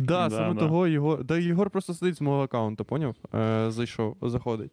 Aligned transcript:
Да, 0.00 0.28
Да, 0.28 0.36
саме 0.36 0.54
да. 0.54 0.60
того 0.60 0.86
Єгор. 0.86 1.24
Да, 1.24 1.38
Єгор 1.38 1.70
просто 1.70 1.94
сидить 1.94 2.14
з 2.16 2.20
мого 2.20 2.42
аккаунту, 2.42 2.84
поняв? 2.84 3.14
Е, 3.34 3.66
зайшов, 3.70 4.16
заходить. 4.22 4.70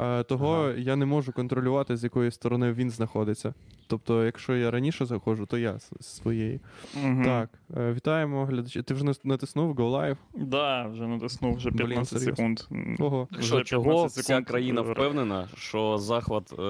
Е, 0.00 0.22
того 0.22 0.54
Ага. 0.54 0.72
я 0.78 0.96
не 0.96 1.06
можу 1.06 1.32
контролювати, 1.32 1.96
з 1.96 2.04
якої 2.04 2.30
сторони 2.30 2.72
він 2.72 2.90
знаходиться. 2.90 3.54
Тобто, 3.86 4.24
якщо 4.24 4.56
я 4.56 4.70
раніше 4.70 5.04
заходжу, 5.04 5.46
то 5.48 5.58
я 5.58 5.78
з 5.78 5.92
своєї. 6.00 6.60
Мгм. 7.04 7.24
Так, 7.24 7.50
е, 7.76 7.92
вітаємо 7.92 8.44
глядачі. 8.44 8.82
Ти 8.82 8.94
вже 8.94 9.04
натиснув 9.24 9.74
Go 9.74 9.90
Live? 9.90 10.16
Да, 10.34 10.86
вже 10.86 11.06
натиснув 11.06 11.54
вже 11.56 11.70
Блін, 11.70 11.86
15 11.86 12.18
серйозно. 12.20 12.34
секунд. 12.56 12.60
Ого. 13.00 13.28
Вже 13.32 13.42
Що, 13.42 13.60
чого 13.60 13.84
15 13.84 14.24
вся 14.24 14.42
країна 14.42 14.80
впевнена, 14.80 15.48
що 15.56 15.98
захват 15.98 16.52
е, 16.58 16.62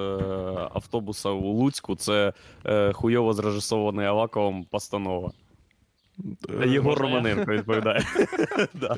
автобуса 0.73 1.29
у 1.29 1.51
Луцьку 1.53 1.95
це 1.95 2.33
е, 2.65 2.93
хуйово 2.93 3.33
зрежисований 3.33 4.05
Аваковим 4.05 4.63
постанова. 4.63 5.31
Е, 6.61 6.67
Єгор? 6.67 6.99
Романенко 6.99 7.51
відповідає. 7.51 8.05
Да. 8.73 8.97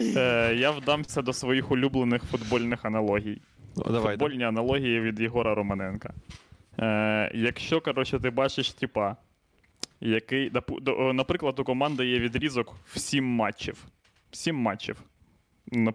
Е, 0.00 0.54
я 0.54 0.70
вдамся 0.70 1.22
до 1.22 1.32
своїх 1.32 1.70
улюблених 1.70 2.22
футбольних 2.22 2.84
аналогій. 2.84 3.40
Футбольні 3.74 4.44
аналогії 4.44 5.00
від 5.00 5.20
Єгора 5.20 5.54
Романенка. 5.54 6.14
Е, 6.80 7.30
якщо, 7.34 7.80
коротше, 7.80 8.20
ти 8.20 8.30
бачиш 8.30 8.70
типа, 8.70 9.16
який, 10.00 10.52
наприклад, 11.12 11.58
у 11.58 11.64
команди 11.64 12.06
є 12.06 12.18
відрізок 12.18 12.76
в 12.86 12.98
7 12.98 13.24
матчів. 13.24 13.84
7 14.30 14.56
матчів 14.56 14.96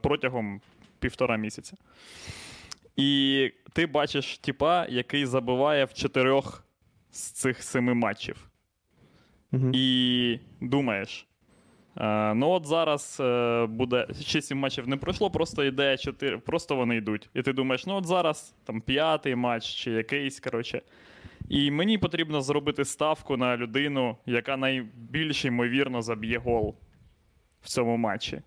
протягом 0.02 0.62
півтора 1.00 1.38
місяця. 1.38 1.78
І 2.96 3.52
ти 3.74 3.86
бачиш 3.86 4.38
типа, 4.38 4.86
який 4.86 5.26
забиває 5.26 5.86
в 5.86 5.94
чотирьох 5.94 6.64
з 7.12 7.22
цих 7.32 7.64
семи 7.64 7.94
матчів. 7.94 8.50
І 9.74 10.40
думаєш. 10.62 11.28
Е, 11.98 12.34
ну 12.34 12.50
от 12.50 12.66
зараз 12.66 13.18
е, 13.20 13.66
буде 13.66 14.08
ще 14.22 14.42
сім 14.42 14.58
матчів 14.58 14.88
не 14.88 14.98
пройшло, 14.98 15.32
просто 15.32 15.64
йде 15.64 15.98
4, 15.98 16.38
просто 16.38 16.76
вони 16.76 16.96
йдуть. 16.96 17.30
І 17.34 17.42
ти 17.42 17.54
думаєш, 17.54 17.86
ну 17.86 17.96
от 17.96 18.06
зараз 18.06 18.56
там 18.64 18.82
п'ятий 18.82 19.36
матч 19.36 19.66
чи 19.66 19.92
якийсь, 19.92 20.40
коротше. 20.40 20.82
І 21.50 21.72
мені 21.72 21.98
потрібно 21.98 22.42
зробити 22.42 22.86
ставку 22.86 23.38
на 23.38 23.58
людину, 23.58 24.18
яка 24.26 24.58
найбільш 24.58 25.46
ймовірно 25.46 26.02
заб'є 26.02 26.38
гол 26.38 26.76
в 27.62 27.68
цьому 27.68 27.98
матчі. 27.98 28.42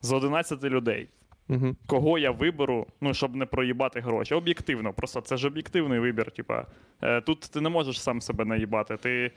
З 0.00 0.12
11 0.12 0.64
людей. 0.64 1.08
Мгм. 1.48 1.76
Кого 1.86 2.18
я 2.18 2.30
виберу, 2.30 2.86
ну, 3.00 3.14
щоб 3.14 3.36
не 3.36 3.46
проїбати 3.46 4.00
гроші. 4.00 4.34
Об'єктивно, 4.34 4.92
просто 4.92 5.20
це 5.20 5.36
ж 5.36 5.46
об'єктивний 5.46 5.98
вибір. 5.98 6.30
Типа, 6.30 6.66
е, 7.02 7.20
тут 7.20 7.40
ти 7.40 7.60
не 7.60 7.68
можеш 7.68 8.00
сам 8.00 8.20
себе 8.20 8.44
наїбати. 8.44 8.96
Ти 8.96 9.32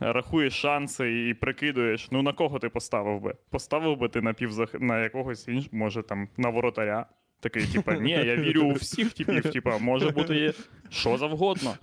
рахуєш 0.00 0.54
шанси 0.54 1.28
і 1.28 1.34
прикидуєш, 1.34 2.08
ну 2.10 2.22
на 2.22 2.32
кого 2.32 2.58
ти 2.58 2.68
поставив 2.68 3.20
би? 3.20 3.34
Поставив 3.50 3.98
би 3.98 4.08
ти 4.08 4.20
на 4.20 4.32
півзах... 4.32 4.74
на 4.80 5.00
якогось 5.00 5.48
іншого, 5.48 5.76
може 5.76 6.02
там 6.02 6.28
на 6.36 6.50
воротаря. 6.50 7.06
Такий, 7.40 7.66
типа, 7.66 7.94
ні, 7.94 8.10
я 8.10 8.36
вірю 8.36 8.62
у 8.62 8.72
всіх 8.72 9.12
типів, 9.12 9.52
типа, 9.52 9.78
може 9.78 10.10
бути 10.10 10.54
що 10.90 11.16
завгодно. 11.16 11.74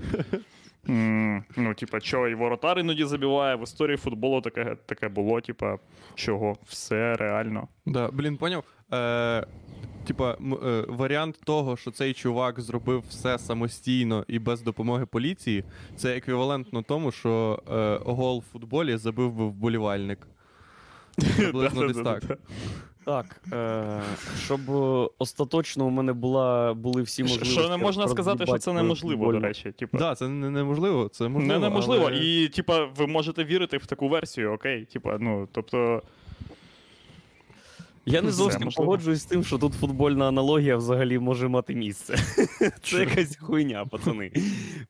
М, 0.90 1.44
ну, 1.58 1.74
типа, 1.74 2.00
що, 2.00 2.28
і 2.28 2.36
воротар 2.36 2.80
іноді 2.80 3.06
забиває, 3.06 3.56
в 3.56 3.64
історії 3.64 3.98
футболу 3.98 4.42
таке, 4.42 4.78
таке 4.86 5.10
було, 5.10 5.42
типа, 5.42 5.78
чого, 6.16 6.58
все 6.66 7.16
реально. 7.16 7.68
Да, 7.86 8.10
блін, 8.12 8.38
поняв. 8.38 8.64
Е, 8.94 9.46
типа, 10.08 10.32
е, 10.64 10.86
варіант 10.88 11.40
того, 11.44 11.78
що 11.78 11.92
цей 11.92 12.14
чувак 12.14 12.60
зробив 12.62 13.04
все 13.10 13.40
самостійно 13.40 14.26
і 14.28 14.40
без 14.40 14.62
допомоги 14.62 15.06
поліції, 15.06 15.64
це 15.96 16.18
еквівалентно 16.18 16.82
тому, 16.82 17.12
що 17.12 17.64
е, 17.72 18.00
гол 18.12 18.40
в 18.40 18.52
футболі 18.52 18.98
забив 18.98 19.34
би 19.34 19.46
вболівальник. 19.46 20.28
Приблизно 21.38 21.88
десь 21.88 21.98
так. 21.98 22.24
Так, 23.06 23.42
е, 23.54 24.02
щоб 24.46 24.60
остаточно 25.20 25.86
у 25.86 25.90
мене 25.90 26.14
була, 26.14 26.74
були 26.74 27.02
всі 27.02 27.24
можливості. 27.24 27.54
Що 27.60 27.70
не 27.70 27.78
можна 27.78 28.08
сказати, 28.08 28.46
що 28.46 28.58
це 28.58 28.74
неможливо, 28.74 29.32
до 29.32 29.40
речі. 29.40 29.72
Типа, 29.72 29.98
Да, 29.98 30.16
це 30.16 30.28
не 30.28 30.50
неможливо, 30.50 31.10
це 31.10 31.28
можливо. 31.28 31.54
не 31.54 31.60
неможливо. 31.60 32.06
але- 32.08 32.18
І, 32.18 32.48
типа, 32.50 32.86
ви 32.86 33.08
можете 33.08 33.44
вірити 33.44 33.78
в 33.78 33.86
таку 33.86 34.10
версію, 34.10 34.52
окей? 34.52 34.86
Типа, 34.86 35.18
ну, 35.20 35.48
тобто, 35.52 36.02
Я 38.06 38.22
не 38.22 38.32
зовсім 38.32 38.70
погоджуюсь 38.76 39.22
з 39.22 39.26
тим, 39.26 39.44
що 39.44 39.58
тут 39.58 39.74
футбольна 39.74 40.28
аналогія 40.28 40.78
взагалі 40.78 41.20
може 41.20 41.48
мати 41.48 41.76
місце. 41.76 42.16
Це 42.84 43.00
якась 43.00 43.38
хуйня, 43.38 43.86
пацани. 43.86 44.32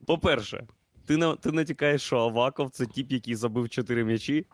По-перше, 0.06 0.64
ти, 1.06 1.18
на, 1.18 1.36
ти 1.36 1.52
натякаєш, 1.52 2.02
що 2.02 2.18
Аваков 2.18 2.70
це 2.70 2.86
тип, 2.86 3.12
який 3.12 3.36
забив 3.36 3.70
4 3.70 4.04
м'ячі. 4.04 4.46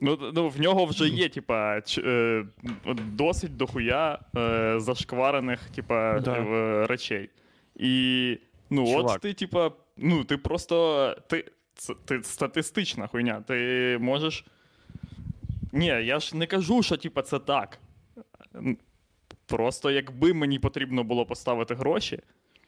Ну, 0.00 0.18
ну 0.34 0.48
в 0.48 0.60
нього 0.60 0.84
вже 0.84 1.08
є, 1.08 1.28
типа, 1.28 1.80
ч, 1.80 2.02
е, 2.06 2.44
досить 3.12 3.56
дохуя 3.56 4.18
е, 4.36 4.74
зашкварених, 4.80 5.60
типа, 5.70 6.20
Да. 6.20 6.36
е, 6.36 6.86
речей. 6.86 7.30
І, 7.76 8.38
ну, 8.70 8.86
Чувак. 8.86 9.16
от 9.16 9.20
ти, 9.20 9.34
типа, 9.34 9.70
ну, 9.96 10.24
ти 10.24 10.36
просто. 10.36 11.16
Ти, 11.28 11.44
це, 11.74 11.94
ти 12.04 12.22
статистична 12.22 13.06
хуйня. 13.06 13.44
Ти 13.46 13.98
можеш. 14.00 14.44
Ні, 15.72 15.86
я 15.86 16.20
ж 16.20 16.36
не 16.36 16.46
кажу, 16.46 16.82
що 16.82 16.96
типа, 16.96 17.22
це 17.22 17.38
так. 17.38 17.78
Просто 19.46 19.90
якби 19.90 20.34
мені 20.34 20.58
потрібно 20.58 21.04
було 21.04 21.26
поставити 21.26 21.74
гроші, 21.74 22.18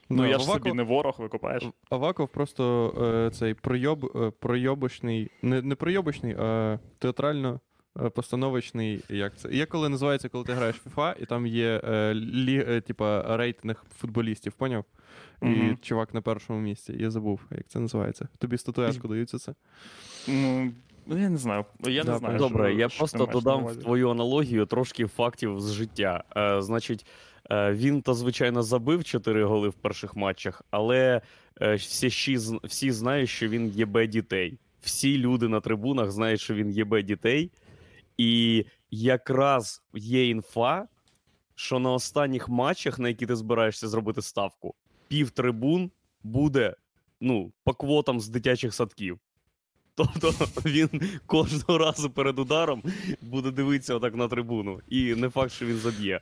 ну 0.09 0.23
Да, 0.23 0.27
я 0.29 0.39
ж 0.39 0.45
Аваков- 0.45 0.53
собі 0.59 0.73
не 0.73 0.83
ворог, 0.83 1.15
викупаєш. 1.19 1.65
Аваков 1.91 2.29
просто 2.29 2.95
е, 3.27 3.31
цей 3.31 3.55
пройоб, 3.55 4.05
е, 4.17 4.31
пройобочний, 4.41 5.31
не, 5.43 5.63
не 5.63 5.75
пройобочний, 5.75 6.37
а 6.39 6.79
театрально. 6.99 7.61
е, 8.05 8.09
Постановочний, 8.11 9.05
як 9.09 9.37
це? 9.37 9.49
Є 9.53 9.67
коли 9.67 9.89
називається, 9.89 10.29
коли 10.29 10.45
ти 10.45 10.53
граєш 10.53 10.77
в 10.77 10.89
FIFA, 10.99 11.23
і 11.23 11.27
там 11.27 11.47
є 11.47 11.81
е, 11.85 12.15
лі, 12.15 12.65
е, 12.69 12.81
типа, 12.81 13.37
рейтинг 13.37 13.85
футболістів, 13.99 14.53
поняв? 14.53 14.85
І 15.43 15.47
Мгм. 15.47 15.79
чувак 15.83 16.15
на 16.15 16.21
першому 16.21 16.61
місці. 16.61 16.97
Я 16.99 17.11
забув, 17.11 17.41
як 17.51 17.67
це 17.69 17.79
називається. 17.81 18.29
Тобі 18.39 18.59
статуетку 18.59 19.09
дають 19.09 19.31
за 19.31 19.39
це. 19.39 19.55
Ну, 20.29 20.73
ну, 21.07 21.19
я 21.19 21.29
не 21.29 21.37
знаю. 21.37 21.65
Я 21.87 22.05
Да, 22.05 22.13
не 22.13 22.19
знаю. 22.19 22.39
Добре, 22.39 22.71
що- 22.71 22.79
я 22.81 22.89
що 22.89 22.99
просто 22.99 23.27
додам 23.27 23.65
в 23.67 23.77
твою 23.77 24.11
аналогію 24.11 24.67
трошки 24.67 25.07
фактів 25.07 25.61
з 25.61 25.73
життя. 25.73 26.25
Е, 26.37 26.63
значить, 26.63 27.07
він 27.50 28.03
то, 28.03 28.14
звичайно, 28.14 28.62
забив 28.62 29.04
4 29.04 29.44
голи 29.44 29.69
в 29.69 29.75
перших 29.75 30.16
матчах, 30.16 30.62
але 30.70 31.20
е, 31.60 31.75
всі, 31.75 32.38
всі 32.64 32.91
знають, 32.91 33.28
що 33.28 33.48
він 33.48 33.69
єбе 33.69 34.06
дітей. 34.06 34.59
Всі 34.81 35.19
люди 35.19 35.48
на 35.48 35.60
трибунах 35.60 36.10
знають, 36.10 36.41
що 36.41 36.54
він 36.54 36.70
єбе 36.70 37.03
дітей. 37.03 37.50
І 38.16 38.64
якраз 38.91 39.82
є 39.94 40.28
інфа, 40.28 40.88
що 41.54 41.78
на 41.78 41.92
останніх 41.92 42.48
матчах, 42.48 42.98
на 42.98 43.09
які 43.09 43.26
ти 43.26 43.36
збираєшся 43.36 43.88
зробити 43.88 44.22
ставку, 44.22 44.75
пів 45.09 45.30
трибун 45.30 45.91
буде 46.22 46.75
ну, 47.20 47.53
по 47.65 47.75
квотам 47.75 48.20
з 48.20 48.28
дитячих 48.28 48.75
садків. 48.75 49.19
Тобто 49.94 50.32
він 50.65 50.88
кожного 51.26 51.78
разу 51.78 52.10
перед 52.10 52.38
ударом 52.38 52.82
буде 53.20 53.50
дивитися 53.50 53.94
отак 53.94 54.15
на 54.15 54.28
трибуну. 54.28 54.80
І 54.88 55.15
не 55.15 55.28
факт, 55.28 55.53
що 55.53 55.66
він 55.66 55.76
заб'є. 55.76 56.20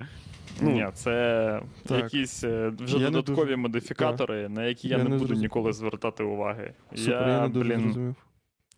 Ну, 0.61 0.71
Ні, 0.71 0.87
це 0.95 1.61
Так. 1.87 2.03
якісь 2.03 2.45
е, 2.45 2.73
вже 2.79 2.99
Я 2.99 3.11
додаткові 3.11 3.45
дуже- 3.45 3.57
модифікатори, 3.57 4.49
на 4.49 4.65
які 4.65 4.89
я, 4.89 4.97
Я 4.99 5.05
не, 5.05 5.11
не 5.11 5.17
буду 5.17 5.35
ніколи 5.35 5.73
звертати 5.73 6.25
уваги. 6.25 6.75
Супер, 6.95 7.13
я, 7.29 7.29
я, 7.29 7.41
не 7.43 7.49
дуже 7.49 7.69
блін, 7.71 7.81
зрозумів. 7.81 8.15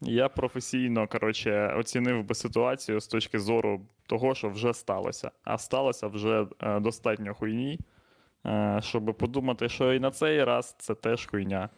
я 0.01 0.29
професійно 0.29 1.09
коротше, 1.09 1.75
оцінив 1.79 2.25
би 2.25 2.35
ситуацію 2.35 3.01
з 3.01 3.07
точки 3.09 3.39
зору 3.39 3.81
того, 4.07 4.35
що 4.35 4.49
вже 4.49 4.75
сталося. 4.75 5.31
А 5.45 5.59
сталося 5.59 6.07
вже 6.07 6.47
е, 6.63 6.81
достатньо 6.81 7.35
хуйні, 7.35 7.81
е, 8.47 8.81
щоб 8.83 9.15
подумати, 9.19 9.69
що 9.69 9.95
і 9.95 10.01
на 10.01 10.11
цей 10.11 10.45
раз 10.45 10.77
це 10.79 10.95
теж 10.95 11.27
хуйня. 11.27 11.69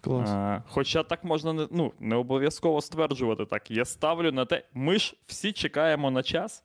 Клас. 0.00 0.30
Е, 0.30 0.62
хоча 0.68 1.02
так 1.02 1.24
можна 1.24 1.52
не, 1.52 1.68
ну, 1.70 1.92
не 2.00 2.16
обов'язково 2.16 2.80
стверджувати 2.80 3.44
так. 3.44 3.70
Я 3.70 3.84
ставлю 3.84 4.32
на 4.32 4.44
те. 4.44 4.62
Ми 4.74 4.98
ж 4.98 5.14
всі 5.26 5.52
чекаємо 5.52 6.10
на 6.10 6.22
час. 6.22 6.64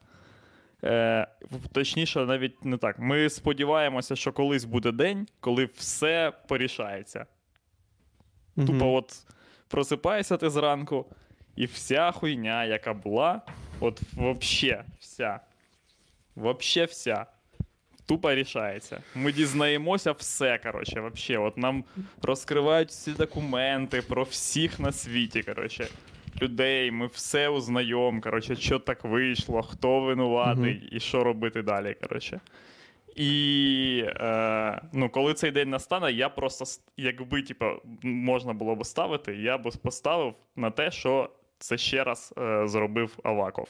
Е, 0.83 1.27
точніше, 1.71 2.25
навіть 2.25 2.65
не 2.65 2.77
так. 2.77 2.99
Ми 2.99 3.29
сподіваємося, 3.29 4.15
що 4.15 4.31
колись 4.31 4.63
буде 4.63 4.91
день, 4.91 5.27
коли 5.39 5.65
все 5.65 6.33
порішається. 6.47 7.25
Мгм. 8.55 8.67
Тупо, 8.67 8.93
от 8.93 9.13
просипаєшся 9.67 10.37
ти 10.37 10.49
зранку, 10.49 11.05
і 11.55 11.65
вся 11.65 12.11
хуйня, 12.11 12.65
яка 12.65 12.93
була, 12.93 13.41
от 13.79 14.01
вообще 14.13 14.83
вся. 14.99 15.39
Вообще 16.35 16.85
вся. 16.85 17.25
Тупо 18.05 18.33
рішається. 18.33 19.01
Ми 19.15 19.31
дізнаємося 19.31 20.11
все, 20.11 20.57
коротше, 20.57 21.01
вообще. 21.01 21.37
От 21.37 21.57
нам 21.57 21.83
розкривають 22.21 22.89
всі 22.89 23.11
документи 23.11 24.01
про 24.01 24.23
всіх 24.23 24.79
на 24.79 24.91
світі, 24.91 25.43
коротше. 25.43 25.87
Людей, 26.41 26.91
ми 26.91 27.07
все 27.07 27.49
узнаємо, 27.49 28.21
коротше, 28.21 28.55
що 28.55 28.79
так 28.79 29.03
вийшло, 29.03 29.61
хто 29.61 29.99
винуватий 29.99 30.89
і 30.91 30.99
що 30.99 31.23
робити 31.23 31.61
далі, 31.61 31.95
коротше. 32.01 32.39
І 33.15 34.03
е, 34.07 34.81
ну, 34.93 35.09
коли 35.09 35.33
цей 35.33 35.51
день 35.51 35.69
настане, 35.69 36.11
я 36.11 36.29
просто, 36.29 36.65
якби 36.97 37.41
типу, 37.41 37.65
можна 38.03 38.53
було 38.53 38.75
б 38.75 38.85
ставити, 38.85 39.35
я 39.35 39.57
б 39.57 39.71
поставив 39.83 40.33
на 40.55 40.71
те, 40.71 40.91
що 40.91 41.29
це 41.57 41.77
ще 41.77 42.03
раз 42.03 42.33
е, 42.37 42.67
зробив 42.67 43.19
Аваков. 43.23 43.67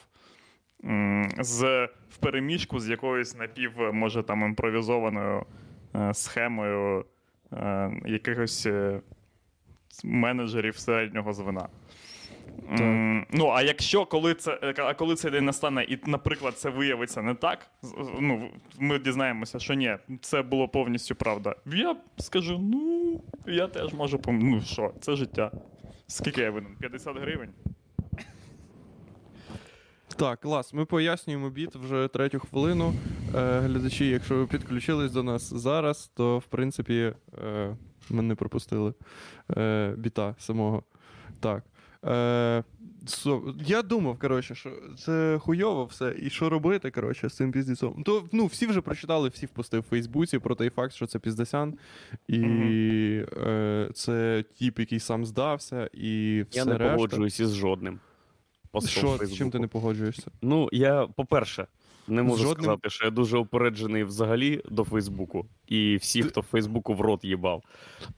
З 1.38 1.88
в 2.10 2.16
переміжку 2.20 2.80
з 2.80 2.88
якоюсь 2.88 3.36
напів, 3.36 3.72
може, 3.92 4.22
там 4.22 4.42
імпровізованою 4.42 5.46
е, 5.94 6.14
схемою 6.14 7.04
е, 7.52 7.90
якихось 8.06 8.66
е, 8.66 9.00
менеджерів 10.04 10.76
середнього 10.76 11.32
звена. 11.32 11.68
Ну, 13.30 13.48
а 13.48 13.62
якщо 13.62 14.06
коли 14.06 14.34
це, 14.34 14.58
е, 14.62 14.74
а 14.78 14.94
коли 14.94 15.14
цей 15.14 15.30
день 15.30 15.44
настане, 15.44 15.84
і, 15.84 15.98
наприклад, 16.06 16.58
це 16.58 16.70
виявиться 16.70 17.22
не 17.22 17.34
так, 17.34 17.70
ну, 18.20 18.50
ми 18.78 18.98
дізнаємося, 18.98 19.58
що 19.58 19.74
ні, 19.74 19.96
це 20.20 20.42
було 20.42 20.68
повністю 20.68 21.14
правда. 21.14 21.56
Я 21.66 21.96
скажу: 22.18 22.58
ну, 22.58 23.20
я 23.46 23.66
теж 23.66 23.94
можу 23.94 24.18
пом... 24.18 24.38
Ну 24.38 24.60
що, 24.60 24.92
це 25.00 25.16
життя. 25.16 25.50
Скільки 26.06 26.40
я 26.40 26.50
винен? 26.50 26.76
50 26.80 27.16
гривень? 27.16 27.50
Так, 30.16 30.40
клас. 30.40 30.74
Ми 30.74 30.84
пояснюємо 30.84 31.50
біт 31.50 31.76
вже 31.76 32.08
третю 32.08 32.40
хвилину. 32.40 32.94
Е, 33.34 33.60
глядачі, 33.60 34.08
якщо 34.08 34.36
ви 34.36 34.46
підключились 34.46 35.12
до 35.12 35.22
нас 35.22 35.54
зараз, 35.54 36.10
то 36.14 36.38
в 36.38 36.44
принципі 36.44 37.12
е, 37.44 37.76
ми 38.10 38.22
не 38.22 38.34
пропустили 38.34 38.94
е, 39.56 39.94
біта 39.96 40.34
самого. 40.38 40.82
Так. 41.40 41.64
Е, 42.06 42.64
со, 43.06 43.54
я 43.66 43.82
думав, 43.82 44.18
коротше, 44.18 44.54
що 44.54 44.70
це 44.98 45.38
хуйово 45.42 45.84
все, 45.84 46.14
і 46.22 46.30
що 46.30 46.48
робити, 46.50 46.90
коротше, 46.90 47.28
з 47.28 47.32
цим 47.34 47.52
піздецом. 47.52 48.02
То 48.02 48.24
ну, 48.32 48.46
всі 48.46 48.66
вже 48.66 48.80
прочитали, 48.80 49.28
всі 49.28 49.46
впусти 49.46 49.78
в 49.78 49.82
Фейсбуці 49.82 50.38
про 50.38 50.54
той 50.54 50.70
факт, 50.70 50.94
що 50.94 51.06
це 51.06 51.18
піздесян, 51.18 51.74
і 52.28 52.38
Мгм. 52.38 53.26
е, 53.46 53.90
це 53.94 54.44
тіп, 54.54 54.78
який 54.78 55.00
сам 55.00 55.26
здався, 55.26 55.90
і 55.92 56.44
все 56.50 56.58
Я 56.58 56.64
не 56.64 56.78
решта. 56.78 56.94
погоджуюсь 56.94 57.40
із 57.40 57.54
жодним. 57.54 58.00
Що, 58.86 59.18
з 59.22 59.34
чим 59.34 59.50
ти 59.50 59.58
не 59.58 59.66
погоджуєшся? 59.66 60.30
Ну, 60.42 60.68
я, 60.72 61.06
по-перше, 61.06 61.66
не 62.08 62.22
можу 62.22 62.42
жодним- 62.42 62.62
сказати, 62.64 62.90
що 62.90 63.04
я 63.04 63.10
дуже 63.10 63.38
упереджений 63.38 64.04
взагалі 64.04 64.62
до 64.70 64.84
Фейсбуку. 64.84 65.46
І 65.66 65.96
всі, 65.96 66.22
Ти- 66.22 66.28
хто 66.28 66.40
в 66.40 66.44
Фейсбуку 66.44 66.94
в 66.94 67.00
рот 67.00 67.24
їбав. 67.24 67.62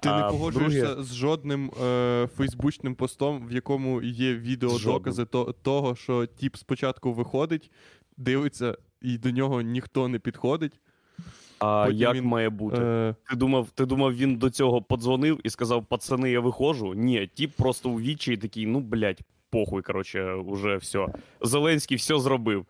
Ти 0.01 0.09
не 0.11 0.23
погоджуєшся 0.23 0.87
друге- 0.87 1.03
з 1.03 1.15
жодним 1.15 1.71
е, 1.85 2.29
фейсбучним 2.37 2.95
постом, 2.95 3.47
в 3.49 3.53
якому 3.53 4.03
є 4.03 4.35
відеодокази 4.35 5.25
то, 5.25 5.55
того, 5.63 5.95
що 5.97 6.27
тіп 6.27 6.57
спочатку 6.57 7.13
виходить, 7.13 7.71
дивиться, 8.17 8.77
і 9.03 9.19
до 9.19 9.31
нього 9.31 9.61
ніхто 9.63 10.09
не 10.09 10.19
підходить. 10.19 10.81
А 11.59 11.85
Потім 11.85 12.01
як 12.01 12.15
він, 12.15 12.25
має 12.25 12.51
бути? 12.51 12.77
Е, 12.81 13.15
Ти 13.31 13.37
думав, 13.37 13.71
ти 13.71 13.87
думав, 13.87 14.15
він 14.17 14.37
до 14.37 14.51
цього 14.51 14.83
подзвонив 14.83 15.41
і 15.45 15.51
сказав: 15.51 15.87
пацани, 15.87 16.31
я 16.31 16.41
виходжу? 16.41 16.95
Ні, 16.97 17.31
тіп 17.35 17.53
просто 17.57 17.91
у 17.91 18.01
вічі 18.01 18.33
і 18.33 18.37
такий, 18.37 18.67
ну 18.67 18.81
блядь, 18.81 19.21
похуй, 19.51 19.83
коротше, 19.83 20.35
уже 20.35 20.77
все. 20.77 21.07
Зеленський 21.41 21.97
все 21.97 22.19
зробив. 22.19 22.67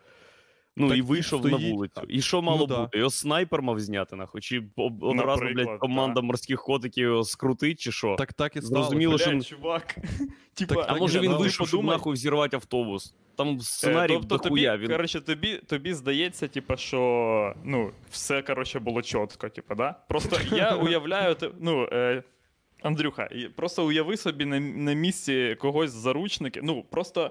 Ну 0.76 0.88
Так 0.88 0.98
і 0.98 1.02
вийшов 1.02 1.44
на 1.44 1.50
стоїть- 1.58 1.72
вулицю. 1.72 2.00
І 2.08 2.22
що 2.22 2.42
мало 2.42 2.58
Ну 2.58 2.66
да. 2.66 2.80
бути? 2.82 2.98
Його 2.98 3.10
снайпер 3.10 3.62
мав 3.62 3.80
зняти, 3.80 4.16
нахуй? 4.16 4.40
Чи 4.40 4.62
одразу, 5.00 5.44
блядь, 5.54 5.78
команда 5.78 6.20
морських 6.20 6.62
котиків 6.62 7.04
його 7.04 7.24
скрутить, 7.24 7.80
чи 7.80 7.92
що? 7.92 8.16
так 8.18 8.32
так 8.32 8.56
і 8.56 8.60
стало. 8.62 8.82
Зрозуміло, 8.82 9.18
що 9.18 9.40
чувак. 9.40 9.96
Типа, 10.54 10.74
Так, 10.74 10.84
А 10.84 10.92
так, 10.92 11.00
може 11.00 11.20
він 11.20 11.30
ну, 11.30 11.38
вийшов, 11.38 11.68
щоб 11.68 11.84
нахуй 11.84 12.12
взірвати 12.14 12.56
автобус? 12.56 13.14
Там 13.36 13.60
сценарій 13.60 14.12
Е, 14.12 14.16
тобто 14.16 14.36
дохуя. 14.36 14.72
тобі, 14.72 14.84
Він... 14.84 14.90
коротше, 14.92 15.20
тобі, 15.20 15.56
тобі 15.56 15.94
здається, 15.94 16.48
типа, 16.48 16.76
що 16.76 17.54
ну, 17.64 17.90
все 18.10 18.42
коротше, 18.42 18.78
було 18.78 19.02
чітко, 19.02 19.48
типа, 19.48 19.74
да? 19.74 19.94
Просто 20.08 20.36
я 20.56 20.76
уявляю, 20.76 21.36
ну, 21.60 21.88
е, 21.92 22.22
Андрюха, 22.82 23.28
просто 23.56 23.86
уяви 23.86 24.16
собі 24.16 24.44
на, 24.44 24.60
на 24.60 24.92
місці 24.92 25.56
когось 25.60 25.90
з 25.90 25.94
заручників. 25.94 26.62
Ну, 26.64 26.84
просто. 26.90 27.30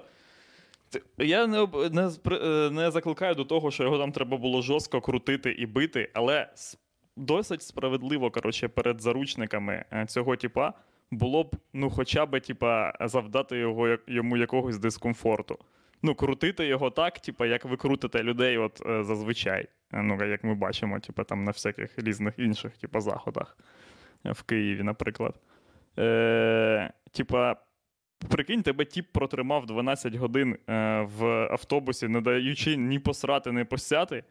Я 1.18 1.46
не, 1.46 1.66
не, 1.92 2.10
е, 2.32 2.70
не 2.70 2.90
закликаю 2.90 3.34
до 3.34 3.44
того, 3.44 3.70
що 3.70 3.82
його 3.82 3.98
там 3.98 4.12
треба 4.12 4.36
було 4.36 4.62
жорстко 4.62 5.00
крутити 5.00 5.52
і 5.52 5.66
бити, 5.66 6.10
але 6.14 6.48
досить 7.16 7.62
справедливо, 7.62 8.30
коротше, 8.30 8.68
перед 8.68 9.00
заручниками 9.00 9.84
е, 9.92 10.06
цього 10.06 10.36
типа 10.36 10.74
було 11.10 11.44
б, 11.44 11.56
ну, 11.72 11.90
хоча 11.90 12.26
б, 12.26 12.40
типа, 12.40 12.92
завдати 13.00 13.58
його, 13.58 13.96
йому 14.06 14.36
якогось 14.36 14.78
дискомфорту. 14.78 15.58
Ну, 16.02 16.14
крутити 16.14 16.66
його 16.66 16.90
так, 16.90 17.18
типа, 17.18 17.46
як 17.46 17.64
ви 17.64 17.76
крутите 17.76 18.22
людей, 18.22 18.58
от 18.58 18.82
е, 18.86 19.04
зазвичай. 19.04 19.68
Ну, 19.92 20.24
як 20.24 20.44
ми 20.44 20.54
бачимо, 20.54 21.00
типа, 21.00 21.24
там 21.24 21.44
на 21.44 21.50
всяких 21.50 21.98
різних 21.98 22.34
інших, 22.38 22.76
типа, 22.76 23.00
заходах 23.00 23.58
в 24.24 24.42
Києві, 24.42 24.82
наприклад. 24.82 25.34
Е, 25.98 26.92
типа, 27.12 27.56
прикинь, 28.28 28.62
тебе 28.62 28.84
тіп 28.84 29.06
протримав 29.12 29.66
12 29.66 30.14
годин 30.14 30.56
е, 30.68 31.00
в 31.18 31.24
автобусі, 31.50 32.08
не 32.08 32.20
даючи 32.20 32.76
ні 32.76 32.98
посрати, 32.98 33.52
ні 33.52 33.64
посяти. 33.64 34.24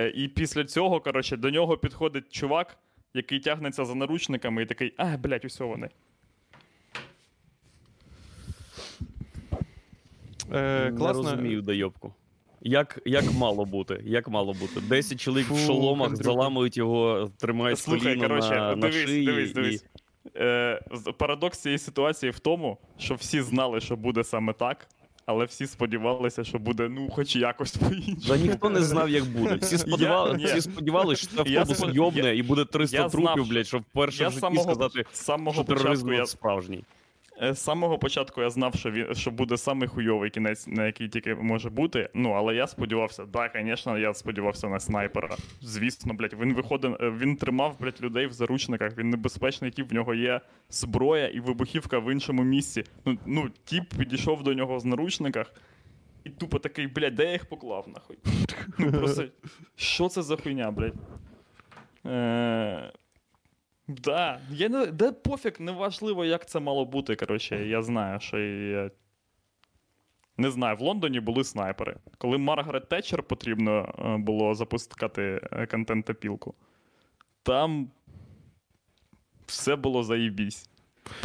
Е, 0.00 0.08
і 0.10 0.28
після 0.28 0.64
цього, 0.64 1.00
коротше, 1.00 1.36
до 1.36 1.50
нього 1.50 1.76
підходить 1.78 2.32
чувак, 2.32 2.78
який 3.14 3.40
тягнеться 3.40 3.84
за 3.84 3.94
наручниками, 3.94 4.62
і 4.62 4.66
такий, 4.66 4.92
а, 4.96 5.16
блядь, 5.16 5.44
усе 5.44 5.64
вони. 5.64 5.88
Е, 10.52 10.90
Не 10.90 10.96
класно. 10.98 11.22
розумію 11.22 11.62
дойобку. 11.62 12.14
Як, 12.60 13.00
як 13.04 13.32
мало 13.32 13.64
бути? 13.64 14.00
Як 14.04 14.28
мало 14.28 14.52
бути? 14.52 14.80
Десять 14.80 15.20
чоловік 15.20 15.46
в 15.50 15.66
шоломах 15.66 16.16
заламують 16.16 16.76
його, 16.76 17.30
тримають 17.38 17.78
Слухай, 17.78 18.02
коліно 18.14 18.28
коротше, 18.28 18.50
на, 18.50 18.76
на 18.76 18.88
дивись, 18.88 19.08
шиї. 19.08 19.26
дивись, 19.26 19.50
і- 19.50 19.54
дивись. 19.54 19.84
Е, 20.36 20.80
парадокс 21.18 21.58
цієї 21.58 21.78
ситуації 21.78 22.32
в 22.32 22.38
тому, 22.38 22.78
що 22.98 23.14
всі 23.14 23.42
знали, 23.42 23.80
що 23.80 23.96
буде 23.96 24.24
саме 24.24 24.52
так, 24.52 24.88
але 25.26 25.44
всі 25.44 25.66
сподівалися, 25.66 26.44
що 26.44 26.58
буде 26.58 26.88
ну, 26.88 27.08
хоч 27.10 27.36
якось 27.36 27.76
по-іншому. 27.76 28.16
Да 28.28 28.36
ніхто 28.36 28.70
не 28.70 28.82
знав, 28.82 29.10
як 29.10 29.24
буде. 29.24 29.54
Всі, 29.54 29.78
сподівали, 29.78 30.36
ні. 30.36 30.44
всі 30.44 30.60
сподівалися, 30.60 31.22
що 31.22 31.44
це 31.44 31.58
автобус 31.58 31.94
йобне 31.94 32.36
і 32.36 32.42
буде 32.42 32.64
300 32.64 32.96
я 32.96 33.08
трупів, 33.08 33.48
блядь, 33.48 33.66
щоб 33.66 33.82
вперше 33.82 34.28
в 34.28 34.30
житті 34.30 34.40
самого, 34.40 34.62
сказати, 34.62 35.04
самого 35.12 35.54
що 35.54 35.64
тероризм 35.64 36.12
я, 36.12 36.26
справжній. 36.26 36.84
Е, 37.42 37.54
З 37.54 37.58
самого 37.58 37.98
початку 37.98 38.42
я 38.42 38.50
знав, 38.50 38.74
що 38.74 38.90
він 38.90 39.14
що 39.14 39.30
буде 39.30 39.56
самий 39.56 39.88
хуйовий 39.88 40.30
кінець, 40.30 40.66
на 40.66 40.86
який 40.86 41.08
тільки 41.08 41.34
може 41.34 41.70
бути. 41.70 42.10
Ну, 42.14 42.30
але 42.30 42.54
я 42.54 42.66
сподівався, 42.66 43.24
да, 43.24 43.50
звісно, 43.54 43.98
я 43.98 44.14
сподівався 44.14 44.68
на 44.68 44.80
снайпера. 44.80 45.36
Звісно, 45.60 46.14
блядь, 46.14 46.34
він 46.40 46.54
виходив, 46.54 46.96
е, 47.00 47.10
він 47.10 47.36
тримав, 47.36 47.76
блядь, 47.80 48.02
людей 48.02 48.26
в 48.26 48.32
заручниках, 48.32 48.98
він 48.98 49.10
небезпечний 49.10 49.70
тіп, 49.70 49.90
в 49.90 49.94
нього 49.94 50.14
є 50.14 50.40
зброя 50.70 51.28
і 51.28 51.40
вибухівка 51.40 51.98
в 51.98 52.12
іншому 52.12 52.42
місці. 52.42 52.84
Ну, 53.04 53.18
ну 53.26 53.50
тіп 53.64 53.94
підійшов 53.98 54.42
до 54.42 54.54
нього 54.54 54.78
в 54.78 54.86
наручниках. 54.86 55.52
І 56.24 56.30
тупо 56.30 56.58
такий, 56.58 56.86
блядь, 56.86 57.14
де 57.14 57.24
я 57.24 57.32
їх 57.32 57.46
поклав, 57.46 57.88
нахуй? 57.94 58.18
Ну, 58.78 58.92
просто, 58.92 59.24
що 59.76 60.08
це 60.08 60.22
за 60.22 60.36
хуйня, 60.36 60.70
блядь? 60.70 60.94
Е, 62.06 62.92
Да, 63.88 64.40
я 64.50 64.68
не, 64.68 64.86
да 64.86 65.12
пофіг, 65.12 65.52
неважливо, 65.58 66.24
як 66.24 66.46
це 66.48 66.60
мало 66.60 66.84
бути. 66.84 67.16
Коротше, 67.16 67.66
я 67.66 67.82
знаю, 67.82 68.20
що 68.20 68.38
я... 68.38 68.90
Не 70.38 70.50
знаю, 70.50 70.76
в 70.76 70.80
Лондоні 70.80 71.20
були 71.20 71.44
снайпери. 71.44 71.96
Коли 72.18 72.38
Маргарет 72.38 72.88
Тетчер 72.88 73.22
потрібно 73.22 73.94
е, 73.98 74.16
було 74.16 74.54
запускати 74.54 75.40
е, 75.52 75.66
контент-опілку, 75.66 76.54
там 77.42 77.90
все 79.46 79.76
було 79.76 80.02
заїбісь. 80.02 80.68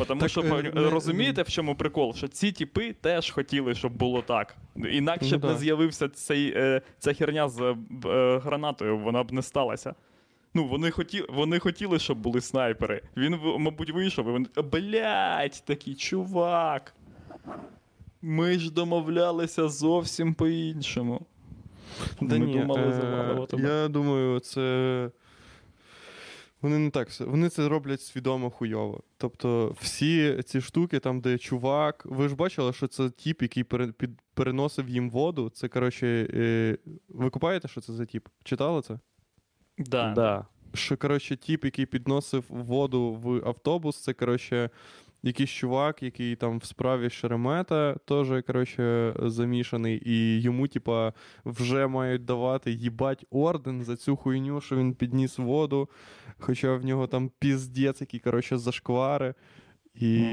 Тому 0.07 0.21
Так, 0.21 0.29
що 0.29 0.41
е, 0.41 0.43
пов- 0.43 0.75
не- 0.75 0.89
розумієте, 0.89 1.41
в 1.41 1.49
чому 1.49 1.75
прикол? 1.75 2.13
Що 2.13 2.27
ці 2.27 2.51
тіпи 2.51 2.93
теж 2.93 3.31
хотіли, 3.31 3.75
щоб 3.75 3.93
було 3.93 4.21
так. 4.21 4.55
Інакше 4.75 5.29
Ну 5.31 5.37
б 5.37 5.41
да. 5.41 5.47
не 5.47 5.57
з'явився 5.57 6.09
цей, 6.09 6.53
е, 6.55 6.81
ця 6.99 7.13
херня 7.13 7.49
з 7.49 7.61
е, 7.61 7.75
е, 8.09 8.37
гранатою, 8.39 8.97
вона 8.97 9.23
б 9.23 9.31
не 9.31 9.41
сталася. 9.41 9.95
Ну, 10.53 10.67
вони, 10.67 10.91
хоті, 10.91 11.25
вони 11.29 11.59
хотіли, 11.59 11.99
щоб 11.99 12.17
були 12.17 12.41
снайпери. 12.41 13.01
Він, 13.17 13.39
мабуть, 13.59 13.91
вийшов, 13.91 14.27
і 14.27 14.31
вони. 14.31 14.47
Блять, 14.71 15.63
такий 15.65 15.95
чувак. 15.95 16.93
Ми 18.21 18.59
ж 18.59 18.73
домовлялися 18.73 19.69
зовсім 19.69 20.33
по-іншому. 20.33 21.25
Да 22.21 22.39
Ми 22.39 22.45
ні, 22.45 22.53
думали 22.53 22.81
е, 22.81 23.03
мене. 23.03 23.69
Я 23.69 23.87
думаю, 23.87 24.39
це. 24.39 25.09
Вони 26.61 26.77
не 26.77 26.89
так 26.89 27.09
все. 27.09 27.25
Вони 27.25 27.49
це 27.49 27.69
роблять 27.69 28.01
свідомо 28.01 28.49
хуйово. 28.49 29.03
Тобто, 29.17 29.75
всі 29.81 30.43
ці 30.45 30.61
штуки, 30.61 30.99
там, 30.99 31.21
де 31.21 31.37
чувак. 31.37 32.05
Ви 32.05 32.29
ж 32.29 32.35
бачили, 32.35 32.73
що 32.73 32.87
це 32.87 33.09
тіп, 33.09 33.41
який 33.41 33.65
переносив 34.33 34.89
їм 34.89 35.09
воду. 35.09 35.49
Це, 35.49 35.67
коротше, 35.67 36.27
е, 36.33 36.77
ви 37.09 37.29
купаєте, 37.29 37.67
що 37.67 37.81
це 37.81 37.93
за 37.93 38.05
тіп? 38.05 38.27
Читали 38.43 38.81
це? 38.81 38.99
Да. 39.77 40.13
Да. 40.13 40.45
Що, 40.73 40.97
коротше, 40.97 41.35
тіп, 41.35 41.65
який 41.65 41.85
підносив 41.85 42.43
воду 42.49 43.13
в 43.13 43.47
автобус, 43.47 44.03
це, 44.03 44.13
коротше, 44.13 44.69
якийсь 45.23 45.49
чувак, 45.49 46.03
який 46.03 46.35
там 46.35 46.59
в 46.59 46.65
справі 46.65 47.09
Шеремета 47.09 47.95
теж, 48.05 48.43
коротше, 48.47 49.13
замішаний, 49.19 50.01
і 50.05 50.41
йому, 50.41 50.67
типа, 50.67 51.13
вже 51.45 51.87
мають 51.87 52.25
давати 52.25 52.71
їбать 52.71 53.25
орден 53.29 53.83
за 53.83 53.95
цю 53.95 54.15
хуйню, 54.15 54.61
що 54.61 54.75
він 54.75 54.93
підніс 54.93 55.37
воду, 55.37 55.89
хоча 56.39 56.75
в 56.75 56.85
нього 56.85 57.07
там 57.07 57.31
піздець, 57.39 58.01
який, 58.01 58.19
коротше, 58.19 58.57
зашквари. 58.57 59.33
І. 59.95 60.23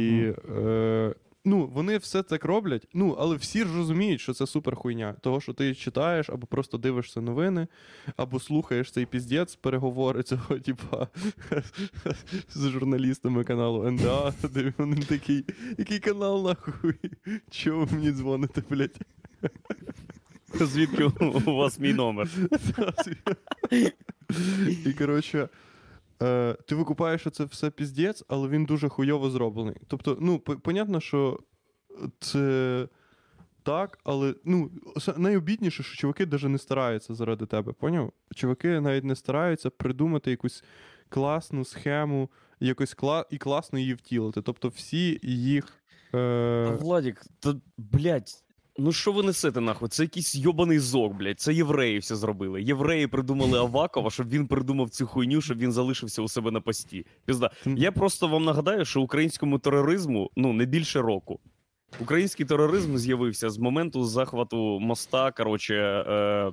Е, 0.56 1.14
ну, 1.48 1.66
вони 1.66 1.98
все 1.98 2.22
так 2.22 2.44
роблять, 2.44 2.88
ну, 2.94 3.16
але 3.18 3.36
всі 3.36 3.64
ж 3.64 3.76
розуміють, 3.76 4.20
що 4.20 4.32
це 4.34 4.46
супер 4.46 4.76
хуйня. 4.76 5.12
Того, 5.20 5.40
що 5.40 5.52
ти 5.52 5.74
читаєш, 5.74 6.30
або 6.30 6.46
просто 6.46 6.78
дивишся 6.78 7.20
новини, 7.20 7.66
або 8.16 8.40
слухаєш 8.40 8.90
цей 8.90 9.06
піздець, 9.06 9.56
переговори 9.56 10.22
цього, 10.22 10.58
типа, 10.64 11.08
з 12.54 12.68
журналістами 12.68 13.44
каналу 13.44 13.90
НДА, 13.90 14.34
де 14.52 14.72
вони 14.78 14.96
такий, 14.96 15.44
який 15.78 15.98
канал 15.98 16.44
нахуй? 16.44 16.94
Чого 17.50 17.84
ви 17.84 17.96
мені 17.96 18.12
дзвоните, 18.12 18.62
блядь? 18.70 18.98
Звідки 20.54 21.04
у 21.46 21.54
вас 21.54 21.78
мій 21.78 21.94
номер? 21.94 22.28
І 24.86 24.92
коротше, 24.92 25.48
е, 26.22 26.56
ти 26.66 26.74
викупаєш, 26.74 27.20
що 27.20 27.30
це 27.30 27.44
все 27.44 27.70
піздець, 27.70 28.24
але 28.28 28.48
він 28.48 28.64
дуже 28.64 28.88
хуйово 28.88 29.30
зроблений. 29.30 29.76
Тобто, 29.86 30.18
ну, 30.20 30.38
по- 30.38 30.56
понятно, 30.56 31.00
що 31.00 31.40
це 32.20 32.88
так, 33.62 33.98
але 34.04 34.34
ну, 34.44 34.70
найобідніше, 35.16 35.82
що 35.82 35.96
чуваки 35.96 36.26
навіть 36.26 36.44
не 36.44 36.58
стараються 36.58 37.14
заради 37.14 37.46
тебе. 37.46 37.72
Поняв? 37.72 38.12
Чуваки 38.34 38.80
навіть 38.80 39.04
не 39.04 39.16
стараються 39.16 39.70
придумати 39.70 40.30
якусь 40.30 40.64
класну 41.08 41.64
схему, 41.64 42.30
якось 42.60 42.96
кла- 42.96 43.24
і 43.30 43.38
класно 43.38 43.78
її 43.78 43.94
втілити. 43.94 44.42
Тобто, 44.42 44.68
всі 44.68 45.20
їх. 45.22 45.72
Е... 46.14 46.76
Владік, 46.80 47.22
та, 47.40 47.54
блядь, 47.76 48.44
ну 48.78 48.92
що 48.92 49.12
ви 49.12 49.22
несете 49.22 49.60
нахуй? 49.60 49.88
Це 49.88 50.02
якийсь 50.02 50.34
йобаний 50.34 50.78
зок, 50.78 51.12
блядь. 51.12 51.40
Це 51.40 51.54
євреї 51.54 51.98
все 51.98 52.16
зробили. 52.16 52.62
Євреї 52.62 53.06
придумали 53.06 53.58
Авакова, 53.58 54.10
щоб 54.10 54.28
він 54.28 54.46
придумав 54.46 54.90
цю 54.90 55.06
хуйню, 55.06 55.40
щоб 55.40 55.58
він 55.58 55.72
залишився 55.72 56.22
у 56.22 56.28
себе 56.28 56.50
на 56.50 56.60
пості. 56.60 57.06
Пізда. 57.24 57.50
Я 57.66 57.92
просто 57.92 58.28
вам 58.28 58.44
нагадаю, 58.44 58.84
що 58.84 59.00
українському 59.00 59.58
тероризму 59.58 60.30
ну 60.36 60.52
не 60.52 60.64
більше 60.64 61.02
року. 61.02 61.40
Український 62.00 62.46
тероризм 62.46 62.96
з'явився 62.96 63.50
з 63.50 63.58
моменту 63.58 64.04
захвату 64.04 64.80
моста. 64.80 65.30
Коротше, 65.30 65.74
е, 65.74 66.52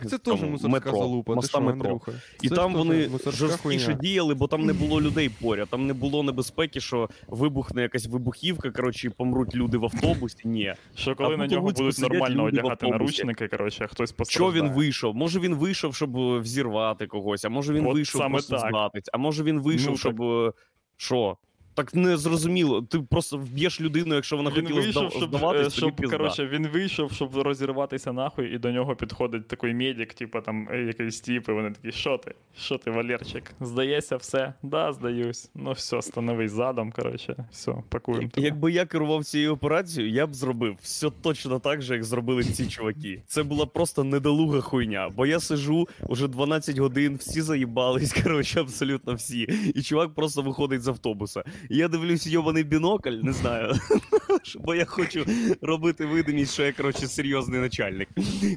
Так 0.00 0.08
це 0.10 0.18
теж 0.18 0.40
мусорська 0.42 0.68
метро, 0.68 0.92
залупа. 0.98 1.36
Ти 1.36 1.48
що, 1.48 1.60
метро. 1.60 1.82
Андрюха? 1.90 2.12
і 2.42 2.48
Це 2.48 2.54
там 2.54 2.70
ж 2.70 2.76
теж 2.76 2.86
вони 2.86 3.08
мусорська 3.08 3.30
жорсткіше 3.46 3.84
хуйня. 3.86 4.00
діяли, 4.00 4.34
бо 4.34 4.46
там 4.46 4.66
не 4.66 4.72
було 4.72 5.00
людей 5.02 5.28
поряд. 5.42 5.68
Там 5.68 5.86
не 5.86 5.92
було 5.92 6.22
небезпеки, 6.22 6.80
що 6.80 7.08
вибухне 7.28 7.82
якась 7.82 8.06
вибухівка, 8.06 8.70
коротше, 8.70 9.06
і 9.06 9.10
помруть 9.10 9.54
люди 9.54 9.78
в 9.78 9.84
автобусі. 9.84 10.36
Ні. 10.44 10.74
Що 10.94 11.14
коли 11.14 11.34
А 11.34 11.36
на 11.36 11.44
тут 11.44 11.52
нього 11.52 11.66
будуть 11.66 11.94
сидять 11.96 12.10
нормально 12.12 12.34
люди 12.42 12.42
в 12.42 12.64
одягати 12.64 12.86
автобусі. 12.86 12.92
наручники, 13.24 13.48
коротше, 13.48 13.84
а 13.84 13.86
хтось 13.86 14.10
Що 14.10 14.16
постраждає. 14.16 14.62
він 14.62 14.72
вийшов? 14.72 15.14
Може 15.14 15.40
він 15.40 15.54
вийшов, 15.54 15.94
щоб 15.94 16.16
е, 16.16 16.38
взірвати 16.38 17.06
когось, 17.06 17.44
а 17.44 17.48
може 17.48 17.72
він 17.72 17.86
От 17.86 17.94
вийшов 17.94 18.20
саме 18.20 18.32
просто 18.32 18.56
так. 18.56 18.68
здатись, 18.70 19.08
а 19.12 19.18
може 19.18 19.42
він 19.42 19.60
вийшов, 19.60 19.90
Ну, 19.90 19.96
щоб. 19.96 20.22
е, 20.22 20.52
Що? 20.96 21.36
Так 21.74 21.94
не 21.94 22.16
зрозуміло. 22.16 22.82
Ти 22.82 22.98
просто 23.00 23.38
вб'єш 23.38 23.80
людину, 23.80 24.14
якщо 24.14 24.36
вона 24.36 24.50
Він 24.50 24.56
хотіла 24.56 24.80
вийшов, 24.80 25.02
здав... 25.08 25.12
щоб, 25.12 25.28
здаватись, 25.28 25.60
е, 25.60 25.64
тобі 25.64 25.76
щоб 25.76 25.96
пізда. 25.96 26.16
коротше, 26.16 26.46
він 26.46 26.68
вийшов, 26.68 27.12
щоб 27.12 27.36
розірватися 27.36 28.12
нахуй, 28.12 28.54
і 28.54 28.58
до 28.58 28.70
нього 28.72 28.96
підходить 28.96 29.48
такий 29.48 29.74
медик, 29.74 30.14
типу 30.14 30.40
там 30.40 30.68
е, 30.70 30.82
якийсь 30.82 31.20
тіп, 31.20 31.48
і 31.48 31.52
вони 31.52 31.70
такі, 31.70 31.92
що 31.92 32.18
ти? 32.18 32.34
Що 32.58 32.78
ти, 32.78 32.90
Валерчик? 32.90 33.52
Здається, 33.60 34.16
все? 34.16 34.54
Да, 34.62 34.92
здаюсь. 34.92 35.50
Ну 35.54 35.72
все, 35.72 36.02
становись 36.02 36.52
задом, 36.52 36.92
коротше, 36.92 37.44
все, 37.50 37.74
пакуємо. 37.88 38.28
тебе. 38.28 38.46
Якби 38.46 38.72
я 38.72 38.86
керував 38.86 39.24
цією 39.24 39.52
операцією, 39.52 40.12
я 40.12 40.26
б 40.26 40.34
зробив 40.34 40.76
все 40.82 41.10
точно 41.22 41.58
так 41.58 41.82
же, 41.82 41.94
як 41.94 42.04
зробили 42.04 42.44
ці 42.44 42.66
чуваки. 42.68 43.22
Це 43.26 43.42
була 43.42 43.66
просто 43.66 44.04
недолуга 44.04 44.60
хуйня. 44.60 45.08
Бо 45.16 45.26
я 45.26 45.40
сижу 45.40 45.88
уже 46.08 46.28
12 46.28 46.78
годин, 46.78 47.16
всі 47.16 47.42
заїбались, 47.42 48.12
коротше, 48.22 48.60
абсолютно 48.60 49.14
всі. 49.14 49.42
І 49.74 49.82
чувак 49.82 50.14
просто 50.14 50.42
виходить 50.42 50.82
з 50.82 50.88
автобуса. 50.88 51.44
Я 51.70 51.88
дивлюсь 51.88 52.26
йобаний 52.26 52.64
бінокль, 52.64 53.10
не 53.22 53.32
знаю. 53.32 53.74
Бо 54.60 54.74
я 54.74 54.84
хочу 54.84 55.26
робити 55.62 56.06
видимість, 56.06 56.52
що 56.52 56.62
я, 56.62 56.72
коротше, 56.72 57.06
серйозний 57.06 57.60
начальник. 57.60 58.08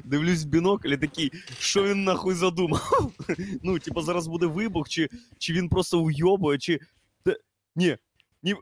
Дивлюсь 0.04 0.44
в 0.44 0.48
бінокль 0.48 0.88
і 0.88 0.96
такий, 0.96 1.32
що 1.58 1.82
він 1.82 2.04
нахуй 2.04 2.34
задумав? 2.34 3.12
Ну, 3.62 3.78
типа, 3.78 4.02
зараз 4.02 4.26
буде 4.26 4.46
вибух, 4.46 4.88
чи, 4.88 5.08
чи 5.38 5.52
він 5.52 5.68
просто 5.68 6.00
уйобує, 6.00 6.58
чи. 6.58 6.80
Та- 7.24 7.36
Ні, 7.76 7.96
ні, 8.42 8.54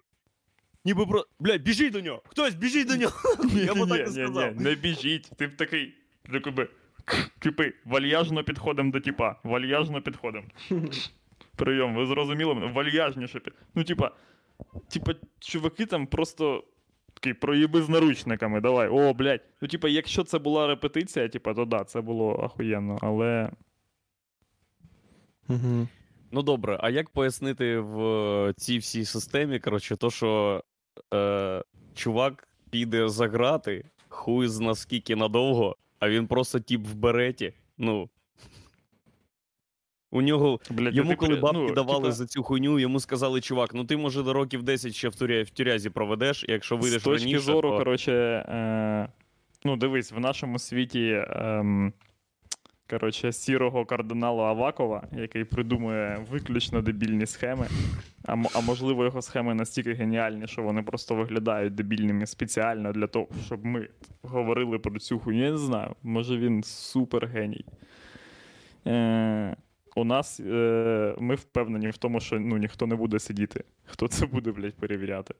Ніби 0.84 1.06
про. 1.06 1.26
Блядь, 1.40 1.62
біжіть 1.62 1.92
до 1.92 2.00
нього! 2.00 2.22
Хтось 2.26 2.54
біжіть 2.54 2.88
до 2.88 2.96
нього! 2.96 3.14
Я 3.54 3.74
б 3.74 3.88
так 3.88 3.88
не 3.88 4.06
сказав. 4.06 4.56
ні, 4.56 4.62
не 4.62 4.74
біжіть. 4.74 5.30
Ти 5.36 5.46
б 5.46 5.56
такий, 5.56 5.94
типи, 7.38 7.72
вальяжно 7.84 8.44
підходимо 8.44 8.92
до 8.92 9.00
типа, 9.00 9.36
вальяжно 9.44 10.02
підходимо. 10.02 10.44
Прийом, 11.56 11.94
ви 11.94 12.06
зрозуміли? 12.06 12.54
Вальяжніше 12.54 13.40
під. 13.40 13.54
Ну, 13.74 13.84
типа, 13.84 14.10
типа, 14.88 15.14
чуваки 15.38 15.87
там 15.87 16.06
просто. 16.06 16.64
Такий, 17.14 17.34
проїби 17.34 17.82
з 17.82 17.88
наручниками, 17.88 18.61
давай. 18.61 18.88
О, 18.88 19.14
блядь. 19.14 19.40
Ну, 19.61 19.68
типа, 19.68 19.88
якщо 19.88 20.25
це 20.25 20.38
була 20.38 20.66
репетиція, 20.66 21.28
типа, 21.28 21.54
то 21.54 21.64
да, 21.64 21.84
це 21.84 22.00
було 22.00 22.40
ахуєнно, 22.42 22.99
але. 23.02 23.50
Угу. 25.49 25.88
Ну 26.30 26.42
добре, 26.42 26.78
а 26.80 26.90
як 26.90 27.11
пояснити 27.11 27.78
в 27.78 28.00
е, 28.02 28.52
цій 28.56 28.78
всій 28.78 29.04
системі, 29.04 29.58
коротше, 29.58 29.96
то, 29.96 30.11
що 30.11 30.62
е, 31.14 31.62
чувак 31.94 32.49
піде 32.70 33.08
за 33.08 33.28
грати, 33.28 33.84
хуй 34.08 34.49
з 34.49 34.61
наскільки 34.61 35.16
надовго, 35.16 35.76
а 35.99 36.08
він 36.08 36.26
просто 36.26 36.61
тіп 36.61 36.87
в 36.87 36.94
береті. 36.94 37.52
Ну. 37.78 38.08
У 40.14 40.23
нього 40.23 40.61
Блядь, 40.71 40.97
Йому, 40.97 41.11
ти 41.11 41.16
коли 41.16 41.37
бабки 41.37 41.59
ну, 41.59 41.75
давали 41.75 42.02
типа, 42.02 42.12
за 42.12 42.26
цю 42.26 42.42
хуйню, 42.42 42.78
йому 42.78 43.00
сказали, 43.00 43.40
чувак, 43.40 43.75
ну 43.75 43.85
ти 43.85 43.97
може 43.97 44.23
до 44.23 44.33
років 44.33 44.62
10 44.62 44.94
ще 44.94 45.09
в, 45.09 45.14
туря... 45.14 45.42
в 45.42 45.50
тюрязі 45.50 45.90
проведеш, 45.90 46.44
якщо 46.49 46.76
вийдеш 46.76 47.00
З 47.00 47.04
точки 47.04 47.25
раніше, 47.25 47.40
зору, 47.40 47.71
то... 47.71 47.78
коротше, 47.78 48.12
е, 48.12 49.09
ну 49.64 49.76
дивись, 49.76 50.12
в 50.12 50.21
нашому 50.21 50.59
світі 50.59 51.25
ем, 51.30 51.92
коротше, 52.90 53.33
сірого 53.33 53.85
кардинала 53.85 54.44
Авакова, 54.44 55.09
який 55.12 55.44
придумує 55.44 56.26
виключно 56.30 56.83
дебільні 56.83 57.26
схеми. 57.26 57.66
А, 58.25 58.37
а 58.54 58.61
можливо, 58.61 59.04
його 59.04 59.23
схеми 59.23 59.54
настільки 59.54 59.92
геніальні, 59.92 60.47
що 60.47 60.62
вони 60.62 60.83
просто 60.83 61.14
виглядають 61.14 61.75
дебільними 61.75 62.26
спеціально 62.26 62.92
для 62.92 63.06
того, 63.06 63.26
щоб 63.47 63.64
ми 63.64 63.88
говорили 64.23 64.78
про 64.78 64.99
цю 64.99 65.18
хуйню. 65.18 65.44
Я 65.44 65.50
не 65.50 65.59
знаю, 65.59 65.94
може 66.02 66.38
він 66.38 66.62
супер 66.62 67.26
геній. 67.26 67.64
Е, 68.87 69.56
у 69.94 70.04
нас 70.04 70.40
е, 70.40 71.14
ми 71.18 71.34
впевнені 71.34 71.90
в 71.90 71.96
тому, 71.96 72.20
що 72.20 72.40
ну, 72.40 72.56
ніхто 72.56 72.86
не 72.86 72.94
буде 72.96 73.18
сидіти. 73.18 73.64
Хто 73.84 74.08
це 74.08 74.26
буде, 74.26 74.52
блядь, 74.52 74.74
перевіряти? 74.74 75.34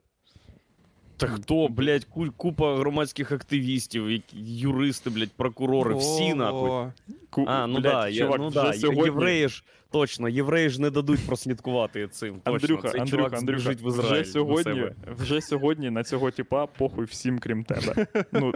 Та 1.17 1.27
хто, 1.27 1.69
блядь, 1.69 2.05
куль, 2.05 2.29
купа 2.37 2.77
громадських 2.77 3.33
активістів, 3.33 4.11
які- 4.11 4.37
юристи, 4.39 5.11
блядь, 5.11 5.33
прокурори, 5.33 5.95
всі 5.95 6.35
нахуй. 6.35 6.93
Ку- 7.31 7.45
А, 7.49 7.67
ну 7.67 7.73
блядь, 7.75 7.83
да, 7.83 8.09
я, 8.09 8.25
чувак, 8.25 8.39
ну 8.39 8.49
вже 8.49 8.63
да, 8.63 8.73
сьогодні... 8.73 9.05
євреї 9.05 9.49
ж, 9.49 9.65
точно, 9.91 10.29
євреї 10.29 10.69
ж 10.69 10.81
не 10.83 10.91
дадуть 10.91 11.27
прослідкувати 11.27 12.09
цим. 12.09 12.35
Точно. 12.35 12.53
Андрюха, 12.53 12.89
Цей 12.91 13.01
Андрюха, 13.01 13.23
чувак 13.23 13.39
Андрюха, 13.41 13.71
в 13.71 13.89
Ізраїль 13.89 14.23
вже 14.23 14.25
до 14.25 14.31
сьогодні, 14.33 14.81
себе. 14.81 14.95
вже 15.19 15.41
сьогодні 15.41 15.91
на 15.91 16.05
цього 16.05 16.31
типа 16.31 16.67
похуй 16.67 17.05
всім, 17.05 17.39
крім 17.39 17.65
тебе. 17.65 18.07
Ну, 18.33 18.53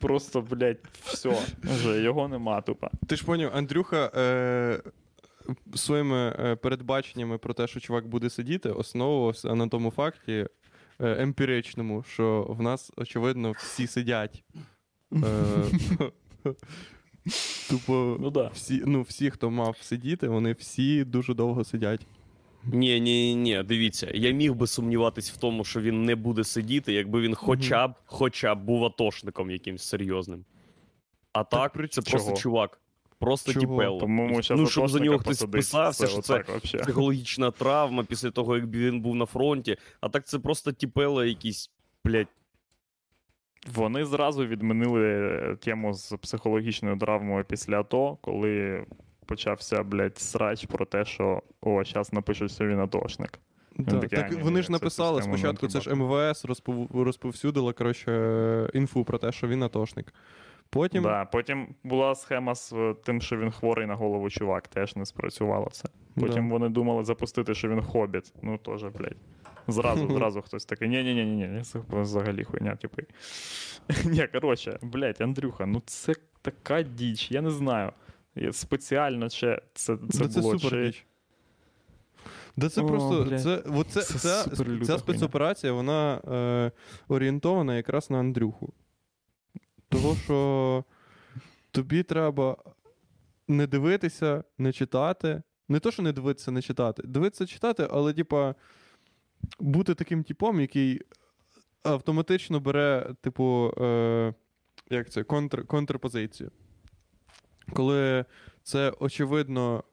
просто, 0.00 0.40
блядь, 0.40 0.78
все, 1.04 1.32
вже 1.62 2.02
його 2.02 2.28
нема 2.28 2.60
тупо. 2.60 2.90
Ти 3.06 3.16
ж 3.16 3.24
поняв, 3.24 3.50
Андрюха 3.54 4.10
е, 4.16 4.80
своїми 5.74 6.36
е, 6.38 6.56
передбаченнями 6.56 7.38
про 7.38 7.54
те, 7.54 7.66
що 7.66 7.80
чувак 7.80 8.06
буде 8.06 8.30
сидіти, 8.30 8.70
основувався 8.70 9.54
на 9.54 9.68
тому 9.68 9.90
факті 9.90 10.32
е, 10.32 10.48
емпіричному, 10.98 12.02
що 12.02 12.46
в 12.48 12.62
нас, 12.62 12.92
очевидно, 12.96 13.52
всі 13.52 13.86
сидять. 13.86 14.44
Е, 15.12 15.20
Тупо 17.70 18.16
Ну 18.20 18.30
да. 18.30 18.50
всі, 18.54 18.82
ну, 18.86 19.02
всі, 19.02 19.30
хто 19.30 19.50
мав 19.50 19.76
сидіти, 19.80 20.28
вони 20.28 20.52
всі 20.52 21.04
дуже 21.04 21.34
довго 21.34 21.64
сидять. 21.64 22.06
Ні, 22.66 23.00
ні, 23.00 23.34
ні, 23.34 23.62
дивіться, 23.62 24.10
я 24.14 24.30
міг 24.30 24.54
би 24.54 24.66
сумніватись 24.66 25.30
в 25.30 25.36
тому, 25.36 25.64
що 25.64 25.80
він 25.80 26.04
не 26.04 26.14
буде 26.14 26.44
сидіти, 26.44 26.92
якби 26.92 27.20
він 27.20 27.34
хоча 27.34 27.88
б, 27.88 27.94
хоча 28.06 28.54
б 28.54 28.64
був 28.64 28.84
атошником 28.84 29.50
якимсь 29.50 29.82
серйозним. 29.82 30.44
А 31.32 31.44
так, 31.44 31.72
при 31.72 31.88
це 31.88 32.02
чого? 32.02 32.10
просто 32.24 32.42
чувак. 32.42 32.80
Просто 33.24 33.52
Чого? 33.52 33.66
тіпело. 33.66 33.98
По-моєму, 33.98 34.42
щас 34.42 34.60
ну, 34.60 34.66
щоб 34.66 34.88
за 34.88 35.00
нього 35.00 35.18
хтось 35.18 35.38
посадить, 35.38 35.54
вписався, 35.54 36.06
що 36.06 36.22
це 36.22 36.44
вообще. 36.48 36.78
психологічна 36.78 37.50
травма 37.50 38.04
після 38.04 38.30
того, 38.30 38.56
як 38.56 38.64
він 38.64 39.00
був 39.00 39.14
на 39.14 39.26
фронті. 39.26 39.76
А 40.00 40.08
так 40.08 40.26
це 40.26 40.38
просто 40.38 40.72
тіпело 40.72 41.24
якісь, 41.24 41.70
блядь. 42.04 42.28
Вони 43.74 44.04
зразу 44.04 44.46
відмінили 44.46 45.08
е, 45.08 45.56
тему 45.56 45.94
з 45.94 46.16
психологічною 46.16 46.98
травмою 46.98 47.44
після 47.44 47.80
АТО, 47.80 48.18
коли 48.20 48.86
почався, 49.26 49.82
блядь, 49.82 50.18
срач 50.18 50.64
про 50.64 50.86
те, 50.86 51.04
що 51.04 51.42
о, 51.60 51.84
зараз 51.84 52.12
напишуть, 52.12 52.52
що 52.52 52.66
він 52.66 52.80
атошник. 52.80 53.40
Да. 53.76 53.98
такий, 53.98 54.18
Так 54.18 54.42
вони 54.42 54.62
ж 54.62 54.72
написали 54.72 55.22
спочатку, 55.22 55.68
це 55.68 55.80
ж. 55.80 55.94
МВС 55.94 56.48
розпов... 56.48 57.02
розповсюдило 57.04 57.72
коротше, 57.72 58.12
е, 58.12 58.70
інфу 58.74 59.04
про 59.04 59.18
те, 59.18 59.32
що 59.32 59.48
він 59.48 59.62
атошник. 59.62 60.14
Потім 60.70 61.02
Да, 61.02 61.24
потім 61.24 61.74
була 61.84 62.14
схема 62.14 62.54
з 62.54 62.72
е, 62.72 62.94
тим, 63.04 63.20
що 63.20 63.36
він 63.36 63.50
хворий 63.50 63.86
на 63.86 63.94
голову 63.94 64.30
чувак, 64.30 64.68
теж 64.68 64.96
не 64.96 65.06
спрацювало 65.06 65.68
це. 65.72 65.88
Потім 66.14 66.48
Да. 66.48 66.52
вони 66.52 66.68
думали 66.68 67.04
запустити, 67.04 67.54
що 67.54 67.68
він 67.68 67.82
хобіт. 67.82 68.32
Ну 68.42 68.58
теж, 68.58 68.82
блядь. 68.84 69.16
Зразу, 69.68 70.08
зразу 70.08 70.42
хтось 70.42 70.64
такий, 70.64 70.88
ні-ні-ні, 70.88 71.48
ні 71.48 71.62
це 71.62 71.78
взагалі 71.90 72.44
хуйня, 72.44 72.76
типу. 72.76 73.02
Ні, 74.04 74.26
коротше, 74.32 74.78
блядь, 74.82 75.20
Андрюха, 75.20 75.66
ну 75.66 75.82
це 75.86 76.14
така 76.42 76.82
діч, 76.82 77.30
я 77.30 77.40
не 77.40 77.50
знаю. 77.50 77.92
Спеціально 78.52 79.28
ще 79.28 79.62
це, 79.74 79.96
це 80.10 80.26
Да 80.26 80.40
було 80.40 80.58
супер 80.58 80.94
чи... 80.94 81.02
Да 82.56 82.68
це 82.68 82.80
О, 82.80 82.86
просто 82.86 83.38
це, 83.38 83.62
от 83.66 83.88
це, 83.88 84.02
Це 84.02 84.18
ця, 84.18 84.44
ця 84.84 84.98
спецоперація, 84.98 85.72
вона 85.72 86.14
е, 86.14 86.70
орієнтована 87.08 87.76
якраз 87.76 88.10
на 88.10 88.18
Андрюху. 88.18 88.72
Того, 89.94 90.16
що 90.24 90.84
тобі 91.70 92.02
треба 92.02 92.56
не 93.48 93.66
дивитися, 93.66 94.44
не 94.58 94.72
читати. 94.72 95.42
Не 95.68 95.80
то, 95.80 95.90
що 95.90 96.02
не 96.02 96.12
дивитися, 96.12 96.50
не 96.50 96.62
читати. 96.62 97.02
Дивитися, 97.04 97.46
читати, 97.46 97.88
але, 97.90 98.12
типа, 98.12 98.54
бути 99.60 99.94
таким 99.94 100.24
типом, 100.24 100.60
який 100.60 101.00
автоматично 101.82 102.60
бере, 102.60 103.14
типу, 103.20 103.74
е, 103.78 104.34
як 104.90 105.10
це, 105.10 105.22
контр, 105.22 105.66
контрпозицію. 105.66 106.50
Коли 107.72 108.24
це 108.62 108.92
очевидно. 109.00 109.84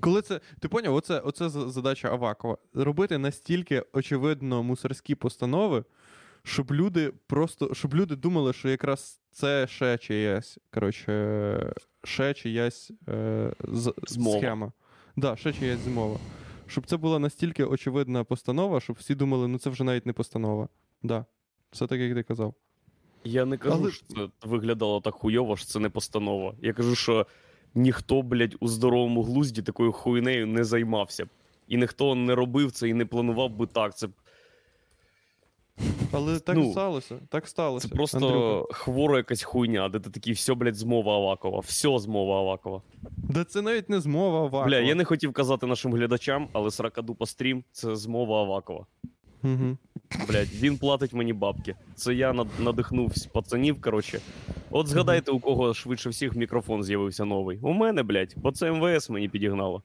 Коли 0.00 0.22
це. 0.22 0.40
Ти 0.60 0.68
поняв, 0.68 0.94
оце, 0.94 1.18
оце 1.18 1.48
задача 1.48 2.08
Авакова. 2.08 2.58
Робити 2.74 3.18
настільки 3.18 3.84
очевидно 3.92 4.62
мусорські 4.62 5.14
постанови, 5.14 5.84
щоб 6.44 6.72
люди 6.72 7.12
просто. 7.26 7.74
Щоб 7.74 7.94
люди 7.94 8.16
думали, 8.16 8.52
що 8.52 8.68
якраз 8.68 9.20
це 9.30 9.66
ще 9.66 9.98
чиясь. 9.98 10.58
Коротше, 10.74 11.72
ще 12.04 12.34
чиясь 12.34 12.90
е, 13.08 13.52
з, 13.68 13.94
схема. 14.06 14.72
Да, 15.16 15.36
ще 15.36 15.52
чиясь 15.52 15.80
змова. 15.80 16.18
Щоб 16.66 16.86
це 16.86 16.96
була 16.96 17.18
настільки 17.18 17.64
очевидна 17.64 18.24
постанова, 18.24 18.80
щоб 18.80 18.96
всі 19.00 19.14
думали, 19.14 19.48
ну 19.48 19.58
це 19.58 19.70
вже 19.70 19.84
навіть 19.84 20.06
не 20.06 20.12
постанова. 20.12 20.68
Да. 21.02 21.24
Все 21.72 21.86
так, 21.86 22.00
як 22.00 22.14
ти 22.14 22.22
казав. 22.22 22.54
Я 23.24 23.44
не 23.44 23.56
кажу, 23.58 23.76
Але- 23.80 23.90
що 23.90 24.06
це 24.06 24.28
виглядало 24.42 25.00
так 25.00 25.14
хуйово, 25.14 25.56
що 25.56 25.66
це 25.66 25.78
не 25.78 25.88
постанова. 25.88 26.54
Я 26.62 26.72
кажу, 26.72 26.94
що 26.94 27.26
ніхто, 27.74 28.22
блядь, 28.22 28.56
у 28.60 28.68
здоровому 28.68 29.22
глузді 29.22 29.62
такою 29.62 29.92
хуйнею 29.92 30.46
не 30.46 30.64
займався. 30.64 31.26
І 31.68 31.76
ніхто 31.76 32.14
не 32.14 32.34
робив 32.34 32.72
це 32.72 32.88
і 32.88 32.94
не 32.94 33.06
планував 33.06 33.50
би 33.50 33.66
так. 33.66 33.96
Це, 33.98 34.08
Але 36.14 36.38
так 36.40 36.56
Ну, 36.56 36.72
сталося. 36.72 37.18
Так 37.28 37.48
сталося. 37.48 37.88
це 37.88 37.94
просто 37.94 38.16
Андрюха. 38.18 38.72
хвора 38.74 39.16
якась 39.16 39.42
хуйня, 39.42 39.88
де 39.88 40.00
ти 40.00 40.10
такий, 40.10 40.32
все, 40.32 40.54
блядь, 40.54 40.74
змова 40.76 41.14
Авакова. 41.14 41.58
Все 41.60 41.98
змова 41.98 42.38
Авакова. 42.38 42.82
Да 43.16 43.44
це 43.44 43.62
навіть 43.62 43.88
не 43.88 44.00
змова 44.00 44.38
Авакова. 44.38 44.64
Бля, 44.66 44.78
я 44.78 44.94
не 44.94 45.04
хотів 45.04 45.32
казати 45.32 45.66
нашим 45.66 45.92
глядачам, 45.94 46.48
але 46.52 46.70
Сракадупа 46.70 47.26
стрім 47.26 47.64
це 47.72 47.96
змова 47.96 48.40
Авакова. 48.40 48.86
Угу. 49.42 49.76
Блядь, 50.28 50.54
він 50.54 50.78
платить 50.78 51.12
мені 51.12 51.32
бабки. 51.32 51.74
Це 51.94 52.14
я 52.14 52.32
над- 52.32 52.48
надихнув 52.60 53.12
пацанів, 53.32 53.80
коротше. 53.80 54.20
От 54.70 54.86
згадайте, 54.88 55.30
у 55.30 55.40
кого 55.40 55.74
швидше 55.74 56.08
всіх 56.08 56.34
мікрофон 56.36 56.82
з'явився 56.82 57.24
новий. 57.24 57.58
У 57.62 57.72
мене, 57.72 58.02
блядь, 58.02 58.34
бо 58.36 58.52
це 58.52 58.72
МВС 58.72 59.12
мені 59.12 59.28
підігнало. 59.28 59.82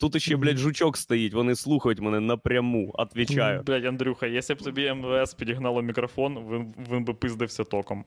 Тут 0.00 0.16
іще, 0.16 0.36
блядь, 0.36 0.56
жучок 0.56 0.96
стоїть, 0.96 1.34
вони 1.34 1.56
слухають 1.56 2.00
мене 2.00 2.20
напряму, 2.20 2.90
отвічаю. 2.94 3.62
Блядь, 3.62 3.84
Андрюха, 3.84 4.26
якщо 4.26 4.54
б 4.54 4.58
тобі 4.62 4.92
МВС 4.92 5.36
підігнало 5.36 5.82
мікрофон, 5.82 6.38
він, 6.50 6.74
він 6.92 7.04
би 7.04 7.14
пиздився 7.14 7.64
током. 7.64 8.04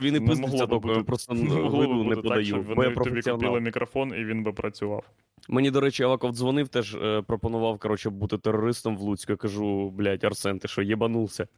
Він 0.00 0.16
і 0.16 0.20
Не 0.20 0.26
пиздиться 0.26 0.66
могло 0.66 0.94
я 0.96 1.02
просто 1.02 1.34
виду 1.34 1.94
не 1.94 2.02
бути 2.04 2.14
так, 2.14 2.22
подаю, 2.22 2.44
щоб 2.44 2.64
вони 2.64 2.94
тобі 2.94 3.22
купили 3.22 3.60
мікрофон 3.60 4.14
і 4.16 4.24
він 4.24 4.42
би 4.42 4.52
працював. 4.52 5.04
Мені, 5.48 5.70
до 5.70 5.80
речі, 5.80 6.02
Аваков 6.02 6.32
дзвонив, 6.32 6.68
теж 6.68 6.94
е, 6.94 7.22
пропонував, 7.22 7.78
коротше, 7.78 8.10
бути 8.10 8.38
терористом 8.38 8.96
в 8.96 9.00
Луцьку. 9.00 9.32
Я 9.32 9.36
кажу, 9.36 9.90
блядь, 9.90 10.24
Арсен, 10.24 10.58
ти 10.58 10.68
що, 10.68 10.82
єбанувся? 10.82 11.48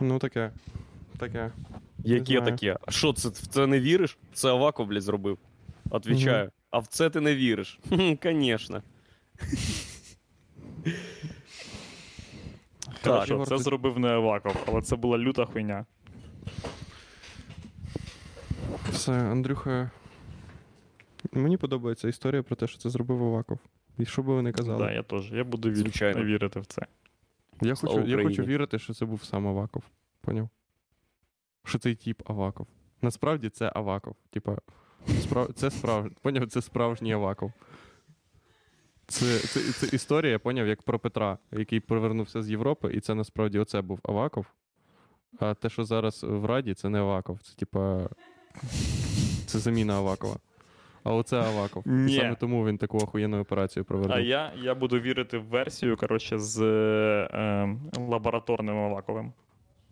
Ну 0.00 0.18
таке. 0.18 0.50
Таке. 1.18 1.50
Яке 2.04 2.40
таке? 2.40 2.76
А 2.86 2.90
що, 2.90 3.12
це, 3.12 3.28
в 3.28 3.32
це 3.32 3.66
не 3.66 3.80
віриш? 3.80 4.18
Це 4.32 4.48
Аваков, 4.48 4.86
блядь, 4.86 5.02
зробив. 5.02 5.38
Отвічаю. 5.90 6.50
А 6.74 6.78
в 6.78 6.86
це 6.86 7.10
ти 7.10 7.20
не 7.20 7.34
віриш? 7.36 7.78
Хм, 7.88 8.14
Конечно. 8.22 8.82
Коротше, 13.04 13.44
це 13.46 13.58
зробив 13.58 13.98
не 13.98 14.08
Аваков, 14.08 14.64
але 14.68 14.82
це 14.82 14.96
була 14.96 15.18
люта 15.18 15.44
хуйня. 15.44 15.86
Все, 18.90 19.12
Андрюха. 19.12 19.90
Мені 21.32 21.56
подобається 21.56 22.08
історія 22.08 22.42
про 22.42 22.56
те, 22.56 22.66
що 22.66 22.78
це 22.78 22.90
зробив 22.90 23.22
Аваков. 23.22 23.58
І 23.98 24.06
що 24.06 24.22
би 24.22 24.34
ви 24.34 24.42
не 24.42 24.52
казали. 24.52 24.84
Да, 24.84 24.92
я 24.92 25.02
теж. 25.02 25.32
Я 25.32 25.44
буду 25.44 25.68
вір... 25.68 25.76
Звичайно. 25.76 26.24
вірити 26.24 26.60
в 26.60 26.66
це. 26.66 26.86
я, 27.62 27.76
Слава 27.76 28.00
хочу, 28.00 28.10
я 28.18 28.24
хочу 28.24 28.42
вірити, 28.42 28.78
що 28.78 28.94
це 28.94 29.04
був 29.04 29.24
сам 29.24 29.48
Аваков. 29.48 29.82
Поняв? 30.20 30.48
Що 31.64 31.78
цей 31.78 31.94
тіп 31.94 32.30
Аваков. 32.30 32.66
Насправді 33.02 33.48
це 33.48 33.72
Аваков. 33.74 34.16
Типа, 34.30 34.58
справ... 35.22 35.48
це 35.54 35.70
справж... 35.70 36.10
поняв, 36.22 36.46
це 36.46 36.62
справжній 36.62 37.12
Аваков. 37.12 37.52
Це, 39.06 39.38
це, 39.38 39.60
це 39.72 39.96
історія, 39.96 40.38
поняв, 40.38 40.66
як 40.66 40.82
про 40.82 40.98
Петра, 40.98 41.38
який 41.52 41.80
повернувся 41.80 42.42
з 42.42 42.50
Європи, 42.50 42.92
і 42.94 43.00
це 43.00 43.14
насправді 43.14 43.58
оце 43.58 43.82
був 43.82 44.00
Аваков. 44.02 44.46
А 45.40 45.54
те, 45.54 45.68
що 45.68 45.84
зараз 45.84 46.24
в 46.28 46.44
Раді, 46.44 46.74
це 46.74 46.88
не 46.88 46.98
Аваков. 46.98 47.38
Це 47.42 47.54
типа. 47.54 48.08
Це 49.46 49.58
заміна 49.58 49.94
Авакова. 49.94 50.36
А 51.04 51.14
оце 51.14 51.36
Аваков. 51.36 51.82
Ні. 51.86 52.14
І 52.14 52.16
саме 52.16 52.34
тому 52.34 52.66
він 52.66 52.78
таку 52.78 52.98
охуєнну 52.98 53.40
операцію 53.40 53.84
провернув. 53.84 54.16
А 54.16 54.20
я, 54.20 54.52
я 54.62 54.74
буду 54.74 55.00
вірити 55.00 55.38
в 55.38 55.44
версію, 55.44 55.96
коротше, 55.96 56.38
з 56.38 56.62
е, 56.62 57.76
лабораторним 57.98 58.76
Аваковим. 58.78 59.32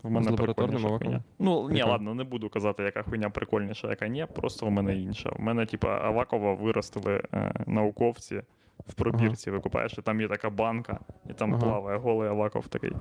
В 0.03 0.11
мене 0.11 0.25
З 0.27 0.31
лабораторним 0.31 0.83
прикольніша 0.83 1.25
Ну, 1.39 1.71
ні, 1.71 1.79
Яка? 1.79 1.91
ладно, 1.91 2.15
не 2.15 2.25
буду 2.25 2.49
казати, 2.49 2.83
яка 2.83 3.03
хуйня 3.03 3.31
прикольніша, 3.31 3.89
яка 3.89 4.09
ні, 4.09 4.27
просто 4.35 4.67
в 4.67 4.71
мене 4.71 4.97
інша. 4.99 5.31
В 5.31 5.41
мене, 5.41 5.67
типа, 5.67 5.89
Авакова 5.89 6.55
виростили 6.55 7.23
е, 7.35 7.53
науковці 7.67 8.43
в 8.87 8.95
пробірці, 8.95 9.51
викупаєш, 9.51 9.99
і 9.99 10.03
там 10.03 10.21
є 10.21 10.29
така 10.29 10.51
банка, 10.51 11.01
і 11.31 11.33
там 11.33 11.55
Ага. 11.55 11.63
плаває 11.63 11.99
голий 11.99 12.29
Аваков 12.29 12.69
такий. 12.69 12.93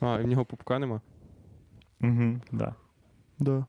А, 0.00 0.18
і 0.20 0.24
в 0.24 0.26
нього 0.26 0.44
пупка 0.44 0.78
нема? 0.78 1.00
Угу, 2.02 2.40
да. 2.52 2.74
Да. 3.38 3.66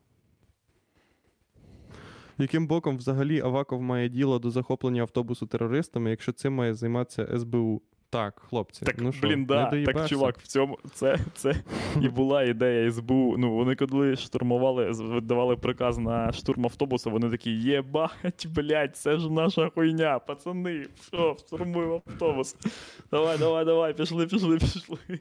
Яким 2.37 2.67
боком 2.67 2.97
взагалі 2.97 3.41
Аваков 3.41 3.81
має 3.81 4.09
діло 4.09 4.39
до 4.39 4.51
захоплення 4.51 5.01
автобусу 5.01 5.47
терористами, 5.47 6.09
якщо 6.09 6.31
цим 6.31 6.53
має 6.53 6.73
займатися 6.73 7.39
СБУ? 7.39 7.81
Так, 8.09 8.41
хлопці. 8.49 8.85
Так, 8.85 8.95
ну 8.97 9.11
що, 9.11 9.27
блін, 9.27 9.39
не 9.39 9.45
да, 9.45 9.83
так, 9.85 10.09
чувак, 10.09 10.37
в 10.37 10.47
цьому 10.47 10.77
це, 10.93 11.19
це 11.33 11.55
і 12.01 12.09
була 12.09 12.43
ідея 12.43 12.91
СБУ. 12.91 13.35
Ну, 13.37 13.55
вони 13.55 13.75
коли 13.75 14.15
штурмували, 14.15 14.91
видавали 14.91 15.55
приказ 15.55 15.97
на 15.97 16.31
штурм 16.31 16.65
автобуса, 16.65 17.09
вони 17.09 17.29
такі, 17.29 17.51
єбать, 17.51 18.47
блядь, 18.55 18.97
це 18.97 19.17
ж 19.17 19.31
наша 19.31 19.69
хуйня, 19.69 20.19
пацани, 20.19 20.87
що, 21.07 21.35
штурмуємо 21.39 22.01
автобус. 22.07 22.55
Давай, 23.11 23.37
давай, 23.37 23.65
давай, 23.65 23.93
пішли, 23.93 24.27
пішли, 24.27 24.57
пішли. 24.57 25.19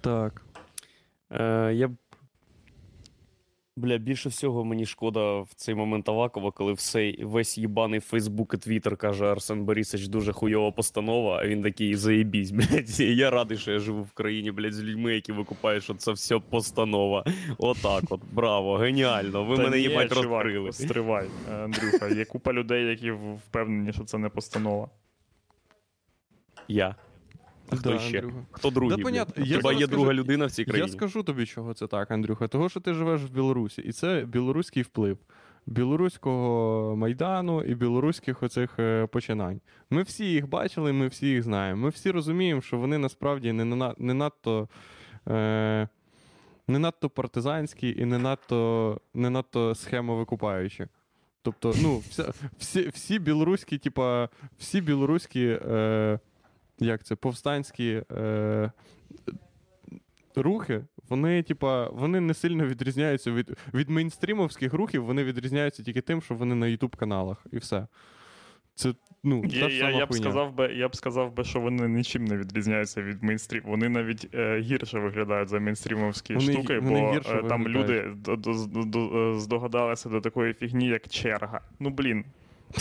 Так. 0.00 0.42
Е, 1.30 1.72
я 1.74 1.88
б. 1.88 1.92
Бля, 3.82 3.98
більше 3.98 4.28
всього 4.28 4.64
мені 4.64 4.86
шкода 4.86 5.40
в 5.40 5.48
цей 5.56 5.74
момент 5.74 6.08
Авакова, 6.08 6.50
коли 6.50 6.72
все, 6.72 7.14
весь 7.20 7.58
їбаний 7.58 8.00
Фейсбук 8.00 8.54
і 8.54 8.58
Твіттер 8.58 8.96
каже 8.96 9.24
Арсен 9.24 9.64
Борисович 9.64 10.08
дуже 10.08 10.32
хуйова 10.32 10.70
постанова, 10.70 11.38
а 11.42 11.46
він 11.46 11.62
такий 11.62 11.96
заєбісь, 11.96 12.50
блядь. 12.50 13.00
І 13.00 13.16
Я 13.16 13.30
радий, 13.30 13.58
що 13.58 13.72
я 13.72 13.78
живу 13.78 14.02
в 14.02 14.12
країні, 14.12 14.50
блядь, 14.50 14.72
з 14.72 14.82
людьми, 14.82 15.14
які 15.14 15.32
викупають, 15.32 15.84
що 15.84 15.94
це 15.94 16.12
все 16.12 16.38
постанова. 16.38 17.24
Отак 17.58 18.04
от, 18.10 18.20
браво, 18.32 18.76
геніально. 18.76 19.44
Ви 19.44 19.56
Та 19.56 19.62
мене 19.62 19.76
ні, 19.76 19.82
їбать 19.82 20.12
чувак, 20.12 20.44
розкрили. 20.44 20.72
Стривай, 20.72 21.26
е, 21.50 21.54
Андрюха. 21.54 22.08
Є 22.08 22.24
купа 22.24 22.52
людей, 22.52 22.84
які 22.86 23.10
впевнені, 23.10 23.92
що 23.92 24.04
це 24.04 24.18
не 24.18 24.28
постанова. 24.28 24.88
Я. 26.68 26.94
А 27.72 27.76
хто 27.76 27.90
Да, 27.90 27.98
ще? 27.98 28.18
Андрюха. 28.18 28.46
Хто 28.50 28.70
другий? 28.70 28.96
Да, 28.96 29.02
понятно. 29.02 29.44
Я 29.44 29.56
Хіба 29.56 29.72
є 29.72 29.78
скажу- 29.78 29.90
друга 29.90 30.12
людина 30.14 30.46
в 30.46 30.50
цій 30.50 30.64
країні? 30.64 30.88
Я 30.88 30.92
скажу 30.96 31.22
тобі, 31.22 31.46
чого 31.46 31.74
це 31.74 31.86
так, 31.86 32.10
Андрюха. 32.10 32.48
Того, 32.48 32.68
що 32.68 32.80
ти 32.80 32.94
живеш 32.94 33.20
в 33.22 33.30
Білорусі, 33.30 33.82
і 33.82 33.92
це 33.92 34.24
білоруський 34.28 34.82
вплив. 34.82 35.18
Білоруського 35.66 36.96
майдану 36.96 37.62
і 37.62 37.74
білоруських 37.74 38.42
оцих 38.42 38.78
е, 38.78 39.06
починань. 39.06 39.60
Ми 39.90 40.02
всі 40.02 40.24
їх 40.24 40.48
бачили, 40.48 40.92
ми 40.92 41.08
всі 41.08 41.26
їх 41.26 41.42
знаємо. 41.42 41.82
Ми 41.82 41.88
всі 41.88 42.10
розуміємо, 42.10 42.60
що 42.60 42.76
вони 42.78 42.98
насправді 42.98 43.52
не, 43.52 43.64
на- 43.64 43.94
не 43.98 44.14
надто. 44.14 44.68
Е, 45.28 45.88
не 46.68 46.78
надто 46.78 47.10
партизанські 47.10 47.94
і 47.98 48.04
не 48.04 48.18
надто, 48.18 49.00
не 49.14 49.30
надто 49.30 49.74
схемовикупаючі. 49.74 50.86
Тобто, 51.42 51.74
ну, 51.82 51.98
вся, 51.98 52.32
всі, 52.58 52.88
всі 52.88 53.18
білоруські, 53.18 53.78
типа, 53.78 54.28
всі 54.58 54.80
білоруські, 54.80 55.58
е, 55.66 56.18
як 56.82 57.04
це, 57.04 57.16
повстанські 57.16 58.02
е, 58.12 58.70
рухи, 60.36 60.84
вони, 61.08 61.42
типа, 61.42 61.88
вони 61.88 62.20
не 62.20 62.34
сильно 62.34 62.66
відрізняються 62.66 63.32
від, 63.32 63.50
від 63.74 63.90
мейнстрімовських 63.90 64.72
рухів, 64.74 65.04
вони 65.04 65.24
відрізняються 65.24 65.82
тільки 65.82 66.00
тим, 66.00 66.22
що 66.22 66.34
вони 66.34 66.54
на 66.54 66.66
Ютуб 66.66 66.96
каналах, 66.96 67.46
і 67.52 67.56
все. 67.58 67.86
Це, 68.74 68.94
ну, 69.24 69.44
Я, 69.44 69.60
та 69.60 69.68
ж 69.68 69.76
я, 69.76 69.84
сама 69.86 69.98
я, 69.98 70.06
б 70.06 70.14
сказав 70.14 70.54
би, 70.54 70.74
я 70.74 70.88
б 70.88 70.96
сказав 70.96 71.34
би, 71.34 71.44
що 71.44 71.60
вони 71.60 71.88
нічим 71.88 72.24
не 72.24 72.36
відрізняються 72.36 73.02
від 73.02 73.22
мейнстрім. 73.22 73.62
Вони 73.66 73.88
навіть 73.88 74.28
е, 74.34 74.60
гірше 74.60 74.98
виглядають 74.98 75.48
за 75.48 75.60
мейнстрімовські 75.60 76.34
Вони- 76.34 76.52
штуки, 76.52 76.78
вони 76.78 77.00
бо 77.00 77.12
гірше 77.12 77.40
е, 77.44 77.48
там 77.48 77.68
люди 77.68 78.02
до- 78.16 78.36
до- 78.36 78.66
до- 78.66 78.82
до- 78.84 79.32
е, 79.36 79.40
здогадалися 79.40 80.08
до 80.08 80.20
такої 80.20 80.54
фігні, 80.54 80.86
як 80.86 81.08
черга. 81.08 81.60
Ну 81.80 81.90
блін, 81.90 82.24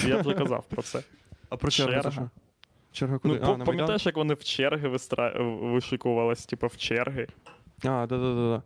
я 0.07 0.17
вже 0.17 0.33
казав 0.33 0.65
про 0.69 0.81
це. 0.81 1.03
А 1.49 1.57
про 1.57 1.71
чергу 1.71 1.91
черга. 2.01 2.29
Це? 2.91 2.97
Черга 2.97 3.17
куди? 3.17 3.33
Ну, 3.33 3.39
а, 3.41 3.45
по- 3.45 3.51
на 3.51 3.57
Майдан? 3.57 3.65
пам'ятаєш, 3.65 4.05
як 4.05 4.17
вони 4.17 4.33
в 4.33 4.43
черги 4.43 4.87
вистра... 4.87 5.33
вишикувались, 5.61 6.45
типу, 6.45 6.67
в 6.67 6.77
черги? 6.77 7.27
А, 7.83 8.07
да-да-да. 8.07 8.63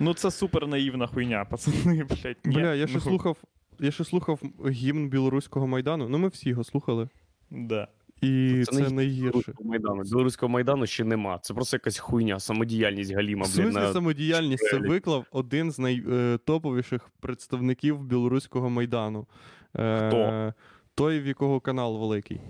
Ну, 0.00 0.14
це 0.14 0.30
супер 0.30 0.66
наївна 0.66 1.06
хуйня, 1.06 1.44
пацани, 1.44 2.04
блядь. 2.08 2.36
Ні. 2.44 2.54
Бля, 2.54 2.74
я 2.74 2.86
ще 2.86 2.94
ну, 2.94 3.00
слухав. 3.00 3.36
Я 3.78 3.90
ще 3.90 4.04
слухав 4.04 4.40
гімн 4.68 5.08
білоруського 5.08 5.66
майдану. 5.66 6.08
Ну, 6.08 6.18
ми 6.18 6.28
всі 6.28 6.48
його 6.48 6.64
слухали. 6.64 7.08
Да. 7.50 7.88
І 8.22 8.62
Це 8.66 8.72
це, 8.72 8.80
не 8.80 8.90
найгірше. 8.90 9.30
Білоруського 9.30 9.68
майдану. 9.68 10.02
Білоруського 10.02 10.50
майдану 10.50 10.86
ще 10.86 11.04
нема. 11.04 11.38
Це 11.38 11.54
просто 11.54 11.76
якась 11.76 11.98
хуйня, 11.98 12.40
самодіяльність 12.40 13.14
Галіма, 13.14 13.44
В 13.44 13.46
смислі 13.46 13.80
На... 13.80 13.92
самодіяльність 13.92 14.68
це 14.70 14.78
виклав 14.78 15.24
один 15.32 15.70
з 15.70 15.78
найтоповіших 15.78 17.10
представників 17.20 18.04
білоруського 18.04 18.70
майдану. 18.70 19.26
Е, 19.76 20.08
Хто? 20.08 20.52
Той, 20.94 21.20
в 21.20 21.26
якого 21.26 21.60
канал 21.60 21.98
великий. 21.98 22.40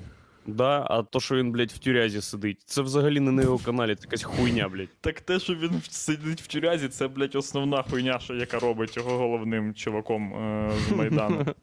Да, 0.47 0.87
а 0.91 1.03
то, 1.03 1.21
що 1.21 1.37
він, 1.37 1.53
блядь, 1.53 1.71
в 1.73 1.79
тюрязі 1.79 2.21
сидить, 2.21 2.63
це 2.67 2.83
взагалі 2.83 3.21
не 3.21 3.33
на 3.33 3.43
його 3.43 3.59
каналі, 3.59 3.95
це 3.95 4.03
якась 4.05 4.23
хуйня, 4.23 4.69
блядь. 4.69 4.89
Так 5.01 5.21
те, 5.21 5.39
що 5.39 5.55
він 5.55 5.83
сидить 5.89 6.41
в 6.43 6.47
тюрязі, 6.47 6.89
це, 6.89 7.09
блядь, 7.09 7.35
основна 7.35 7.83
хуйня, 7.83 8.19
що 8.19 8.35
яка 8.35 8.59
робить 8.59 8.97
його 8.97 9.19
головним 9.19 9.75
чуваком 9.75 10.35
е, 10.35 10.73
з 10.89 10.91
Майдану. 10.91 11.45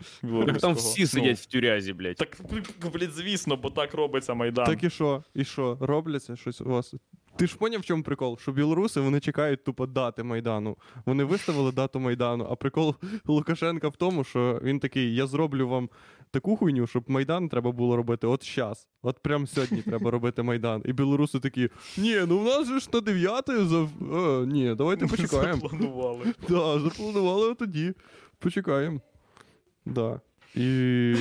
Так 0.46 0.58
там 0.58 0.74
всі 0.74 1.02
Ну, 1.02 1.08
сидять 1.08 1.40
в 1.40 1.46
тюрязі, 1.46 1.94
блядь. 1.94 2.16
Так, 2.16 2.38
блядь, 2.94 3.12
звісно, 3.12 3.56
бо 3.56 3.70
так 3.70 3.94
робиться 3.94 4.34
Майдан. 4.34 4.66
Так 4.66 4.84
і 4.84 4.90
що? 4.90 5.24
І 5.36 5.46
що? 5.46 5.78
Робляться 5.82 6.36
щось 6.36 6.62
у 6.62 6.66
вас? 6.66 6.94
Ти 7.36 7.48
ж 7.48 7.58
поняв, 7.58 7.82
в 7.82 7.86
чому 7.86 8.04
прикол? 8.04 8.38
Що 8.38 8.52
білоруси 8.52 9.00
вони 9.00 9.20
чекають 9.20 9.64
тупо 9.64 9.86
дати 9.86 10.24
Майдану. 10.24 10.78
Вони 11.06 11.24
виставили 11.24 11.72
дату 11.72 12.00
Майдану, 12.00 12.48
а 12.52 12.56
прикол 12.56 12.96
Лукашенка 13.26 13.88
в 13.88 13.96
тому, 13.96 14.24
що 14.24 14.60
він 14.64 14.80
такий: 14.80 15.16
я 15.16 15.28
зроблю 15.28 15.68
вам 15.68 15.90
таку 16.32 16.56
хуйню, 16.56 16.88
щоб 16.88 17.04
Майдан 17.08 17.50
треба 17.50 17.72
було 17.72 17.96
робити 17.96 18.28
от 18.28 18.44
щас. 18.44 18.88
От 19.02 19.20
прямо 19.20 19.48
сьогодні 19.48 19.82
треба 19.82 20.12
робити 20.12 20.44
Майдан. 20.44 20.82
І 20.86 20.94
білоруси 20.94 21.40
такі: 21.40 21.70
ні, 21.98 22.22
ну 22.28 22.40
в 22.40 22.44
нас 22.44 22.68
же 22.68 22.80
ж 22.80 22.90
на 22.94 23.02
9 23.02 23.46
за. 23.48 23.82
Е, 23.84 24.46
ні, 24.46 24.76
давайте 24.78 25.08
почекаємо. 25.08 25.62
Запланували. 25.62 26.26
Да, 26.50 26.80
запланували 26.80 27.56
тоді. 27.56 27.94
Почекаємо. 28.40 29.02
Да. 29.86 30.22
І. 30.56 31.16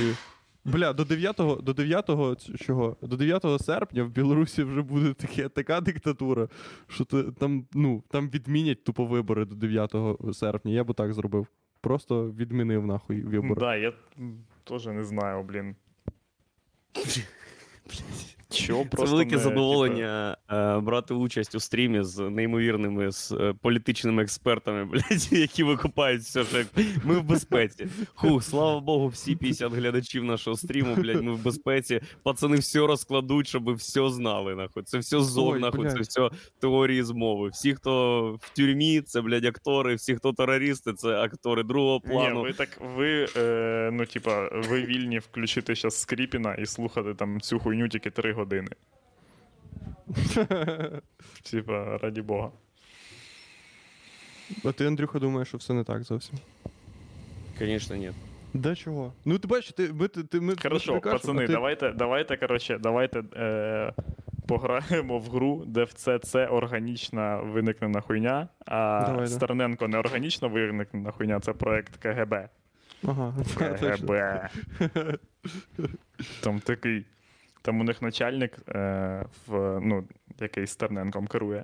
Бля, 0.65 0.93
до 0.93 1.03
9, 1.03 1.35
до 1.63 1.73
9, 1.73 2.59
чого? 2.59 2.97
До 3.01 3.17
9 3.17 3.61
серпня 3.61 4.03
в 4.03 4.09
Білорусі 4.09 4.63
вже 4.63 4.81
буде 4.81 5.13
таке, 5.13 5.49
така 5.49 5.81
диктатура, 5.81 6.47
що 6.87 7.05
ти, 7.05 7.23
там, 7.23 7.65
ну, 7.73 8.03
там 8.09 8.29
відмінять 8.29 8.83
тупо 8.83 9.05
вибори 9.05 9.45
до 9.45 9.55
9 9.55 9.95
серпня. 10.33 10.71
Я 10.71 10.83
б 10.83 10.93
так 10.93 11.13
зробив. 11.13 11.47
Просто 11.81 12.31
відмінив 12.31 12.85
нахуй 12.85 13.21
вибори. 13.21 13.59
Да, 13.59 13.75
я 13.75 13.93
теж 14.63 14.85
не 14.85 15.03
знаю, 15.03 15.43
блін. 15.43 15.75
Чого 18.53 18.83
Це 18.83 18.89
просто 18.89 19.15
велике 19.15 19.35
не, 19.35 19.41
задоволення 19.41 20.37
е, 20.51 20.79
брати 20.79 21.13
участь 21.13 21.55
у 21.55 21.59
стрімі 21.59 22.03
з 22.03 22.19
неймовірними 22.29 23.11
з, 23.11 23.31
е, 23.31 23.53
політичними 23.61 24.23
експертами, 24.23 24.85
блядь, 24.91 25.33
які 25.33 25.63
викупають 25.63 26.21
все, 26.21 26.43
що 26.43 26.57
ми 27.03 27.15
в 27.15 27.23
безпеці. 27.23 27.87
Хух, 28.15 28.43
слава 28.43 28.79
Богу, 28.79 29.07
всі 29.07 29.35
50 29.35 29.73
глядачів 29.73 30.23
нашого 30.23 30.57
стріму, 30.57 30.95
блядь, 30.95 31.23
ми 31.23 31.33
в 31.33 31.43
безпеці. 31.43 32.01
Пацани 32.23 32.57
все 32.57 32.79
розкладуть, 32.79 33.47
щоб 33.47 33.73
все 33.73 34.09
знали, 34.09 34.55
нахуй. 34.55 34.83
Це 34.83 34.97
все 34.97 35.19
зон, 35.19 35.53
Ой, 35.53 35.59
нахуй, 35.59 35.89
це 35.89 35.99
все 35.99 36.29
теорії 36.59 37.03
змови. 37.03 37.49
Всі, 37.49 37.73
хто 37.73 38.23
в 38.41 38.49
тюрмі, 38.49 39.01
це, 39.01 39.21
блядь, 39.21 39.45
актори, 39.45 39.95
всі, 39.95 40.15
хто 40.15 40.33
терористи, 40.33 40.93
це 40.93 41.09
актори 41.09 41.63
другого 41.63 42.01
Ні, 42.05 42.11
плану. 42.11 42.41
ви 42.41 42.53
так, 42.53 42.69
ви, 42.95 43.27
е, 43.37 43.89
ну, 43.93 44.05
типа, 44.05 44.49
ви 44.69 44.81
вільні 44.81 45.19
включити 45.19 45.75
зараз 45.75 45.99
Скріпіна 45.99 46.53
і 46.53 46.65
слухати 46.65 47.13
там 47.13 47.41
цю 47.41 47.59
хуйню 47.59 47.87
тільки 47.87 48.09
3 48.11 48.33
години. 48.33 48.42
Типа, 51.51 51.97
раді 51.97 52.21
Бога. 52.21 52.51
А 54.65 54.71
ти, 54.71 54.87
Андрюха, 54.87 55.19
думаєш, 55.19 55.47
що 55.47 55.57
все 55.57 55.73
не 55.73 55.83
так 55.83 56.03
зовсім. 56.03 56.35
Звісно, 57.59 57.95
ні. 57.95 58.11
Да 58.53 58.75
чого? 58.75 59.13
Ну 59.25 59.37
ти 59.37 59.47
бачиш, 59.47 59.71
ти, 59.71 59.93
ми, 59.93 60.07
ти, 60.07 60.39
ми, 60.41 60.55
Хорошо, 60.63 61.01
пацани, 61.01 61.47
ти... 61.47 61.53
давайте, 61.53 61.91
давайте, 61.91 62.37
коротше, 62.37 62.77
давайте 62.77 63.23
е, 63.35 63.93
пограємо 64.47 65.19
в 65.19 65.29
гру, 65.29 65.63
де 65.65 65.83
все 65.83 66.19
це 66.19 66.47
органічна 66.47 67.35
виникнена 67.35 68.01
хуйня, 68.01 68.47
а 68.65 69.03
Давай, 69.07 69.25
да. 69.25 69.27
Стерненко 69.27 69.87
не 69.87 69.97
органічно 69.97 70.49
виникнена 70.49 71.11
хуйня, 71.11 71.39
це 71.39 71.53
проект 71.53 71.95
КГБ. 71.97 72.49
Ага. 73.07 73.33
КГБ. 73.57 74.49
Там 76.43 76.59
такий. 76.59 77.05
Там 77.63 77.79
у 77.79 77.83
них 77.83 78.01
начальник, 78.01 78.57
е, 78.69 79.25
в, 79.47 79.79
ну, 79.83 80.03
який 80.39 80.67
Стерненком 80.67 81.27
керує. 81.27 81.63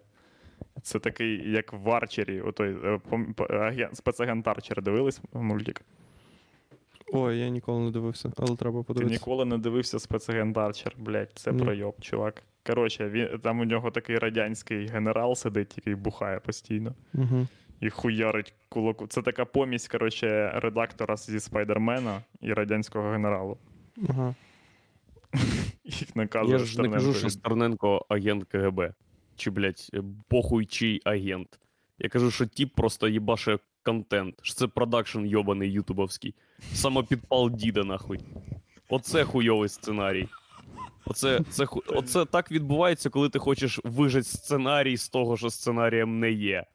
Це 0.82 1.00
такий, 1.00 1.52
як 1.52 1.74
в 1.74 1.90
Арчері, 1.92 2.42
отой 2.42 2.70
е, 2.72 3.00
пом- 3.10 3.34
п- 3.34 3.58
агент, 3.58 3.98
спецагент 3.98 4.48
Арчер 4.48 4.82
дивились 4.82 5.22
мультик? 5.34 5.82
Ой, 7.14 7.40
я 7.40 7.50
ніколи 7.50 7.80
не 7.86 7.92
дивився, 7.92 8.32
але 8.38 8.56
треба 8.56 8.80
Ти 8.80 8.88
подивитися. 8.88 9.14
ніколи 9.20 9.46
не 9.46 9.58
дивився 9.58 10.00
спецагент 10.00 10.58
Арчер, 10.58 10.94
блядь, 10.98 11.32
це 11.36 11.52
Ні. 11.52 11.64
пройоб, 11.64 11.96
чувак. 12.02 12.44
Коротше, 12.68 13.10
він, 13.10 13.40
там 13.40 13.60
у 13.60 13.66
нього 13.66 13.92
такий 13.92 14.18
радянський 14.18 14.88
генерал 14.88 15.36
сидить, 15.36 15.74
який 15.78 15.96
бухає 15.96 16.40
постійно. 16.40 16.94
Угу. 17.14 17.48
І 17.82 17.90
хуярить 17.90 18.54
кулаку. 18.70 19.08
Це 19.08 19.22
така 19.22 19.46
помість, 19.46 19.88
коротше, 19.88 20.52
редактора 20.56 21.18
зі 21.18 21.40
Спайдермена 21.40 22.22
і 22.42 22.54
радянського 22.54 23.10
генералу. 23.12 23.58
Ага. 24.10 24.36
Їх 25.90 26.16
наказує 26.16 26.60
Я 26.60 26.66
ж 26.66 26.82
не 26.82 26.90
кажу, 26.90 27.14
що 27.14 27.30
Стерненко. 27.30 28.06
Агент 28.10 28.44
КГБ. 28.44 28.94
Чи, 29.36 29.52
блядь, 29.52 29.92
похуй 30.28 30.66
чий 30.66 31.02
агент. 31.04 31.60
Я 32.00 32.10
кажу, 32.10 32.32
що 32.32 32.46
тіп 32.46 32.76
просто 32.76 33.08
їбаше 33.08 33.60
контент. 33.84 34.36
Що 34.42 34.56
це 34.56 34.68
продакшн 34.68 35.26
йобаний 35.26 35.72
ютубовський. 35.72 36.36
Самопідпал 36.74 37.50
діда, 37.52 37.84
нахуй. 37.84 38.20
Оце 38.90 39.24
хуйовий 39.24 39.70
сценарій. 39.70 40.28
Оце, 41.06 41.40
це, 41.50 41.66
оце 41.88 42.26
так 42.26 42.52
відбувається, 42.52 43.10
коли 43.10 43.30
ти 43.30 43.40
хочеш 43.40 43.80
вижити 43.84 44.24
сценарій 44.24 44.98
з 44.98 45.10
того, 45.10 45.38
що 45.38 45.50
сценарієм 45.50 46.20
не 46.20 46.32
є. 46.32 46.66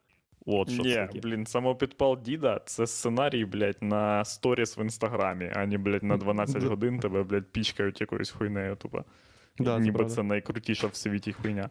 От 0.47 0.71
що 0.71 0.83
Ні, 0.83 1.21
блін, 1.23 1.47
самопідпал 1.47 2.19
діда 2.23 2.61
це 2.67 2.87
сценарій, 2.87 3.45
блядь, 3.45 3.83
на 3.83 4.25
сторіс 4.25 4.79
в 4.79 4.81
інстаграмі, 4.81 5.53
а 5.55 5.67
не, 5.67 5.79
блядь, 5.79 6.03
на 6.03 6.17
12 6.17 6.63
годин 6.63 6.99
тебе, 7.01 7.23
блядь, 7.23 7.47
пічкають 7.53 8.01
якоюсь 8.01 8.31
хуйнею, 8.31 8.77
тупо. 8.77 9.05
Да, 9.59 9.79
Ніби 9.79 9.97
правда. 9.99 10.15
це 10.15 10.23
найкрутіша 10.23 10.87
в 10.87 10.95
світі 10.95 11.33
хуйня. 11.33 11.71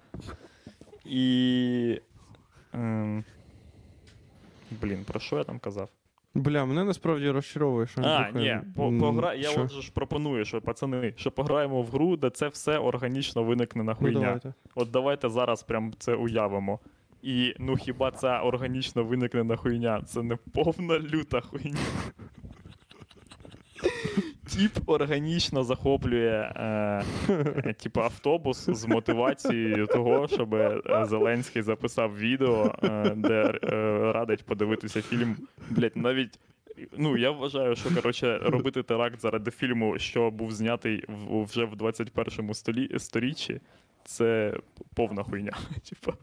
І. 1.06 2.02
Ем... 2.74 3.24
Блін, 4.82 5.04
про 5.06 5.20
що 5.20 5.38
я 5.38 5.44
там 5.44 5.60
казав? 5.60 5.90
Бля, 6.36 6.66
мене 6.66 6.84
насправді 6.84 7.30
розчаровує, 7.30 7.88
що 7.88 8.02
А, 8.02 8.32
ні, 8.32 8.60
по, 8.76 8.94
погра... 9.00 9.34
я 9.34 9.52
от 9.52 9.72
же 9.72 9.82
ж 9.82 9.92
пропоную, 9.94 10.46
що 10.46 10.62
пацани, 10.62 11.14
що 11.18 11.32
пограємо 11.32 11.82
в 11.82 11.88
гру, 11.88 12.18
де 12.18 12.30
це 12.30 12.48
все 12.48 12.78
органічно 12.78 13.44
виникне 13.44 13.84
на 13.84 13.92
Ну, 13.92 13.98
хуйня. 13.98 14.20
давайте. 14.20 14.54
От 14.76 14.92
давайте 14.92 15.30
зараз 15.30 15.64
прям 15.64 15.94
це 16.00 16.14
уявимо. 16.16 16.80
І 17.24 17.56
ну 17.60 17.76
хіба 17.76 18.12
ця 18.12 18.40
органічно 18.40 19.04
виникнена 19.04 19.56
хуйня? 19.56 20.02
Це 20.06 20.24
не 20.24 20.36
повна 20.36 21.00
люта 21.00 21.42
хуйня. 21.42 21.78
Тіп 24.48 24.72
органічно 24.86 25.64
захоплює 25.64 26.52
е, 26.56 27.04
е, 27.30 27.74
типу, 27.74 28.02
автобус 28.02 28.70
з 28.70 28.86
мотивацією 28.86 29.88
того, 29.88 30.28
щоб 30.28 30.56
е, 30.56 30.82
Зеленський 31.10 31.62
записав 31.62 32.18
відео, 32.18 32.76
е, 32.84 33.14
де 33.16 33.60
е, 33.64 33.70
радить 34.12 34.46
подивитися 34.46 35.02
фільм. 35.02 35.38
Блять, 35.70 35.96
навіть. 35.96 36.40
Ну, 36.98 37.18
я 37.18 37.32
вважаю, 37.32 37.76
що 37.76 37.96
коротше, 37.96 38.38
робити 38.38 38.84
теракт 38.84 39.22
заради 39.22 39.52
фільму, 39.52 40.00
що 40.00 40.32
був 40.32 40.52
знятий 40.52 41.04
вже 41.30 41.66
в 41.66 41.76
21 41.76 42.54
столі, 42.54 43.00
сторіччі, 43.00 43.62
це 44.06 44.58
повна 44.96 45.24
хуйня. 45.24 45.54
Типа. 45.90 46.14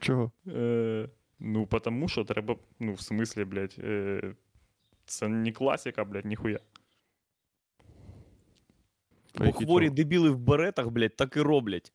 Чого? 0.00 0.32
Е, 0.48 1.08
ну, 1.40 1.66
потому 1.66 2.08
що 2.08 2.24
треба, 2.24 2.56
ну, 2.80 2.92
в 2.92 3.00
смислі, 3.00 3.44
блядь, 3.44 3.76
е, 3.78 4.34
це 5.06 5.28
не 5.28 5.52
класика, 5.52 6.04
блядь, 6.04 6.24
ніхуя. 6.24 6.58
Бо 9.38 9.52
хворі 9.52 9.84
чого? 9.84 9.96
дебіли 9.96 10.30
в 10.30 10.38
беретах, 10.38 10.88
блядь, 10.88 11.16
так 11.16 11.36
і 11.36 11.40
роблять. 11.40 11.92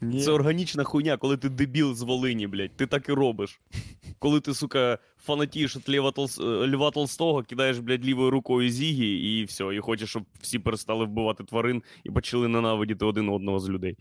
Ні. 0.00 0.22
Це 0.22 0.30
органічна 0.30 0.84
хуйня, 0.84 1.16
коли 1.16 1.36
ти 1.36 1.48
дебіл 1.48 1.94
з 1.94 2.02
Волині, 2.02 2.46
блядь. 2.46 2.76
Ти 2.76 2.86
так 2.86 3.08
і 3.08 3.12
робиш. 3.12 3.60
коли 4.18 4.40
ти, 4.40 4.54
сука, 4.54 4.98
фанатієш 5.18 5.76
від 5.76 5.96
Льва, 5.96 6.10
Толс... 6.10 6.38
е, 6.38 6.42
Льва 6.42 6.90
Толстого, 6.90 7.42
кидаєш, 7.42 7.78
блядь, 7.78 8.04
лівою 8.04 8.30
рукою 8.30 8.70
Зігі, 8.70 9.40
і 9.40 9.44
все, 9.44 9.74
і 9.74 9.78
хочеш, 9.78 10.10
щоб 10.10 10.24
всі 10.40 10.58
перестали 10.58 11.04
вбивати 11.04 11.44
тварин 11.44 11.82
і 12.04 12.10
почали 12.10 12.48
ненавидіти 12.48 13.04
один 13.04 13.28
одного 13.28 13.60
з 13.60 13.70
людей. 13.70 13.96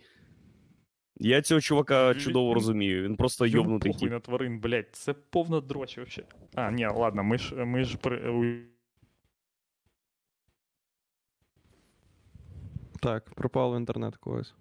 Я 1.19 1.41
цього 1.41 1.61
чувака 1.61 2.15
чудово 2.15 2.53
розумію. 2.53 3.03
Він 3.03 3.15
просто 3.15 3.45
йобнутий 3.45 3.91
похуй 3.91 4.09
на 4.09 4.19
тварин, 4.19 4.59
блядь, 4.59 4.89
це 4.91 5.13
повна 5.13 5.61
дрочь 5.61 5.97
вообще. 5.97 6.23
А, 6.55 6.71
ні, 6.71 6.87
ладно, 6.87 7.23
ми 7.23 7.37
ж, 7.37 7.55
ми 7.55 7.83
ж 7.83 7.97
при... 7.97 8.63
Так, 12.99 13.29
пропав 13.35 13.77
інтернет 13.77 14.17
когось. 14.17 14.53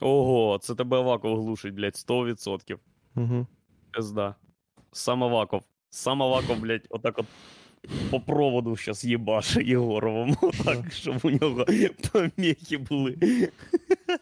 Ого, 0.00 0.58
це 0.58 0.74
тебе 0.74 0.96
Аваков 0.96 1.36
глушить, 1.36 1.74
блядь, 1.74 1.94
100%. 1.94 2.78
Угу. 3.16 3.46
Пизда. 3.90 4.34
Сам 4.92 5.24
Аваков. 5.24 5.62
Сам 5.90 6.22
Аваков, 6.22 6.60
блядь, 6.60 6.86
отак 6.90 7.18
от 7.18 7.26
по 8.10 8.20
проводу 8.20 8.76
щас 8.76 9.04
їбаше 9.04 9.62
Єгоровому, 9.62 10.36
так, 10.64 10.92
щоб 10.92 11.16
у 11.22 11.30
нього 11.30 11.64
поміхи 12.12 12.78
були. 12.78 13.16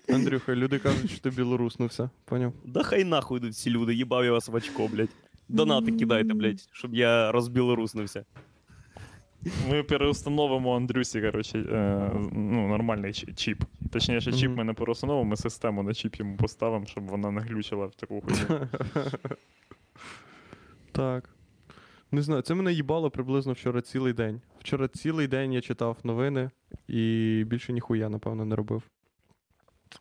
Андрюха, 0.08 0.54
люди 0.54 0.78
кажуть, 0.78 1.10
що 1.10 1.20
ти 1.20 1.30
білоруснувся. 1.30 2.10
Поняв? 2.24 2.52
Да 2.64 2.82
хай 2.82 3.04
нахуй 3.04 3.38
йдуть 3.38 3.52
всі 3.52 3.70
люди, 3.70 3.94
їбав 3.94 4.24
я 4.24 4.32
вас 4.32 4.48
в 4.48 4.54
очко, 4.54 4.88
блядь. 4.88 5.08
Донати 5.48 5.92
кидайте, 5.92 6.34
блядь, 6.34 6.68
щоб 6.72 6.94
я 6.94 7.32
розбілоруснився. 7.32 8.24
Ми 9.70 9.82
переустановимо 9.82 10.76
Андрюсі, 10.76 11.20
коротше, 11.20 11.58
е, 11.58 12.10
ну, 12.32 12.68
нормальний 12.68 13.12
чи- 13.12 13.32
чіп. 13.32 13.64
Точніше, 13.92 14.32
чіп 14.32 14.50
ми 14.56 14.64
не 14.64 14.72
переустановимо, 14.72 15.30
ми 15.30 15.36
систему 15.36 15.82
на 15.82 15.94
чіп 15.94 16.16
йому 16.16 16.36
поставимо, 16.36 16.86
щоб 16.86 17.04
вона 17.04 17.30
не 17.30 17.40
глючила 17.40 17.86
в 17.86 17.94
таку 17.94 18.20
хуйню. 18.20 18.68
Так. 20.92 21.28
Не 22.10 22.22
знаю, 22.22 22.42
це 22.42 22.54
мене 22.54 22.72
їбало 22.72 23.10
приблизно 23.10 23.52
вчора 23.52 23.80
цілий 23.82 24.12
день. 24.12 24.40
Вчора 24.60 24.88
цілий 24.88 25.28
день 25.28 25.52
я 25.52 25.60
читав 25.60 25.96
новини 26.04 26.50
і 26.88 27.44
більше 27.46 27.72
ніхуя, 27.72 28.08
напевно, 28.08 28.44
не 28.44 28.56
робив. 28.56 28.82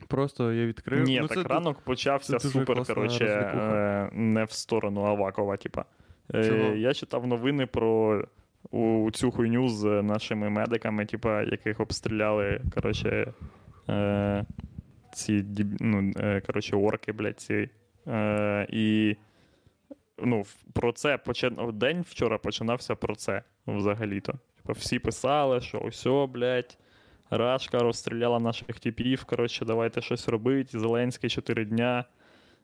Просто 0.07 0.53
я 0.53 0.65
відкрив. 0.65 1.03
Ні, 1.03 1.19
ну, 1.21 1.27
так 1.27 1.37
це 1.37 1.43
ранок 1.43 1.79
почався 1.79 2.37
це 2.37 2.49
супер, 2.49 2.85
коротше, 2.85 3.25
е, 3.25 4.09
не 4.13 4.43
в 4.43 4.51
сторону 4.51 5.03
Авакова, 5.05 5.57
типа. 5.57 5.85
Е, 6.35 6.43
Чого? 6.43 6.75
Я 6.75 6.93
читав 6.93 7.27
новини 7.27 7.65
про 7.65 8.23
у, 8.71 9.11
цю 9.11 9.31
хуйню 9.31 9.69
з 9.69 10.01
нашими 10.01 10.49
медиками, 10.49 11.05
типа, 11.05 11.41
яких 11.41 11.79
обстріляли, 11.79 12.61
коротше, 12.75 13.33
е, 13.89 14.45
ці 15.13 15.45
ну, 15.79 16.11
коротше, 16.47 16.75
орки, 16.75 17.11
блядь, 17.11 17.39
ці. 17.39 17.69
Е, 18.07 18.67
і 18.69 19.15
ну, 20.17 20.43
про 20.73 20.91
це 20.91 21.17
почи- 21.17 21.71
день 21.71 22.01
вчора 22.07 22.37
починався 22.37 22.95
про 22.95 23.15
це 23.15 23.43
взагалі-то. 23.67 24.33
Типа, 24.57 24.73
всі 24.73 24.99
писали, 24.99 25.61
що 25.61 25.81
ось, 25.81 26.07
блядь, 26.29 26.77
Рашка 27.31 27.79
розстріляла 27.79 28.39
наших 28.39 28.79
типів, 28.79 29.23
коротше, 29.23 29.65
давайте 29.65 30.01
щось 30.01 30.27
робити. 30.27 30.79
Зеленський 30.79 31.29
4 31.29 31.65
дня, 31.65 32.05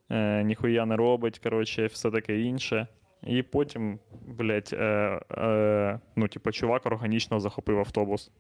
е, 0.10 0.44
ніхуя 0.44 0.86
не 0.86 0.96
робить, 0.96 1.40
коротше, 1.40 1.86
все 1.86 2.12
таке 2.12 2.42
інше. 2.42 2.88
І 3.24 3.44
потім, 3.44 4.00
блядь, 4.28 4.70
е, 4.74 5.20
е, 5.32 6.00
ну, 6.16 6.28
типу, 6.28 6.52
чувак 6.52 6.86
органічно 6.86 7.40
захопив 7.40 7.80
автобус. 7.80 8.32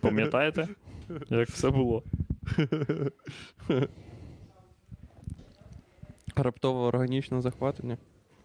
Пам'ятаєте, 0.00 0.68
як 1.30 1.48
все 1.48 1.70
було? 1.70 2.02
раптово 6.36 6.84
органічне 6.84 7.40
захватення. 7.40 7.98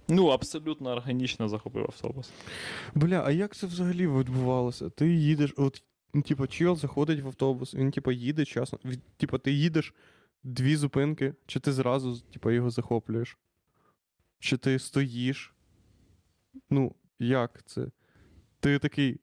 Ну, 0.07 0.27
абсолютно 0.27 0.89
органічно 0.91 1.49
захопив 1.49 1.83
автобус. 1.83 2.31
Бля, 2.95 3.23
а 3.25 3.31
як 3.31 3.55
це 3.55 3.67
взагалі 3.67 4.07
відбувалося? 4.07 4.89
Ти 4.89 5.07
їдеш, 5.13 5.53
от, 5.57 5.83
ну, 6.13 6.21
типа, 6.21 6.47
чел 6.47 6.75
заходить 6.75 7.21
в 7.21 7.27
автобус, 7.27 7.75
він, 7.75 7.91
типа, 7.91 8.11
їде 8.11 8.45
часно. 8.45 8.79
Від- 8.85 9.03
Типа, 9.17 9.37
ти 9.37 9.51
їдеш 9.51 9.93
дві 10.43 10.75
зупинки, 10.75 11.33
чи 11.45 11.59
ти 11.59 11.71
зразу, 11.73 12.19
типа, 12.33 12.51
його 12.51 12.69
захоплюєш? 12.69 13.37
Чи 14.39 14.57
ти 14.57 14.79
стоїш? 14.79 15.53
Ну, 16.69 16.95
як 17.19 17.63
це? 17.65 17.87
Ти 18.59 18.79
такий. 18.79 19.19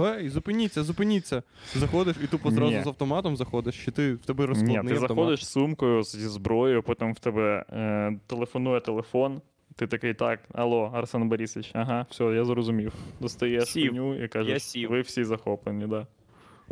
Ей, 0.00 0.28
зупиніться, 0.28 0.84
зупиніться. 0.84 1.42
Заходиш 1.74 2.16
і 2.24 2.26
тупо 2.26 2.50
зразу 2.50 2.76
Ні. 2.76 2.82
з 2.82 2.86
автоматом 2.86 3.36
заходиш, 3.36 3.84
чи 3.84 3.90
ти 3.90 4.14
в 4.14 4.18
тебе 4.18 4.46
розкладний 4.46 4.76
Ні, 4.82 4.88
ти 4.88 4.94
автомат? 4.94 5.08
заходиш 5.08 5.46
з 5.46 5.48
сумкою 5.48 6.02
зі 6.02 6.28
зброєю, 6.28 6.82
потім 6.82 7.12
в 7.14 7.18
тебе 7.18 7.64
е, 7.70 8.18
телефонує 8.26 8.80
телефон. 8.80 9.42
Ти 9.78 9.86
такий, 9.86 10.14
так, 10.14 10.40
алло, 10.52 10.90
Арсен 10.94 11.28
Борисович, 11.28 11.70
ага, 11.74 12.06
все, 12.10 12.24
я 12.24 12.44
зрозумів. 12.44 12.92
Достаєш 13.20 13.68
Сів. 13.68 13.94
і 13.94 14.20
Я 14.20 14.28
кажеш, 14.28 14.76
ви 14.88 15.00
всі 15.00 15.24
захоплені, 15.24 15.86
да. 15.86 16.06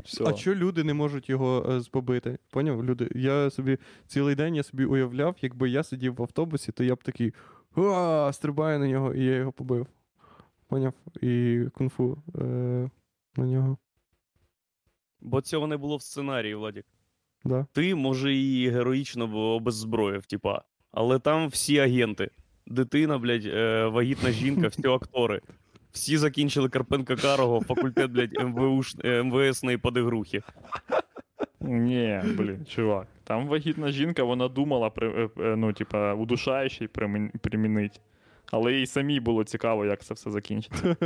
Все. 0.05 0.25
А 0.25 0.33
чого 0.33 0.57
люди 0.57 0.85
не 0.85 0.95
можуть 0.95 1.29
його 1.29 1.66
е, 1.71 1.81
побити? 1.90 2.38
Поняв? 2.51 2.85
Люди, 2.85 3.09
я 3.14 3.51
собі 3.51 3.79
цілий 4.07 4.35
день 4.35 4.55
я 4.55 4.62
собі 4.62 4.85
уявляв, 4.85 5.37
якби 5.40 5.71
я 5.71 5.83
сидів 5.83 6.14
в 6.14 6.23
автобусі, 6.23 6.73
то 6.73 6.85
я 6.85 6.95
б 6.95 7.03
такий 7.03 7.33
стрибаю 8.33 8.79
на 8.79 8.88
нього, 8.88 9.14
і 9.14 9.25
я 9.25 9.35
його 9.35 9.53
побив. 9.53 9.87
Поняв? 10.69 10.95
І 11.23 11.64
кунг-фу 11.75 12.19
е, 12.38 12.45
на 13.37 13.45
нього. 13.45 13.79
Бо 15.21 15.40
цього 15.40 15.66
не 15.66 15.77
було 15.77 15.97
в 15.97 16.03
сценарії, 16.03 16.55
Владік. 16.55 16.87
Да. 17.45 17.66
Ти, 17.73 17.95
може, 17.95 18.35
і 18.35 18.71
героїчно 18.71 19.55
обеззброїв, 19.55 20.27
типа. 20.27 20.62
Але 20.92 21.19
там 21.19 21.49
всі 21.49 21.79
агенти. 21.79 22.31
Дитина, 22.66 23.18
блядь, 23.18 23.46
е, 23.46 23.85
вагітна 23.87 24.31
жінка, 24.31 24.68
всі 24.68 24.88
актори. 24.88 25.40
Всі 25.92 26.16
закінчили 26.16 26.68
Карпенка 26.68 27.16
Карого, 27.16 27.61
факультет, 27.62 28.11
блядь, 28.11 28.33
МВУш, 28.44 28.94
е, 29.05 29.22
МВСної 29.22 29.79
подигрухи. 29.79 30.42
Ні, 31.61 32.20
блін, 32.38 32.66
чувак. 32.68 33.07
Там 33.24 33.46
вагітна 33.48 33.90
жінка, 33.90 34.22
вона 34.22 34.48
думала, 34.48 34.90
е, 35.02 35.29
ну, 35.38 35.72
типа, 35.72 36.14
удушаючий 36.14 36.88
примін- 36.88 37.31
примінить. 37.40 38.00
Але 38.52 38.72
їй 38.72 38.87
самій 38.87 39.20
було 39.20 39.44
цікаво, 39.44 39.85
як 39.85 40.02
це 40.05 40.14
все 40.14 40.31
закінчиться. 40.31 40.96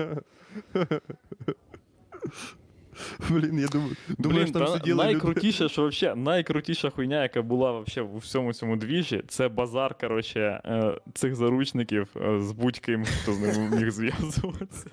Блін, 3.31 3.59
я 3.59 3.67
думаю, 3.69 3.97
думаєш, 4.19 4.51
Блін, 4.51 4.53
там 4.53 4.67
та 4.67 4.73
сиділи 4.73 5.05
люди. 5.05 5.13
найкрутіше, 5.13 5.69
що 5.69 5.83
вообще, 5.83 6.15
найкрутіша 6.15 6.91
хуйня, 6.91 7.23
яка 7.23 7.43
була 7.43 7.73
вообще 7.73 8.03
у 8.03 8.17
всьому 8.17 8.53
цьому 8.53 8.77
двіжі, 8.77 9.23
це 9.29 9.49
базар, 9.49 9.97
коротше, 10.01 10.41
е, 10.65 11.01
цих 11.15 11.35
заручників 11.35 12.09
е, 12.17 12.41
з 12.41 12.53
будь-ким, 12.53 13.05
хто 13.23 13.33
з 13.33 13.41
ними 13.41 13.77
міг 13.77 13.91
зв'язуватися. 13.91 14.87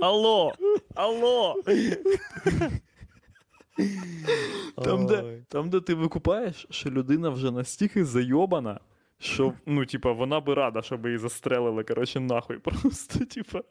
Алло! 0.00 0.54
Алло! 0.94 1.56
Там, 4.84 5.06
де, 5.06 5.38
там, 5.48 5.70
де 5.70 5.80
ти 5.80 5.94
викупаєш, 5.94 6.66
що 6.70 6.90
людина 6.90 7.28
вже 7.30 7.50
настільки 7.50 8.04
зайобана, 8.04 8.80
що, 9.20 9.52
ну, 9.66 9.86
типа, 9.86 10.12
вона 10.12 10.40
би 10.40 10.54
рада, 10.54 10.82
щоб 10.82 11.06
її 11.06 11.18
застрелили, 11.18 11.84
коротше, 11.84 12.20
нахуй. 12.20 12.58
Просто, 12.62 13.24
типа, 13.24 13.62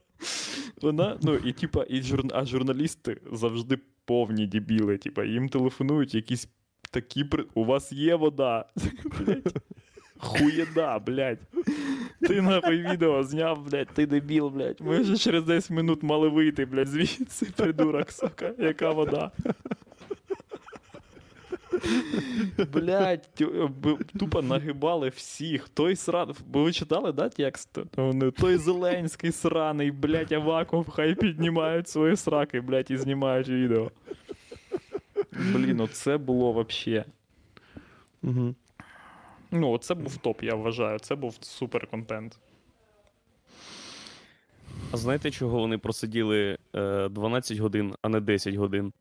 вона, 0.82 1.18
ну, 1.22 1.36
і 1.36 1.54
типа, 1.54 1.86
і 1.90 2.02
жур... 2.02 2.24
а 2.34 2.46
журналісти 2.46 3.22
завжди 3.32 3.80
повні 4.06 4.48
дебіли. 4.48 4.98
Типа, 4.98 5.24
їм 5.24 5.50
телефонують 5.50 6.16
якісь 6.16 6.50
такі 6.92 7.24
при... 7.24 7.46
У 7.54 7.66
вас 7.66 7.92
є 7.92 8.16
вода. 8.16 8.66
Хуєда, 10.18 11.00
блядь. 11.00 11.40
Ти 12.22 12.42
нахуй 12.42 12.78
відео 12.92 13.24
зняв, 13.24 13.70
блядь, 13.70 13.88
ти 13.94 14.06
дебіл, 14.06 14.50
блядь. 14.50 14.82
Ми 14.82 15.00
вже 15.00 15.18
через 15.18 15.44
10 15.44 15.72
минут 15.72 16.04
мали 16.04 16.30
вийти, 16.30 16.66
блядь, 16.66 16.88
звідси, 16.88 17.46
придурок, 17.56 18.12
сука, 18.12 18.54
яка 18.58 18.92
вода. 18.92 19.32
Блять, 22.74 23.30
тупо 24.20 24.42
нагибали 24.42 25.10
всіх. 25.10 25.70
Той 25.70 25.96
сран. 25.96 26.34
Бо 26.48 26.64
ви 26.64 26.72
читали, 26.74 27.12
да, 27.12 27.30
текст? 27.30 27.78
Вони, 27.96 28.32
Той 28.32 28.58
Зеленський 28.58 29.32
сраний, 29.32 29.92
блять, 29.92 30.32
Аваков, 30.32 30.90
хай 30.90 31.16
піднімають 31.16 31.90
свої 31.90 32.16
сраки, 32.16 32.62
блять, 32.62 32.92
і 32.92 32.98
знімають 32.98 33.50
відео. 33.50 33.92
Блін, 35.32 35.80
оце 35.80 36.18
було 36.18 36.52
вообще. 36.52 37.06
Угу. 38.24 38.56
Ну, 39.52 39.78
це 39.78 39.94
був 39.94 40.18
топ, 40.18 40.44
я 40.44 40.56
вважаю. 40.56 41.00
Це 41.00 41.16
був 41.16 41.38
супер 41.42 41.88
контент. 41.88 42.40
А 44.92 44.98
знаєте, 44.98 45.32
чого 45.32 45.60
вони 45.60 45.78
просиділи 45.78 46.58
е, 46.76 47.10
12 47.10 47.58
годин, 47.58 47.96
а 48.02 48.10
не 48.10 48.20
10 48.20 48.56
годин? 48.56 48.94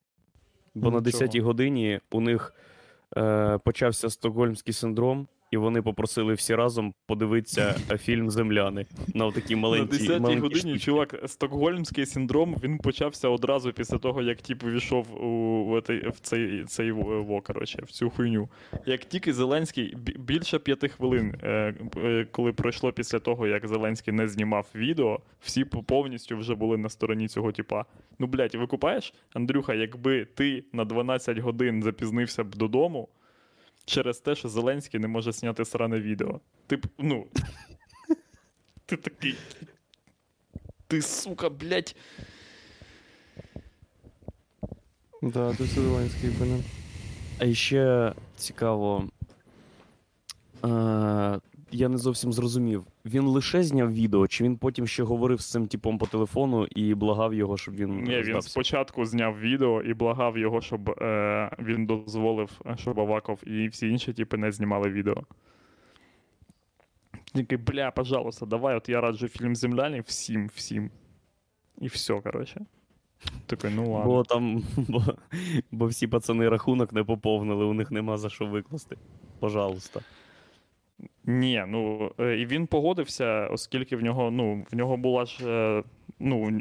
Бо 0.75 0.91
Ну, 0.91 0.97
на 0.97 1.03
10-й 1.03 1.41
годині 1.41 2.01
у 2.11 2.21
них 2.21 2.55
е, 3.17 3.59
почався 3.65 4.11
стокгольмський 4.11 4.75
синдром, 4.75 5.29
і 5.51 5.57
вони 5.57 5.83
попросили 5.83 6.35
всі 6.35 6.55
разом 6.55 6.93
подивитися 7.07 7.73
фільм 7.99 8.31
Земляни 8.31 8.87
на 9.15 9.31
такій 9.31 9.57
На 9.57 9.69
10-й 9.69 10.19
маленькій 10.21 10.41
годині, 10.41 10.61
штучці. 10.61 10.79
чувак, 10.79 11.23
стокгольмський 11.27 12.07
синдром 12.07 12.57
він 12.63 12.79
почався 12.79 13.29
одразу 13.29 13.73
після 13.73 13.99
того, 13.99 14.23
як 14.23 14.43
тип 14.43 14.65
увійшов 14.65 15.25
у, 15.25 15.65
в, 15.71 15.83
цей, 15.83 16.09
в 16.09 16.21
цей, 16.21 16.65
цей 16.65 16.93
во, 16.93 17.41
коротше, 17.41 17.83
в 17.87 17.91
цю 17.91 18.11
хуйню. 18.11 18.49
Як 18.87 19.05
тільки 19.05 19.33
Зеленський 19.33 19.95
бі- 19.97 20.17
більше 20.19 20.59
п'яти 20.59 20.89
хвилин, 20.89 21.35
е, 21.43 21.75
е, 21.97 22.27
коли 22.31 22.53
пройшло 22.53 22.93
після 22.93 23.19
того, 23.19 23.47
як 23.47 23.69
Зеленський 23.69 24.15
не 24.15 24.29
знімав 24.29 24.67
відео, 24.75 25.21
всі 25.41 25.65
по- 25.65 25.83
повністю 25.83 26.37
вже 26.39 26.55
були 26.55 26.79
на 26.79 26.89
стороні 26.89 27.29
цього 27.29 27.53
типа. 27.53 27.85
Ну, 28.19 28.27
блядь, 28.27 28.55
викупаєш, 28.55 29.15
Андрюха, 29.35 29.75
якби 29.75 30.25
ти 30.25 30.65
на 30.73 30.85
12 30.85 31.39
годин 31.39 31.83
запізнився 31.83 32.45
б 32.45 32.55
додому. 32.55 33.09
Через 33.89 34.19
те, 34.19 34.35
що 34.35 34.49
Зеленський 34.49 35.01
не 35.01 35.09
може 35.09 35.33
зняти 35.33 35.65
сране 35.65 36.01
відео. 36.01 36.41
Ти 36.67 36.81
ну. 36.99 37.27
Ти 38.87 38.97
такий. 38.97 39.35
Ти, 40.87 41.03
сука, 41.03 41.49
блядь. 41.49 41.97
Да, 45.23 45.55
ти 45.55 45.65
Зеленський, 45.65 46.31
блин. 46.31 46.65
А 47.39 47.55
ще 47.55 48.15
цікаво. 48.37 49.09
Е, 50.65 51.41
я 51.71 51.89
не 51.89 51.99
зовсім 51.99 52.33
зрозумів. 52.33 52.85
Він 53.09 53.23
лише 53.23 53.63
зняв 53.63 53.93
відео, 53.93 54.29
чи 54.29 54.45
він 54.45 54.57
потім 54.57 54.87
ще 54.87 55.03
говорив 55.03 55.41
з 55.41 55.51
цим 55.51 55.69
типом 55.69 55.99
по 55.99 56.07
телефону 56.07 56.67
і 56.67 56.95
благав 56.95 57.35
його, 57.35 57.57
щоб 57.57 57.75
він. 57.75 58.03
Ні, 58.03 58.17
він 58.17 58.25
здався? 58.25 58.51
спочатку 58.51 59.05
зняв 59.05 59.41
відео 59.41 59.83
і 59.83 59.95
благав 59.95 60.39
його, 60.39 60.61
щоб 60.61 60.91
е, 60.91 61.51
він 61.59 61.87
дозволив, 61.87 62.51
е, 62.67 62.77
щоб 62.79 63.01
Аваков 63.01 63.49
і 63.49 63.69
всі 63.69 63.89
інші 63.89 64.13
типи 64.13 64.37
не 64.37 64.53
знімали 64.53 64.91
відео. 64.91 65.23
Такий, 67.35 67.59
бля, 67.59 67.91
пожалуйста, 67.91 68.47
давай, 68.47 68.77
от 68.77 68.89
я 68.89 69.01
раджу 69.01 69.29
фільм 69.29 69.57
Земляні 69.57 70.01
всім, 70.01 70.47
всім. 70.55 70.91
І 71.81 71.87
все, 71.87 72.21
коротше. 72.21 72.61
Такий, 73.47 73.71
ну 73.71 73.93
ладно. 73.93 74.11
Бо 74.11 74.23
там, 74.23 74.63
бо, 74.77 75.03
бо 75.71 75.87
всі 75.87 76.07
пацани 76.07 76.49
рахунок 76.49 76.93
не 76.93 77.05
поповнили, 77.05 77.65
у 77.65 77.73
них 77.73 77.91
нема 77.91 78.19
за 78.19 78.29
що 78.29 78.47
викласти. 78.47 78.97
Пожалуйста. 79.41 80.01
Ні, 81.25 81.65
ну 81.69 82.13
е, 82.21 82.39
і 82.39 82.47
він 82.47 82.67
погодився, 82.67 83.47
оскільки 83.47 83.97
в 83.97 84.03
нього, 84.03 84.31
ну, 84.31 84.67
в 84.73 84.77
нього 84.77 84.97
була 84.97 85.25
ж. 85.25 85.51
е, 85.51 85.83
Ну, 86.21 86.61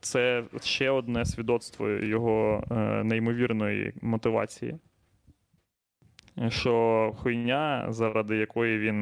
це 0.00 0.44
ще 0.62 0.90
одне 0.90 1.24
свідоцтво 1.24 1.88
його 1.88 2.64
е, 2.70 3.04
неймовірної 3.04 3.92
мотивації. 4.02 4.78
Що 6.48 7.12
хуйня, 7.16 7.86
заради 7.88 8.36
якої 8.36 8.78
він 8.78 9.00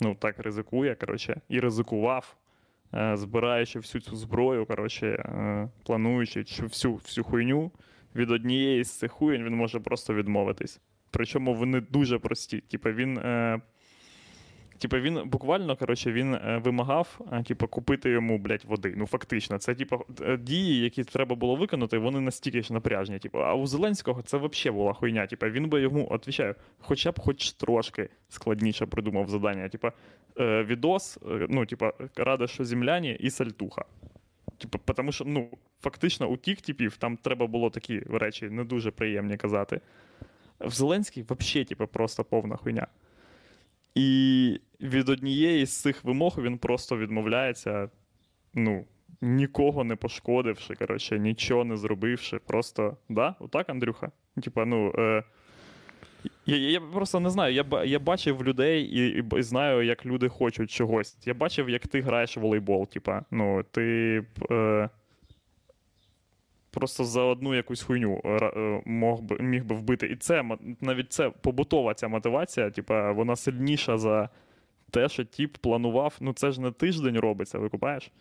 ну, 0.00 0.14
так 0.18 0.38
ризикує, 0.38 0.94
коротше, 0.94 1.40
і 1.48 1.60
ризикував, 1.60 2.36
збираючи 3.14 3.78
всю 3.78 4.02
цю 4.02 4.16
зброю, 4.16 4.66
коротше, 4.66 5.28
плануючи 5.84 6.40
всю, 6.40 6.94
всю 6.94 7.24
хуйню, 7.24 7.70
від 8.14 8.30
однієї 8.30 8.84
з 8.84 8.98
цих 8.98 9.12
хуєнь 9.12 9.44
він 9.44 9.54
може 9.56 9.80
просто 9.80 10.14
відмовитись. 10.14 10.80
Причому 11.16 11.54
вони 11.54 11.80
дуже 11.80 12.18
прості. 12.18 12.60
Типа 12.60 12.92
він. 12.92 13.18
Е, 13.18 13.60
Типа 14.78 14.98
він 14.98 15.28
буквально 15.28 15.76
коротше, 15.76 16.12
він 16.12 16.34
е, 16.34 16.60
вимагав 16.64 17.20
е, 17.32 17.42
типа, 17.42 17.66
купити 17.66 18.10
йому 18.10 18.38
блядь, 18.38 18.64
води. 18.64 18.94
Ну 18.96 19.06
фактично, 19.06 19.58
це 19.58 19.74
типа 19.74 19.98
е, 20.22 20.36
дії, 20.36 20.80
які 20.80 21.04
треба 21.04 21.36
було 21.36 21.56
виконати, 21.56 21.98
вони 21.98 22.20
настільки 22.20 22.62
ж 22.62 22.72
напряжні. 22.72 23.18
Типу, 23.18 23.38
а 23.38 23.54
у 23.54 23.66
Зеленського 23.66 24.22
це 24.22 24.36
взагалі 24.36 24.76
була 24.76 24.92
хуйня. 24.92 25.26
Типа 25.26 25.48
він 25.48 25.68
би 25.68 25.80
йому 25.80 26.08
відповідаю, 26.12 26.54
хоча 26.78 27.12
б 27.12 27.20
хоч 27.20 27.52
трошки 27.52 28.08
складніше 28.28 28.86
придумав 28.86 29.28
завдання. 29.28 29.68
Типа 29.68 29.92
е, 30.40 30.62
відос, 30.62 31.18
ну 31.48 31.66
типа 31.66 31.92
рада, 32.16 32.46
що 32.46 32.64
земляні 32.64 33.16
і 33.20 33.30
сальтуха. 33.30 33.84
Типу, 34.58 34.78
тому 34.94 35.12
що 35.12 35.24
ну, 35.24 35.48
фактично 35.80 36.28
у 36.28 36.36
тих 36.36 36.60
типів 36.60 36.96
там 36.96 37.16
треба 37.16 37.46
було 37.46 37.70
такі 37.70 38.02
речі 38.10 38.50
не 38.50 38.64
дуже 38.64 38.90
приємні 38.90 39.36
казати. 39.36 39.80
В 40.60 40.70
Зеленський 40.70 41.24
взагалі, 41.28 41.64
типу, 41.64 41.86
просто 41.86 42.24
повна 42.24 42.56
хуйня. 42.56 42.86
І 43.94 44.60
від 44.80 45.08
однієї 45.08 45.66
з 45.66 45.80
цих 45.80 46.04
вимог 46.04 46.38
він 46.38 46.58
просто 46.58 46.98
відмовляється, 46.98 47.90
ну, 48.54 48.84
нікого 49.20 49.84
не 49.84 49.96
пошкодивши, 49.96 50.74
коротше, 50.74 51.18
нічого 51.18 51.64
не 51.64 51.76
зробивши. 51.76 52.38
Просто, 52.38 52.96
да, 53.08 53.34
отак, 53.40 53.68
Андрюха? 53.68 54.10
Типа, 54.42 54.64
ну. 54.64 54.92
Е, 54.98 55.22
я, 56.46 56.56
я 56.56 56.80
просто 56.80 57.20
не 57.20 57.30
знаю. 57.30 57.54
Я, 57.54 57.84
я 57.84 57.98
бачив 57.98 58.44
людей 58.44 58.82
і, 58.84 59.18
і 59.18 59.22
б- 59.22 59.42
знаю, 59.42 59.82
як 59.82 60.06
люди 60.06 60.28
хочуть 60.28 60.70
чогось. 60.70 61.16
Я 61.26 61.34
бачив, 61.34 61.70
як 61.70 61.86
ти 61.86 62.00
граєш 62.00 62.36
в 62.36 62.40
волейбол. 62.40 62.88
Типа, 62.88 63.24
ну, 63.30 63.62
ти 63.70 64.24
е, 64.50 64.88
просто 66.76 67.04
за 67.04 67.22
одну 67.22 67.54
якусь 67.54 67.82
хуйню 67.82 68.20
е, 68.24 68.82
мог 68.84 69.22
би, 69.22 69.38
міг 69.38 69.64
би 69.64 69.74
вбити. 69.74 70.06
І 70.06 70.16
це 70.16 70.44
навіть 70.80 71.12
це 71.12 71.30
побутова 71.30 71.94
ця 71.94 72.08
мотивація, 72.08 72.70
типа, 72.70 73.12
вона 73.12 73.36
сильніша 73.36 73.98
за 73.98 74.28
те, 74.90 75.08
що 75.08 75.24
тіп 75.24 75.56
планував. 75.56 76.16
Ну 76.20 76.32
це 76.32 76.50
ж 76.50 76.60
не 76.60 76.70
тиждень 76.70 77.18
робиться, 77.18 77.58
викупаєш? 77.58 78.12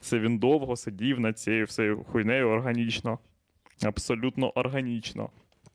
Це 0.00 0.18
він 0.18 0.38
довго 0.38 0.76
сидів 0.76 1.20
над 1.20 1.38
цією 1.38 1.64
всею 1.64 2.04
хуйнею 2.04 2.48
органічно. 2.48 3.18
Абсолютно 3.84 4.50
органічно. 4.50 5.30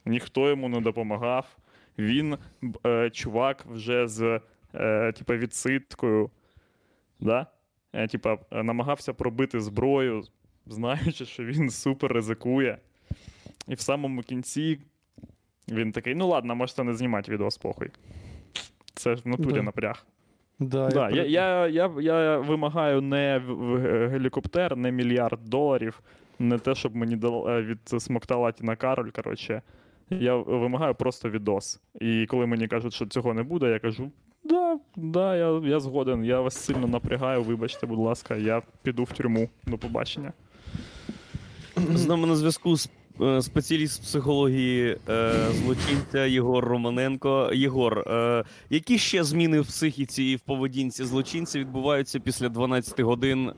Ніхто 0.05 0.49
йому 0.49 0.69
не 0.69 0.81
допомагав. 0.81 1.57
Він, 1.97 2.37
е, 2.85 3.09
чувак, 3.09 3.65
вже 3.69 4.07
з 4.07 4.41
е, 4.75 5.11
типа, 5.11 5.35
відсидкою. 5.35 6.29
Да? 7.19 7.47
Е, 7.93 8.07
типа, 8.07 8.37
е, 8.51 8.63
намагався 8.63 9.13
пробити 9.13 9.59
зброю, 9.59 10.23
знаючи, 10.69 11.25
що 11.25 11.43
він 11.43 11.69
супер 11.69 12.13
ризикує. 12.13 12.77
І 13.67 13.75
в 13.75 13.79
самому 13.79 14.21
кінці 14.21 14.79
він 15.69 15.91
такий: 15.91 16.15
ну 16.15 16.27
ладно, 16.27 16.55
можете 16.55 16.83
не 16.83 16.93
знімати 16.93 17.31
відео 17.31 17.51
з 17.51 17.57
похуй. 17.57 17.89
Це 18.93 19.15
ж 19.15 19.21
в 19.25 19.27
натурі 19.27 19.53
Да. 19.53 19.61
напряг. 19.63 20.05
Да, 20.59 20.89
Да, 20.89 21.09
я, 21.09 21.23
я, 21.25 21.67
я, 21.67 21.91
я 22.01 22.37
вимагаю 22.37 23.01
не 23.01 23.41
гелікоптер, 24.11 24.77
не 24.77 24.91
мільярд 24.91 25.39
доларів, 25.45 26.01
не 26.39 26.59
те, 26.59 26.75
щоб 26.75 26.95
мені 26.95 27.15
дал- 27.15 27.49
е, 27.49 27.61
відсмоктала 27.61 28.51
Тіна 28.51 28.75
Кароль. 28.75 29.09
Коротше. 29.09 29.61
Я 30.09 30.35
вимагаю 30.35 30.95
просто 30.95 31.29
відос. 31.29 31.81
І 32.01 32.25
коли 32.25 32.45
мені 32.45 32.67
кажуть, 32.67 32.93
що 32.93 33.05
цього 33.05 33.33
не 33.33 33.43
буде, 33.43 33.69
я 33.69 33.79
кажу: 33.79 34.11
да, 34.43 34.79
да, 34.95 35.35
я, 35.35 35.61
я 35.63 35.79
згоден, 35.79 36.25
я 36.25 36.41
вас 36.41 36.57
сильно 36.57 36.87
напрягаю, 36.87 37.43
вибачте, 37.43 37.87
будь 37.87 37.99
ласка, 37.99 38.35
я 38.35 38.61
піду 38.83 39.03
в 39.03 39.11
тюрму. 39.11 39.49
До 39.63 39.77
побачення. 39.77 40.33
З 41.93 42.07
нами 42.07 42.27
на 42.27 42.35
зв'язку 42.35 42.71
с- 42.77 42.89
е, 43.21 43.41
спеціаліст 43.41 44.01
психології 44.01 44.97
е, 45.09 45.31
злочинця 45.51 46.25
Єгор 46.25 46.65
Романенко. 46.65 47.51
Єгор, 47.53 47.99
е, 47.99 48.43
які 48.69 48.97
ще 48.97 49.23
зміни 49.23 49.59
в 49.61 49.67
психіці 49.67 50.23
і 50.23 50.35
в 50.35 50.39
поведінці 50.39 51.05
злочинця 51.05 51.59
відбуваються 51.59 52.19
після 52.19 52.49
12 52.49 52.99
годин 52.99 53.49
е, 53.49 53.53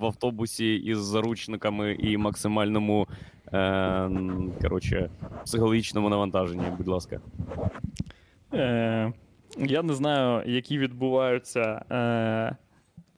в 0.00 0.04
автобусі 0.04 0.74
із 0.74 0.98
заручниками 0.98 1.92
і 1.92 2.16
максимальному 2.16 3.08
е, 3.52 4.10
коротше, 4.62 5.10
психологічному 5.44 6.08
навантаженні? 6.08 6.64
Будь 6.78 6.88
ласка. 6.88 7.20
Е, 8.54 9.12
я 9.58 9.82
не 9.82 9.94
знаю, 9.94 10.50
які 10.52 10.78
відбуваються 10.78 11.60
е, 11.90 12.56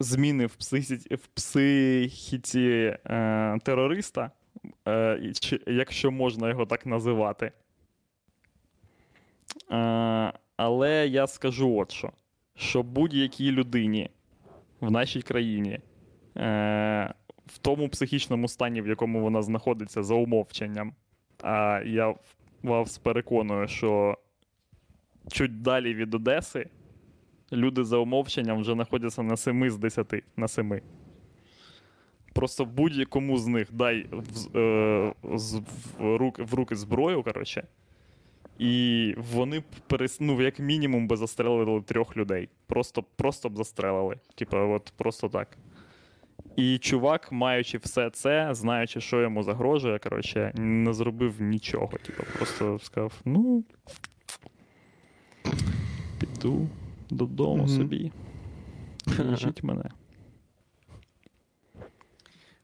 зміни 0.01 0.47
в 0.47 0.55
психіці, 0.55 1.15
в 1.15 1.27
психіці 1.35 2.97
е, 3.07 3.59
терориста, 3.65 4.31
якщо 5.67 6.11
можна 6.11 6.49
його 6.49 6.67
так 6.67 6.87
називати. 6.87 7.53
Е, 9.71 10.33
але 10.57 11.07
я 11.09 11.27
скажу 11.27 11.77
от 11.77 11.93
що: 11.93 12.13
що 12.55 12.83
будь-якій 12.83 13.53
людині 13.53 14.11
в 14.81 14.91
нашій 14.91 15.23
країні 15.23 15.81
е, 16.37 17.15
в 17.47 17.59
тому 17.59 17.89
психічному 17.89 18.49
стані, 18.49 18.83
в 18.83 18.87
якому 18.87 19.21
вона 19.21 19.43
знаходиться 19.43 20.03
за 20.03 20.15
умовченням, 20.15 20.95
а 21.43 21.83
я 21.87 22.15
вас 22.63 22.99
переконую, 22.99 23.69
що 23.69 24.19
чуть 25.29 25.63
далі 25.63 25.95
від 25.95 26.15
Одеси 26.15 26.67
люди 27.53 27.85
за 27.85 27.97
умовченням 27.97 28.61
вже 28.61 28.73
знаходяться 28.73 29.23
на 29.23 29.37
7 29.37 29.71
з 29.71 29.79
10, 29.79 30.15
на 30.37 30.49
7. 30.49 30.81
Просто 32.35 32.65
будь-якому 32.65 33.39
з 33.39 33.47
них 33.47 33.69
дай 33.73 34.07
в, 34.11 34.59
е, 34.59 35.13
з- 35.35 35.63
в, 35.99 36.17
руки, 36.17 36.43
в 36.43 36.55
руки 36.55 36.77
зброю, 36.77 37.23
коротше, 37.23 37.67
і 38.59 39.15
вони 39.33 39.61
б 39.61 39.63
перес, 39.87 40.21
ну, 40.21 40.43
як 40.43 40.59
мінімум 40.59 41.09
би 41.09 41.17
застрелили 41.17 41.81
трьох 41.83 42.17
людей. 42.17 42.49
Просто, 42.67 43.05
просто 43.17 43.49
б 43.49 43.57
застрелили. 43.57 44.17
Типа, 44.35 44.65
от 44.65 44.93
просто 44.97 45.29
так. 45.29 45.49
І 46.57 46.79
чувак, 46.79 47.33
маючи 47.33 47.79
все 47.79 48.11
це, 48.11 48.49
знаючи, 48.55 49.01
що 49.01 49.21
йому 49.21 49.43
загрожує, 49.43 49.99
коротше, 49.99 50.53
не 50.55 50.93
зробив 50.93 51.41
нічого. 51.43 51.91
Типа, 52.07 52.23
просто 52.37 52.79
сказав: 52.83 53.13
ну, 53.25 53.65
піду 56.19 56.69
додому 57.11 57.57
Мгм. 57.63 57.69
собі. 57.69 58.13
Їжіть 59.31 59.63
мене. 59.63 59.85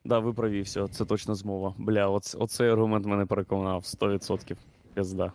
Да, 0.04 0.18
ви 0.18 0.32
праві, 0.32 0.60
все, 0.60 0.88
це 0.88 1.04
точно 1.04 1.34
змова. 1.34 1.74
Бля, 1.78 2.08
оц, 2.08 2.36
оцей 2.38 2.68
аргумент 2.70 3.06
мене 3.06 3.26
переконав 3.26 3.82
100%. 3.82 4.56
Пізда. 4.94 5.32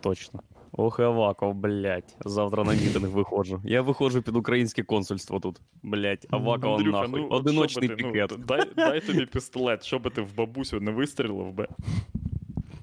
Точно. 0.00 0.40
Ох, 0.72 1.00
Аваков, 1.00 1.54
блядь. 1.54 2.16
Завтра 2.24 2.64
на 2.64 2.72
мітинг 2.72 3.08
виходжу. 3.08 3.60
Я 3.64 3.82
виходжу 3.82 4.22
під 4.22 4.36
українське 4.36 4.82
консульство 4.82 5.40
тут. 5.40 5.60
Блядь, 5.82 6.26
Авакова 6.30 6.76
Андрюха, 6.76 7.00
нахуй. 7.02 7.20
ну, 7.20 7.28
Одиночний 7.28 7.88
що 7.88 7.96
би 7.96 8.02
ти, 8.02 8.08
пікет. 8.08 8.30
Ну, 8.38 8.44
дай, 8.48 8.70
дай 8.76 9.00
тобі 9.00 9.26
пістолет, 9.26 9.84
що 9.84 9.98
би 9.98 10.10
ти 10.10 10.22
в 10.22 10.36
бабусю 10.36 10.80
не 10.80 10.90
вистрілив 10.90 11.52
би. 11.52 11.68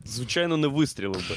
Звичайно, 0.06 0.58
не 0.58 0.68
вистрілив 0.68 1.30
би. 1.30 1.36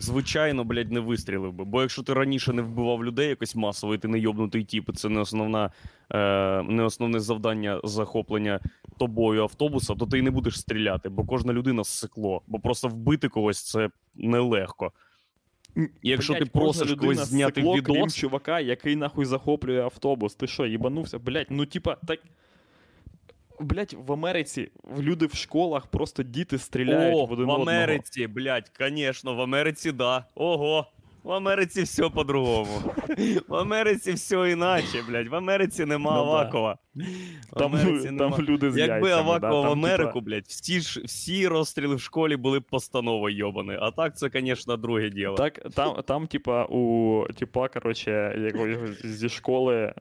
Звичайно, 0.00 0.64
блядь, 0.64 0.92
не 0.92 1.00
вистрілив 1.00 1.52
би. 1.52 1.64
Бо 1.64 1.80
якщо 1.80 2.02
ти 2.02 2.14
раніше 2.14 2.52
не 2.52 2.62
вбивав 2.62 3.04
людей 3.04 3.28
якось 3.28 3.54
масово, 3.54 3.94
і 3.94 3.98
ти 3.98 4.08
не 4.08 4.18
йобнутий 4.18 4.64
тіп, 4.64 4.88
і 4.88 4.92
це 4.92 5.08
не 5.08 5.20
основна, 5.20 5.70
е, 6.12 6.62
не 6.62 6.82
основне 6.82 7.20
завдання 7.20 7.80
захоплення 7.84 8.60
тобою 8.98 9.42
автобуса, 9.42 9.94
то 9.94 10.06
ти 10.06 10.18
й 10.18 10.22
не 10.22 10.30
будеш 10.30 10.60
стріляти, 10.60 11.08
бо 11.08 11.24
кожна 11.24 11.52
людина 11.52 11.84
ссекло. 11.84 12.42
Бо 12.46 12.58
просто 12.58 12.88
вбити 12.88 13.28
когось 13.28 13.62
це 13.62 13.90
нелегко. 14.14 14.92
Якщо 16.02 16.32
Блядь, 16.32 16.44
ти 16.44 16.50
просиш 16.50 16.94
когось 16.94 17.18
зняти 17.18 17.60
сцекло, 17.60 17.82
крім 17.82 18.10
чувака, 18.10 18.60
який 18.60 18.96
нахуй 18.96 19.24
захоплює 19.24 19.82
автобус. 19.82 20.34
Ти 20.34 20.46
що, 20.46 20.66
їбанувся? 20.66 21.18
Блять, 21.18 21.46
ну 21.50 21.66
типа, 21.66 21.96
так. 22.06 22.20
Блять, 23.60 23.94
в 23.94 24.12
Америці 24.12 24.70
люди 24.98 25.26
в 25.26 25.34
школах 25.34 25.86
просто 25.86 26.22
діти 26.22 26.58
стріляють 26.58 27.16
О, 27.16 27.26
в 27.26 27.32
один 27.32 27.46
в 27.46 27.50
одного. 27.50 27.70
Америці, 27.70 28.26
блядь, 28.26 28.70
звісно, 28.80 29.34
в 29.34 29.40
Америці, 29.40 29.92
да. 29.92 30.24
Ого. 30.34 30.86
В 31.22 31.32
Америці 31.32 31.82
все 31.82 32.08
по-другому. 32.08 32.80
В 33.48 33.54
Америці 33.54 34.12
все 34.12 34.50
іначе, 34.50 35.02
блядь. 35.08 35.28
В 35.28 35.34
Америці 35.34 35.84
нема 35.84 36.10
Ну. 36.14 36.18
Авакова. 36.20 36.78
В 37.52 37.58
Там, 37.58 37.74
Америці 37.74 38.06
там 38.06 38.16
нема. 38.16 38.38
люди 38.38 38.70
з 38.70 38.76
Якби 38.76 39.08
яйцями, 39.08 39.12
Авакова 39.30 39.62
да, 39.62 39.68
в 39.68 39.72
Америку, 39.72 40.12
типа, 40.12 40.20
блядь, 40.20 40.44
всі, 40.46 40.80
ж, 40.80 41.00
всі 41.04 41.48
розстріли 41.48 41.94
в 41.94 42.00
школі 42.00 42.36
були 42.36 42.60
б 42.60 42.62
постановою 42.62 43.36
йобані. 43.36 43.76
А 43.80 43.90
так 43.90 44.16
це, 44.18 44.30
звісно, 44.32 44.76
друге 44.76 45.10
діло. 45.10 45.34
Так, 45.36 45.60
там, 45.74 46.02
там, 46.06 46.26
типа, 46.26 46.64
у 46.64 47.26
типа, 47.38 47.68
короче, 47.68 48.34
зі 49.04 49.28
школи 49.28 49.74
е, 49.76 49.94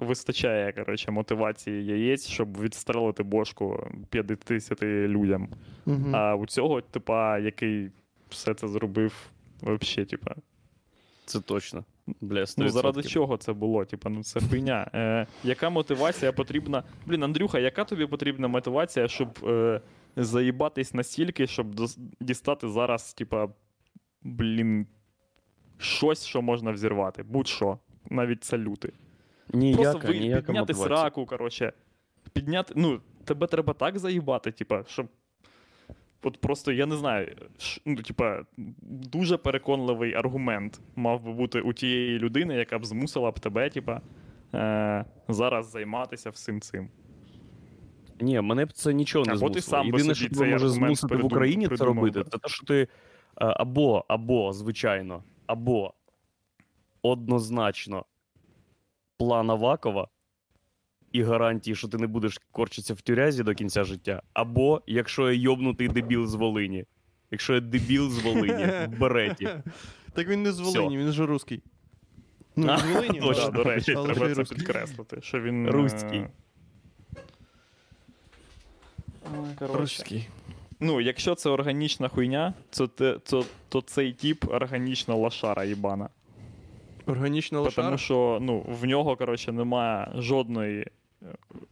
вистачає, 0.00 0.72
короче, 0.72 1.10
мотивації 1.10 1.86
яєць, 1.86 2.26
щоб 2.26 2.60
відстрелити 2.60 3.22
бошку 3.22 3.86
50 4.10 4.82
людям. 4.82 5.48
Мгм. 5.86 6.16
А 6.16 6.34
у 6.34 6.46
цього, 6.46 6.80
типа, 6.80 7.38
який 7.38 7.90
все 8.28 8.54
це 8.54 8.68
зробив, 8.68 9.12
вообще, 9.62 10.04
типа. 10.04 10.34
Це 11.24 11.40
точно. 11.40 11.84
Бля, 12.20 12.40
100%. 12.40 12.54
Ну, 12.56 12.68
заради 12.68 13.02
чого 13.02 13.36
це 13.36 13.52
було? 13.52 13.84
Типа, 13.84 14.10
ну 14.10 14.22
це 14.24 14.40
хуйня. 14.40 14.90
Е, 14.94 15.26
яка 15.44 15.70
мотивація 15.70 16.32
потрібна? 16.32 16.82
Блін, 17.06 17.22
Андрюха, 17.22 17.58
яка 17.58 17.84
тобі 17.84 18.06
потрібна 18.06 18.48
мотивація, 18.48 19.08
щоб 19.08 19.38
е, 19.44 19.80
заїбатись 20.16 20.94
настільки, 20.94 21.46
щоб 21.46 21.66
дістати 22.20 22.68
зараз, 22.68 23.14
типа, 23.14 23.48
блін, 24.22 24.86
щось, 25.78 26.24
що 26.24 26.42
можна 26.42 26.72
взірвати? 26.72 27.22
Будь-що, 27.22 27.78
навіть 28.10 28.44
салюти. 28.44 28.92
Ніяка, 29.52 29.82
Просто 29.82 29.98
ви, 29.98 30.14
підняти 30.14 30.52
мотивація. 30.52 30.86
сраку, 30.86 31.26
коротше. 31.26 31.72
Підняти. 32.32 32.74
Ну, 32.76 33.00
тебе 33.24 33.46
треба 33.46 33.72
так 33.72 33.98
заїбати, 33.98 34.52
типа, 34.52 34.84
щоб. 34.88 35.06
От 36.22 36.40
просто 36.40 36.72
я 36.72 36.86
не 36.86 36.96
знаю, 36.96 37.36
ш- 37.58 37.80
ну, 37.84 37.96
типа, 37.96 38.42
дуже 38.90 39.36
переконливий 39.36 40.14
аргумент 40.14 40.80
мав 40.96 41.22
би 41.22 41.32
бути 41.32 41.60
у 41.60 41.72
тієї 41.72 42.18
людини, 42.18 42.54
яка 42.54 42.78
б 42.78 42.84
змусила 42.84 43.30
б 43.30 43.40
тебе, 43.40 43.70
типа, 43.70 44.00
е, 44.54 45.04
зараз 45.28 45.70
займатися 45.70 46.30
всім 46.30 46.60
цим. 46.60 46.88
Ні, 48.20 48.40
мене 48.40 48.64
б 48.64 48.72
це 48.72 48.92
нічого 48.92 49.24
не 49.24 49.36
змусило. 49.36 49.54
ти 49.54 49.60
сам 49.60 49.86
Єдине, 49.86 50.14
що 50.14 50.28
тебе 50.28 50.50
може 50.50 50.68
змусити 50.68 51.14
в 51.14 51.18
придум- 51.18 51.26
Україні 51.26 51.68
це 51.68 51.84
робити, 51.84 52.24
це 52.24 52.38
те, 52.38 52.48
що 52.48 52.66
ти 52.66 52.80
е, 52.82 52.86
або, 53.36 54.04
або, 54.08 54.52
звичайно, 54.52 55.22
або 55.46 55.94
однозначно 57.02 58.04
план 59.18 59.50
Авакова 59.50 60.08
і 61.12 61.22
гарантії, 61.22 61.76
що 61.76 61.88
ти 61.88 61.98
не 61.98 62.06
будеш 62.06 62.40
корчитися 62.52 62.94
в 62.94 63.00
тюрязі 63.00 63.42
до 63.42 63.54
кінця 63.54 63.84
життя, 63.84 64.22
або 64.32 64.82
якщо 64.86 65.30
я 65.30 65.40
йобнутий 65.42 65.88
дебіл 65.88 66.26
з 66.26 66.34
Волині. 66.34 66.84
Якщо 67.30 67.54
я 67.54 67.60
дебіл 67.60 68.10
з 68.10 68.18
Волині 68.18 68.64
в 68.64 68.98
береті. 68.98 69.48
Так 70.12 70.28
він 70.28 70.42
не 70.42 70.52
з 70.52 70.60
Волині, 70.60 70.98
він 70.98 71.12
же 71.12 71.26
русський. 71.26 71.62
Ну, 72.56 72.66
А, 72.70 72.78
з 72.78 72.84
Волині, 72.84 73.20
точно. 73.20 73.44
Да, 73.44 73.50
до 73.50 73.64
речі, 73.64 73.94
але 73.96 74.14
треба 74.14 74.44
це 74.44 74.54
підкреслити, 74.54 75.18
що 75.22 75.40
він. 75.40 75.66
е, 75.66 75.70
Руський. 75.70 76.24
Русський. 79.60 80.28
Ну, 80.80 81.00
якщо 81.00 81.34
це 81.34 81.50
органічна 81.50 82.08
хуйня, 82.08 82.54
то, 82.70 82.86
то, 83.18 83.44
то 83.68 83.80
цей 83.80 84.12
тип 84.12 84.44
органічна 84.48 85.14
лошара 85.14 85.64
їбана. 85.64 86.08
Органічна 87.06 87.70
Тому 87.70 87.98
що 87.98 88.38
ну, 88.40 88.60
в 88.80 88.84
нього, 88.84 89.16
коротше, 89.16 89.52
немає 89.52 90.12
жодної. 90.14 90.86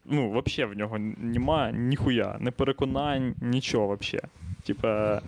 Ну, 0.04 0.42
взагалі 0.44 0.74
в 0.74 0.78
нього 0.78 0.98
немає 1.18 1.72
ніхуя, 1.72 2.36
не 2.40 2.50
переконань, 2.50 3.34
нічого 3.40 3.96
взагалі. 4.00 4.28
Типа, 4.64 5.22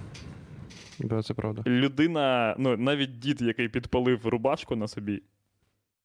Да, 0.98 1.22
це 1.22 1.34
правда. 1.34 1.62
людина, 1.66 2.54
ну, 2.58 2.76
навіть 2.76 3.18
дід, 3.18 3.42
який 3.42 3.68
підпалив 3.68 4.26
рубашку 4.26 4.76
на 4.76 4.88
собі, 4.88 5.22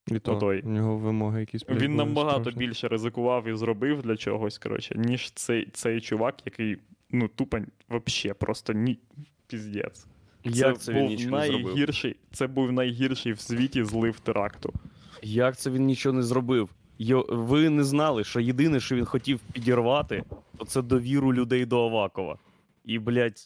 І 0.08 0.20
то, 0.20 0.36
Отой. 0.36 0.62
у 0.62 0.70
нього 0.70 0.98
вимоги 0.98 1.40
якісь. 1.40 1.66
він 1.70 1.96
набагато 1.96 2.40
страшні. 2.42 2.60
більше 2.60 2.88
ризикував 2.88 3.48
і 3.48 3.56
зробив 3.56 4.02
для 4.02 4.18
чогось, 4.18 4.58
коротше, 4.58 4.96
ніж 4.98 5.32
цей, 5.32 5.70
цей 5.74 6.02
чувак, 6.02 6.36
який, 6.46 6.78
ну, 7.12 7.28
тупо 7.28 7.60
вообще, 7.90 8.34
просто 8.34 8.74
ні. 8.74 9.00
Піздець. 9.48 10.08
Як 10.44 10.80
це 10.80 10.94
він 10.94 11.00
був 11.02 11.10
нічого 11.10 11.38
не 11.38 11.48
зробив? 11.48 12.16
це 12.32 12.48
був 12.48 12.72
найгірший 12.72 13.34
в 13.34 13.40
світі 13.40 13.84
злив 13.84 14.20
теракту. 14.20 14.74
Як 15.22 15.58
це 15.58 15.70
він 15.70 15.86
нічого 15.86 16.16
не 16.16 16.24
зробив? 16.24 16.70
Йо, 16.98 17.26
ви 17.30 17.70
не 17.70 17.84
знали, 17.84 18.24
що 18.24 18.40
єдине, 18.40 18.80
що 18.80 18.96
він 18.96 19.06
хотів 19.06 19.40
підірвати, 19.54 20.24
то 20.58 20.66
це 20.66 20.82
довіру 20.82 21.34
людей 21.34 21.66
до 21.66 21.86
Авакова. 21.86 22.38
І, 22.86 23.00
блядь, 23.00 23.40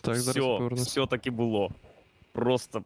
Так, 0.00 0.14
все, 0.14 0.40
повернусь. 0.40 0.86
все 0.86 1.06
таки 1.06 1.30
було. 1.30 1.70
Просто 2.32 2.84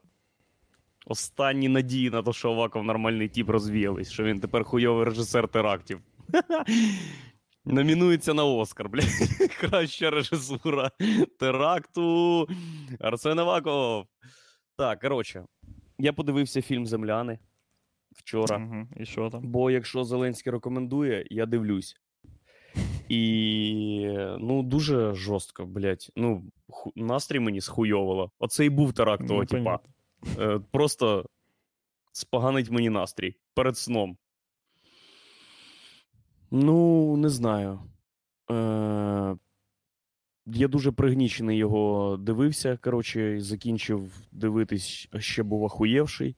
останні 1.07 1.69
надії 1.69 2.11
на 2.11 2.23
те, 2.23 2.33
що 2.33 2.51
Аваков 2.53 2.85
нормальний 2.85 3.29
тіп 3.29 3.49
розвіялись, 3.49 4.11
що 4.11 4.25
він 4.25 4.41
тепер 4.41 4.65
хуйовий 4.65 5.05
режисер 5.05 5.49
терактів. 5.49 6.01
Номінується 7.65 8.35
на 8.35 8.45
Оскар, 8.45 8.89
блядь. 8.89 9.05
Краща 9.61 10.11
режисура 10.11 10.91
теракту. 11.39 12.49
Арсен 13.01 13.39
Аваков. 13.39 14.07
Так, 14.77 15.01
коротше, 15.01 15.45
я 15.99 16.13
подивився 16.13 16.63
фільм 16.63 16.87
Земляни 16.87 17.39
вчора. 18.21 18.57
Угу. 18.57 18.89
І 18.97 19.05
що 19.07 19.31
там? 19.31 19.41
Бо 19.45 19.71
якщо 19.71 20.05
Зеленський 20.05 20.53
рекомендує, 20.53 21.27
я 21.31 21.47
дивлюсь. 21.47 21.97
І 23.09 24.17
ну, 24.39 24.63
дуже 24.63 25.15
жорстко, 25.15 25.67
блядь. 25.67 26.13
Ну, 26.17 26.45
ху... 26.69 26.93
настрій 26.97 27.41
мені 27.41 27.61
схуйовало. 27.61 28.31
Оце 28.39 28.65
і 28.65 28.71
був 28.71 28.93
теракт 28.93 29.29
того 29.29 29.41
Ну, 29.41 29.47
типа. 29.47 29.79
Е, 30.39 30.61
просто 30.71 31.27
споганить 32.13 32.71
мені 32.71 32.91
настрій 32.91 33.37
перед 33.55 33.77
сном. 33.77 34.17
Ну, 36.51 37.17
не 37.17 37.29
знаю. 37.29 37.81
Е, 38.51 39.37
я 40.47 40.69
дуже 40.69 40.93
пригнічений 40.93 41.59
його 41.59 42.17
дивився. 42.17 42.77
Коротше, 42.77 43.41
закінчив 43.41 44.13
дивитись, 44.33 45.09
ще 45.19 45.43
був 45.43 45.63
охуєвший, 45.63 46.37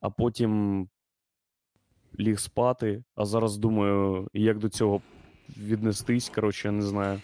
а 0.00 0.10
потім 0.10 0.88
ліг 2.20 2.40
спати. 2.40 3.04
А 3.14 3.24
зараз 3.24 3.56
думаю, 3.56 4.28
як 4.32 4.58
до 4.58 4.68
цього 4.68 5.00
віднестись. 5.56 6.28
Коротше, 6.28 6.68
я 6.68 6.72
не 6.72 6.82
знаю. 6.82 7.20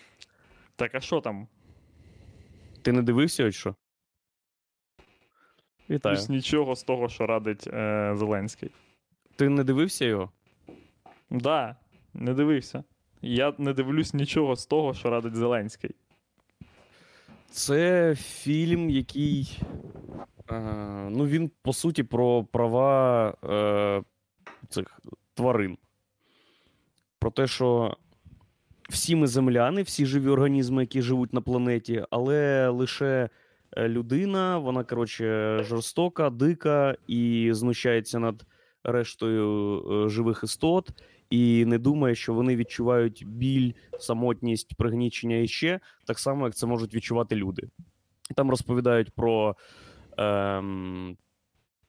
Так, 0.76 0.94
а 0.94 1.00
що 1.00 1.20
там? 1.20 1.48
Ти 2.82 2.92
не 2.92 3.02
дивився, 3.02 3.46
от 3.46 3.54
що? 3.54 3.74
Вітаю. 5.90 6.16
Плюс 6.16 6.28
нічого 6.28 6.76
з 6.76 6.82
того, 6.82 7.08
що 7.08 7.26
радить 7.26 7.66
е, 7.66 8.12
Зеленський. 8.16 8.70
Ти 9.36 9.48
не 9.48 9.64
дивився 9.64 10.04
його? 10.04 10.30
Да, 11.30 11.76
не 12.14 12.34
дивився. 12.34 12.84
Я 13.22 13.54
не 13.58 13.72
дивлюсь 13.72 14.14
нічого 14.14 14.56
з 14.56 14.66
того, 14.66 14.94
що 14.94 15.10
радить 15.10 15.34
Зеленський. 15.34 15.90
Це 17.50 18.14
фільм, 18.14 18.90
який. 18.90 19.58
Е, 20.50 20.60
ну, 21.10 21.26
він, 21.26 21.50
по 21.62 21.72
суті, 21.72 22.02
про 22.02 22.44
права 22.44 23.34
е, 23.44 24.02
цих 24.70 25.00
тварин. 25.34 25.78
Про 27.18 27.30
те, 27.30 27.46
що 27.46 27.96
всі 28.88 29.16
ми 29.16 29.26
земляни, 29.26 29.82
всі 29.82 30.06
живі 30.06 30.28
організми, 30.28 30.82
які 30.82 31.02
живуть 31.02 31.32
на 31.32 31.40
планеті, 31.40 32.04
але 32.10 32.68
лише 32.68 33.28
е, 33.76 33.88
людина, 33.88 34.58
вона, 34.58 34.84
коротше, 34.84 35.58
жорстока, 35.62 36.30
дика 36.30 36.96
і 37.06 37.50
знущається 37.52 38.18
над 38.18 38.44
рештою 38.84 39.80
е, 40.06 40.08
живих 40.08 40.40
істот, 40.44 40.90
і 41.30 41.64
не 41.64 41.78
думає, 41.78 42.14
що 42.14 42.34
вони 42.34 42.56
відчувають 42.56 43.24
біль, 43.26 43.72
самотність, 43.98 44.74
пригнічення 44.76 45.36
і 45.36 45.48
ще 45.48 45.80
так 46.06 46.18
само, 46.18 46.44
як 46.44 46.54
це 46.54 46.66
можуть 46.66 46.94
відчувати 46.94 47.36
люди. 47.36 47.68
Там 48.36 48.50
розповідають 48.50 49.10
про 49.10 49.56
ем, 50.16 51.16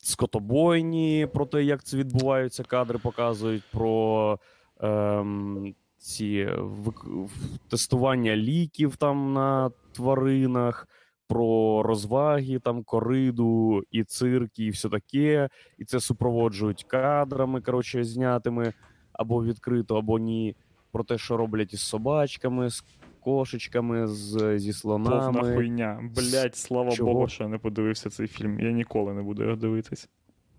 скотобойні, 0.02 1.28
про 1.34 1.46
те, 1.46 1.64
як 1.64 1.84
це 1.84 1.98
відбувається, 1.98 2.64
кадри 2.64 3.00
показують 3.00 3.64
про 3.72 4.40
ем, 4.80 5.76
ці 5.98 6.46
вик- 6.58 7.30
тестування 7.70 8.36
ліків 8.36 8.96
там 8.96 9.34
на 9.34 9.72
тваринах, 9.92 10.88
про 11.28 11.84
розваги, 11.84 12.60
там 12.60 12.84
кориду 12.84 13.84
і 13.92 14.04
цирк, 14.04 14.60
і 14.60 14.70
все 14.70 14.90
таке. 14.90 15.50
І 15.78 15.86
це 15.86 16.00
супроводжують 16.00 16.84
кадрами, 16.84 17.62
коротше, 17.62 18.04
знятими 18.04 18.74
або 19.14 19.44
відкрито, 19.44 19.98
або 19.98 20.20
ні. 20.20 20.56
Про 20.92 21.04
те, 21.04 21.18
що 21.18 21.38
роблять 21.38 21.74
із 21.74 21.82
собачками, 21.82 22.70
з 22.70 22.84
кошечками, 23.22 24.08
з, 24.08 24.60
зі 24.60 24.82
Повна 24.84 25.06
слонами. 25.22 25.56
хуйня. 25.56 26.10
Блять, 26.16 26.56
слава 26.56 26.92
Чого? 26.92 27.14
Богу, 27.14 27.28
що 27.28 27.44
я 27.44 27.50
не 27.50 27.58
подивився 27.58 28.10
цей 28.10 28.28
фільм. 28.28 28.60
Я 28.60 28.72
ніколи 28.72 29.14
не 29.14 29.22
буду 29.22 29.44
його 29.44 29.56
дивитись. 29.56 30.10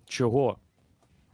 Чого? 0.04 0.56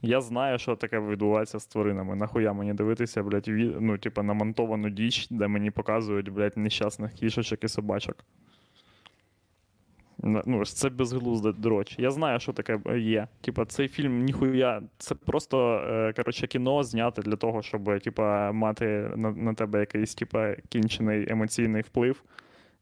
Я 0.01 0.21
знаю, 0.21 0.59
що 0.59 0.75
таке 0.75 0.99
відбувається 0.99 1.59
з 1.59 1.65
тваринами. 1.65 2.15
Нахуя 2.15 2.53
мені 2.53 2.73
дивитися, 2.73 3.23
блядь, 3.23 3.47
ві... 3.47 3.75
ну, 3.79 3.97
типа, 3.97 4.23
намонтовану 4.23 4.89
діч, 4.89 5.27
де 5.29 5.47
мені 5.47 5.71
показують, 5.71 6.29
блядь, 6.29 6.57
нещасних 6.57 7.13
кішечок 7.13 7.63
і 7.63 7.67
собачок. 7.67 8.25
Ну, 10.23 10.65
це 10.65 10.89
безглузда 10.89 11.51
дроч. 11.51 11.95
Я 11.99 12.11
знаю, 12.11 12.39
що 12.39 12.53
таке 12.53 12.79
е, 12.85 12.99
є. 12.99 13.27
Типа, 13.41 13.65
цей 13.65 13.87
фільм 13.87 14.23
ніхуя. 14.23 14.81
Це 14.97 15.15
просто 15.15 15.83
е, 15.89 16.13
коротше, 16.13 16.47
кіно 16.47 16.83
зняте 16.83 17.21
для 17.21 17.35
того, 17.35 17.61
щоб 17.61 18.01
типа, 18.01 18.51
мати 18.51 19.11
на, 19.15 19.31
на 19.31 19.53
тебе 19.53 19.79
якийсь 19.79 20.15
типа, 20.15 20.55
кінчений 20.69 21.31
емоційний 21.31 21.81
вплив. 21.81 22.23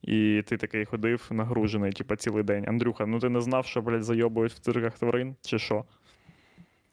І 0.01 0.43
ти 0.47 0.57
такий 0.57 0.85
ходив 0.85 1.27
нагружений, 1.31 1.91
типа, 1.91 2.15
цілий 2.15 2.43
день. 2.43 2.65
Андрюха, 2.67 3.05
ну 3.05 3.19
ти 3.19 3.29
не 3.29 3.41
знав, 3.41 3.65
що, 3.65 3.81
блядь, 3.81 4.03
зайобують 4.03 4.53
в 4.53 4.59
цирках 4.59 4.99
тварин, 4.99 5.35
чи 5.41 5.59
що? 5.59 5.85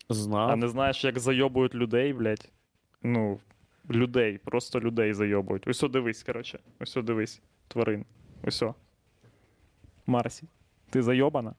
Знав. 0.09 0.51
А 0.51 0.57
не 0.57 0.69
знаєш, 0.69 1.05
як 1.05 1.19
зайобують 1.19 1.75
людей, 1.75 2.13
блядь? 2.13 2.53
Ну, 3.03 3.41
людей, 3.91 4.39
просто 4.45 4.81
людей 4.81 5.13
зайобують. 5.13 5.69
Ось 5.69 5.81
дивись, 5.91 6.23
коротше. 6.23 6.59
Ось 6.81 6.95
дивись. 6.95 7.43
Тварин. 7.69 8.05
Ось. 8.43 8.63
Марсі. 10.07 10.47
Ти 10.91 11.03
зайобана? 11.03 11.55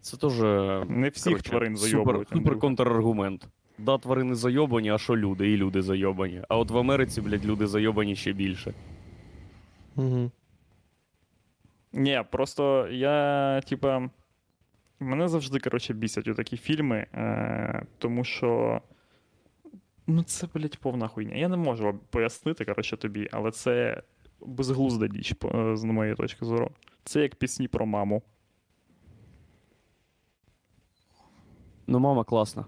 Це 0.00 0.16
теж 0.16 0.38
Не 0.88 1.08
всіх 1.08 1.24
коротше, 1.32 1.50
тварин 1.50 1.76
супер, 1.76 1.90
зайобують. 1.90 2.28
супер 2.28 2.38
Андрюха. 2.38 2.60
контраргумент. 2.60 3.48
Да, 3.78 3.98
тварини 3.98 4.34
зайобані, 4.34 4.90
а 4.90 4.98
що 4.98 5.16
люди? 5.16 5.50
І 5.50 5.56
люди 5.56 5.82
зайобані. 5.82 6.42
А 6.48 6.56
от 6.56 6.70
в 6.70 6.78
Америці, 6.78 7.20
блядь, 7.20 7.44
люди 7.46 7.66
зайобані 7.66 8.16
ще 8.16 8.32
більше. 8.32 8.74
Угу. 9.96 10.30
Ні, 11.92 12.22
просто 12.30 12.88
я, 12.88 13.60
типа. 13.68 14.10
Мене 15.02 15.28
завжди, 15.28 15.58
коротше, 15.58 15.94
бісять 15.94 16.28
у 16.28 16.34
такі 16.34 16.56
фільми, 16.56 17.06
е, 17.14 17.86
тому 17.98 18.24
що. 18.24 18.80
Ну, 20.10 20.22
це, 20.22 20.48
блядь, 20.54 20.78
повна 20.78 21.08
хуйня. 21.08 21.36
Я 21.36 21.48
не 21.48 21.56
можу 21.56 21.98
пояснити, 22.10 22.64
коротше, 22.64 22.96
тобі, 22.96 23.28
але 23.32 23.50
це 23.50 24.02
безглузда 24.40 25.08
діч, 25.08 25.34
з 25.74 25.84
моєї 25.84 26.16
точки 26.16 26.44
зору. 26.44 26.70
Це 27.04 27.22
як 27.22 27.34
пісні 27.34 27.68
про 27.68 27.86
маму. 27.86 28.22
Ну, 31.86 31.98
мама 31.98 32.24
класна. 32.24 32.64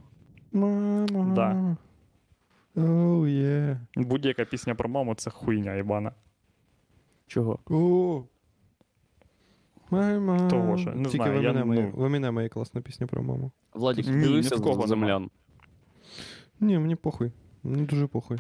Мама. 0.53 1.35
Да. 1.35 1.77
Оу, 2.83 3.27
є. 3.27 3.81
Будь-яка 3.97 4.45
пісня 4.45 4.75
про 4.75 4.89
маму 4.89 5.15
це 5.15 5.31
хуйня, 5.31 5.75
єбана. 5.75 6.13
Чого? 7.27 7.59
О. 7.71 8.23
Мама. 9.91 10.49
Того 10.51 10.77
ж, 10.77 10.91
не 10.91 11.05
Тільки 11.05 11.17
знаю, 11.17 11.41
в 11.41 11.43
я, 11.43 11.51
Емінема 11.51 11.75
ну- 11.75 11.91
в 11.95 12.05
Емінема 12.05 12.43
є 12.43 12.49
класна 12.49 12.81
пісня 12.81 13.07
про 13.07 13.23
маму. 13.23 13.51
Владік, 13.75 14.07
ти 14.07 14.13
Ні, 14.13 14.29
ні 14.29 14.41
в 14.41 14.51
кого 14.63 14.75
нема. 14.75 14.87
землян? 14.87 15.31
Ні, 16.63 16.79
мені 16.79 16.97
похуй. 16.97 17.33
Мені 17.63 17.83
дуже 17.83 18.07
похуй. 18.07 18.39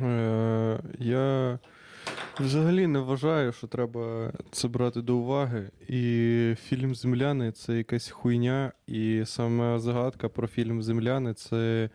Е, 0.00 0.80
я 0.98 1.58
взагалі 2.40 2.86
не 2.86 2.98
вважаю, 2.98 3.52
що 3.52 3.66
треба 3.66 4.32
це 4.50 4.68
брати 4.68 5.02
до 5.02 5.16
уваги. 5.16 5.70
І 5.88 6.54
фільм 6.62 6.94
Земляни 6.94 7.52
це 7.52 7.76
якась 7.76 8.10
хуйня. 8.10 8.72
І 8.86 9.22
саме 9.26 9.78
загадка 9.78 10.28
про 10.28 10.46
фільм 10.46 10.82
Земляни 10.82 11.34
це 11.34 11.90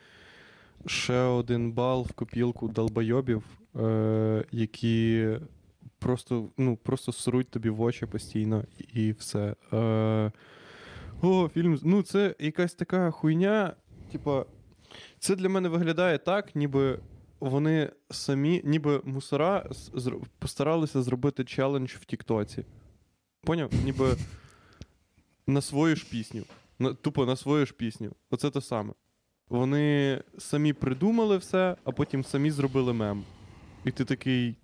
ще 0.86 1.20
один 1.20 1.72
бал 1.72 2.08
в 2.10 2.14
копілку 2.14 2.68
долбойобів, 2.68 3.44
е, 3.76 4.46
які 4.52 5.30
просто, 6.00 6.50
ну, 6.58 6.78
просто 6.84 7.12
сруть 7.12 7.50
тобі 7.50 7.70
в 7.70 7.82
очі 7.82 8.06
постійно 8.06 8.64
і 8.94 9.12
все. 9.12 9.56
Е, 9.74 10.32
о, 11.22 11.50
фільм. 11.54 11.80
Ну, 11.84 12.02
це 12.04 12.36
якась 12.40 12.74
така 12.74 13.12
хуйня, 13.12 13.74
типа. 14.12 14.46
Це 15.22 15.36
для 15.36 15.50
мене 15.50 15.70
виглядає 15.70 16.18
так, 16.18 16.56
ніби 16.56 17.00
вони 17.40 17.92
самі, 18.10 18.62
ніби 18.64 19.02
мусора 19.04 19.70
постаралися 20.40 21.02
зробити 21.02 21.46
челендж 21.46 21.90
в 21.92 22.06
Тіктоці. 22.06 22.66
Поняв? 23.42 23.72
Ніби 23.84 24.16
на 25.48 25.62
свою 25.62 25.96
ж 25.96 26.10
пісню. 26.10 26.44
На, 26.80 26.94
тупо 26.94 27.26
на 27.26 27.36
свою 27.36 27.66
ж 27.66 27.74
пісню. 27.74 28.12
Оце 28.30 28.50
те 28.50 28.62
саме. 28.62 28.94
Вони 29.50 30.24
самі 30.38 30.74
придумали 30.74 31.38
все, 31.38 31.76
а 31.84 31.92
потім 31.92 32.24
самі 32.24 32.52
зробили 32.52 32.94
мем. 32.94 33.24
І 33.86 33.92
ти 33.92 34.06
такий. 34.06 34.56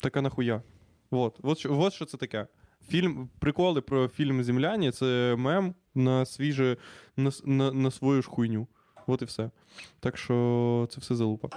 Така 0.00 0.22
нахуя. 0.22 0.62
Вот. 1.10 1.40
Вот, 1.42 1.58
що- 1.58 1.90
що 1.90 2.04
це 2.04 2.16
таке. 2.16 2.46
Фільм, 2.88 3.28
приколи 3.38 3.80
про 3.80 4.08
фільм 4.08 4.42
Земляні 4.42 4.90
це 4.90 5.34
мем 5.38 5.74
на 5.94 6.26
свіже, 6.26 6.76
на, 7.16 7.30
на, 7.44 7.72
на 7.72 7.90
свою 7.90 8.22
ж 8.22 8.28
хуйню. 8.28 8.66
От 9.08 9.22
і 9.22 9.24
все. 9.24 9.50
Так 10.00 10.18
що 10.18 10.88
це 10.90 11.00
все 11.00 11.14
залупа. 11.14 11.48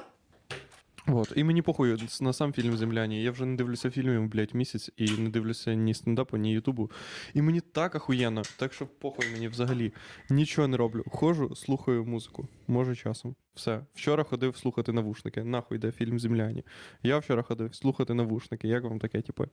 От. 1.08 1.34
І 1.36 1.44
мені 1.44 1.62
похуй 1.62 1.98
на 2.22 2.34
сам 2.34 2.54
фільм 2.54 2.78
Земляні. 2.78 3.24
Я 3.24 3.32
вже 3.32 3.46
не 3.46 3.56
дивлюся 3.56 3.90
фільмів, 3.90 4.28
блядь, 4.28 4.56
місяць 4.56 4.92
і 4.98 5.12
не 5.12 5.30
дивлюся 5.30 5.74
ні 5.74 5.94
стендапу, 5.94 6.38
ні 6.38 6.52
Ютубу. 6.52 6.92
І 7.34 7.42
мені 7.42 7.60
так 7.62 7.96
ахуєнно, 7.96 8.42
так 8.58 8.74
що 8.74 8.88
похуй 8.88 9.26
мені 9.34 9.48
взагалі. 9.48 9.94
Нічого 10.30 10.68
не 10.68 10.78
роблю. 10.78 11.04
Хожу, 11.12 11.56
слухаю 11.56 12.06
музику. 12.06 12.48
Може 12.68 12.96
часом. 12.96 13.36
Все. 13.54 13.82
Вчора 13.94 14.24
ходив 14.24 14.58
слухати 14.58 14.92
навушники. 14.92 15.44
Нахуй 15.44 15.78
де 15.78 15.92
фільм 15.92 16.20
Земляні. 16.20 16.64
Я 17.04 17.18
вчора 17.18 17.44
ходив 17.44 17.76
слухати 17.76 18.14
навушники. 18.14 18.68
Як 18.68 18.84
вам 18.84 19.00
таке, 19.00 19.22
типу? 19.22 19.46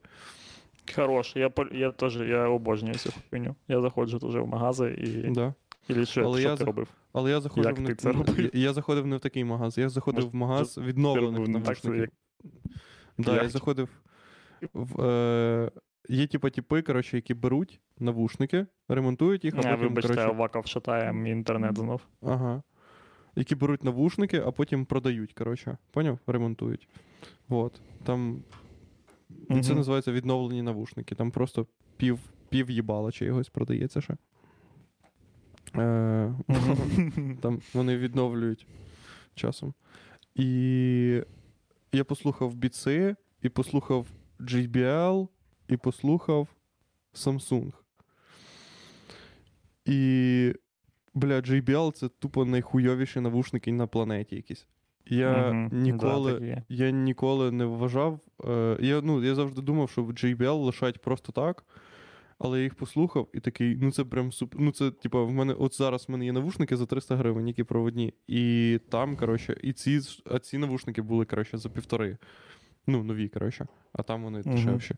Хорош, 0.95 1.35
я, 1.35 1.51
я 1.71 1.91
теж 1.91 2.17
я 2.17 2.47
обожнюю 2.47 2.95
цю 2.95 3.13
хуйню. 3.29 3.55
Я 3.67 3.81
заходжу 3.81 4.17
теж 4.17 4.35
в 4.35 4.45
магази 4.45 4.91
і. 4.91 5.29
Да. 5.31 5.53
І 5.89 6.05
що, 6.05 6.21
Але 6.21 6.39
що 6.39 6.49
я 6.49 6.55
ти 6.55 6.63
зах- 6.63 6.67
робив? 6.67 6.87
Але 7.13 7.31
я 7.31 7.41
заходив 7.41 7.69
Як 7.71 7.79
не 7.79 7.87
ти 7.89 7.95
це 7.95 8.11
робив? 8.11 8.39
я, 8.39 8.49
я 8.61 8.73
заходив 8.73 9.07
не 9.07 9.17
в 9.17 9.19
такий 9.19 9.43
магаз. 9.43 9.77
Я 9.77 9.89
заходив 9.89 10.23
Може, 10.23 10.31
в 10.31 10.35
магаз 10.35 10.77
відновлених 10.77 11.47
не 11.47 11.59
навушників. 11.59 11.95
як- 11.95 12.09
Да, 13.17 13.43
я 13.43 13.49
заходив 13.49 13.89
в. 14.73 15.01
Е, 15.05 15.71
є 16.09 16.27
типа 16.27 16.49
типи, 16.49 16.81
коротше, 16.81 17.15
які 17.17 17.33
беруть 17.33 17.79
навушники, 17.99 18.65
ремонтують 18.89 19.43
їх, 19.45 19.53
а 19.53 19.57
потім. 19.57 19.79
вибачте, 19.79 20.07
коротше, 20.13 20.29
Аваков 20.29 20.67
шатає 20.67 21.13
мій 21.13 21.31
інтернет 21.31 21.77
знов. 21.77 22.01
Ага. 22.21 22.63
Які 23.35 23.55
беруть 23.55 23.83
навушники, 23.83 24.43
а 24.45 24.51
потім 24.51 24.85
продають, 24.85 25.33
коротше. 25.33 25.77
Поняв? 25.91 26.19
Ремонтують. 26.27 26.87
Вот. 27.47 27.81
Там. 28.03 28.43
і 29.49 29.61
Це 29.61 29.75
називається 29.75 30.11
відновлені 30.11 30.61
навушники. 30.61 31.15
Там 31.15 31.31
просто 31.31 31.67
пів, 31.97 32.19
пів 32.49 32.69
їбала 32.69 33.11
чи 33.11 33.25
йогось 33.25 33.49
продається 33.49 34.01
ще. 34.01 34.17
Е, 35.75 36.33
там 37.41 37.61
вони 37.73 37.97
відновлюють 37.97 38.67
часом. 39.35 39.73
І 40.35 41.23
я 41.93 42.03
послухав 42.03 42.55
біци, 42.55 43.15
і 43.41 43.49
послухав 43.49 44.07
JBL, 44.39 45.27
і 45.67 45.77
послухав 45.77 46.47
Samsung. 47.13 47.71
І, 49.85 50.53
бля, 51.13 51.39
JBL 51.39 51.91
це 51.91 52.09
тупо 52.09 52.45
найхуйовіші 52.45 53.19
навушники 53.19 53.71
на 53.71 53.87
планеті 53.87 54.35
якісь. 54.35 54.67
Я 55.05 55.51
Мгм, 55.51 55.81
ніколи. 55.81 56.39
да. 56.39 56.63
Я 56.69 56.91
ніколи 56.91 57.51
не 57.51 57.65
вважав. 57.65 58.19
Е, 58.45 58.77
я, 58.79 59.01
ну, 59.01 59.23
я 59.23 59.35
завжди 59.35 59.61
думав, 59.61 59.89
що 59.89 60.01
JBL 60.03 60.63
лишають 60.63 61.01
просто 61.01 61.31
так. 61.31 61.65
Але 62.39 62.57
я 62.57 62.63
їх 62.63 62.75
послухав 62.75 63.27
і 63.33 63.39
такий, 63.39 63.75
ну 63.81 63.91
це 63.91 64.03
прям 64.03 64.31
супер. 64.31 64.61
Ну 64.61 64.71
це, 64.71 64.91
типа, 64.91 65.23
в 65.23 65.31
мене 65.31 65.53
от 65.53 65.75
зараз 65.75 66.07
в 66.07 66.11
мене 66.11 66.25
є 66.25 66.31
навушники 66.31 66.77
за 66.77 66.85
300 66.85 67.15
гривень, 67.15 67.47
які 67.47 67.63
проводні. 67.63 68.13
І 68.27 68.79
там, 68.89 69.15
коротше, 69.15 69.57
і 69.63 69.73
ці, 69.73 69.99
а 70.25 70.39
ці 70.39 70.57
навушники 70.57 71.01
були, 71.01 71.25
коротше, 71.25 71.57
за 71.57 71.69
півтори. 71.69 72.17
Ну, 72.87 73.03
нові, 73.03 73.27
коротше, 73.27 73.67
а 73.93 74.03
там 74.03 74.23
вони 74.23 74.39
Мгм. 74.39 74.55
дешевші. 74.55 74.95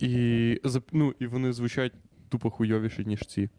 І, 0.00 0.60
ну, 0.92 1.14
і 1.18 1.26
вони 1.26 1.52
звучать 1.52 1.92
тупо 2.28 2.50
хуйовіші, 2.50 3.04
ніж 3.04 3.20
ці. 3.20 3.50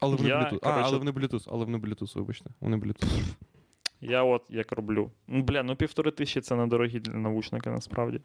Але 0.00 0.16
вони 0.16 0.28
Я, 0.28 0.40
Bluetooth. 0.40 0.58
А, 0.62 0.70
але 0.70 0.98
вони 0.98 1.10
Bluetooth, 1.10 1.48
але 1.52 1.64
вони 1.64 1.78
Bluetooth, 1.78 2.18
вибачте. 2.18 2.50
Вони 2.60 2.76
Bluetooth. 2.76 3.34
Я 4.00 4.22
от 4.22 4.42
як 4.48 4.72
роблю. 4.72 5.10
Бля, 5.28 5.62
ну 5.62 5.76
півтори 5.76 6.10
тисячі 6.10 6.40
це 6.40 6.56
недорогі 6.56 7.00
для 7.00 7.12
навушника 7.12 7.70
насправді. 7.70 8.20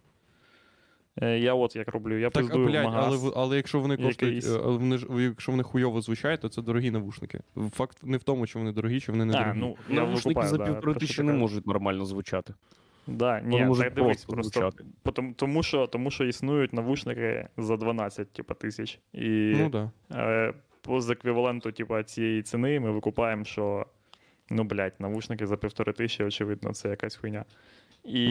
Е, 1.21 1.39
Я 1.39 1.53
от 1.53 1.75
як 1.75 1.87
роблю. 1.87 2.19
Я 2.19 2.29
Так, 2.29 2.43
пиздую 2.43 2.65
в 2.65 2.69
блядь, 2.69 2.85
але, 2.85 2.95
магаз. 2.95 3.23
в- 3.25 3.33
але 3.35 3.55
якщо 3.55 3.79
вони 3.79 3.97
коштують, 3.97 4.21
якийсь. 4.21 4.49
е, 4.55 4.59
але 4.63 4.77
вони 4.77 4.97
ж, 4.97 5.07
якщо 5.19 5.51
вони 5.51 5.63
хуйово 5.63 6.01
звучать, 6.01 6.41
то 6.41 6.49
це 6.49 6.61
дорогі 6.61 6.91
навушники. 6.91 7.39
Факт 7.71 7.97
не 8.03 8.17
в 8.17 8.23
тому, 8.23 8.47
чи 8.47 8.59
вони 8.59 8.71
дорогі, 8.71 8.99
чи 8.99 9.11
вони 9.11 9.25
не 9.25 9.33
А, 9.33 9.39
дорогі. 9.39 9.57
ну, 9.59 9.75
Навушники 9.89 10.39
викупаю, 10.39 10.49
за 10.49 10.57
півтори 10.57 10.93
що 10.93 10.99
тисячі 10.99 11.23
не 11.23 11.33
можуть 11.33 11.67
нормально 11.67 12.05
звучати. 12.05 12.53
Да, 13.07 13.41
ні, 13.41 13.51
Вони 13.51 13.65
можуть 13.65 13.93
дивись, 13.93 14.25
просто 14.25 14.59
просто 14.59 14.83
потом- 15.03 15.33
тому, 15.33 15.63
що, 15.63 15.87
тому 15.87 16.11
що 16.11 16.23
існують 16.25 16.73
навушники 16.73 17.47
за 17.57 17.77
12 17.77 18.31
типу, 18.33 18.53
тисяч. 18.53 18.99
І 19.13 19.53
Ну 19.57 19.69
да. 19.69 19.91
е, 20.11 20.53
по 20.81 21.01
з 21.01 21.09
еквіваленту 21.09 21.71
типу, 21.71 22.03
цієї 22.03 22.41
ціни 22.41 22.79
ми 22.79 22.91
викупаємо, 22.91 23.43
що 23.45 23.85
ну, 24.49 24.63
блядь, 24.63 24.93
навушники 24.99 25.47
за 25.47 25.57
півтори 25.57 25.93
тисячі, 25.93 26.23
очевидно, 26.23 26.73
це 26.73 26.89
якась 26.89 27.15
хуйня. 27.15 27.45
І 28.05 28.23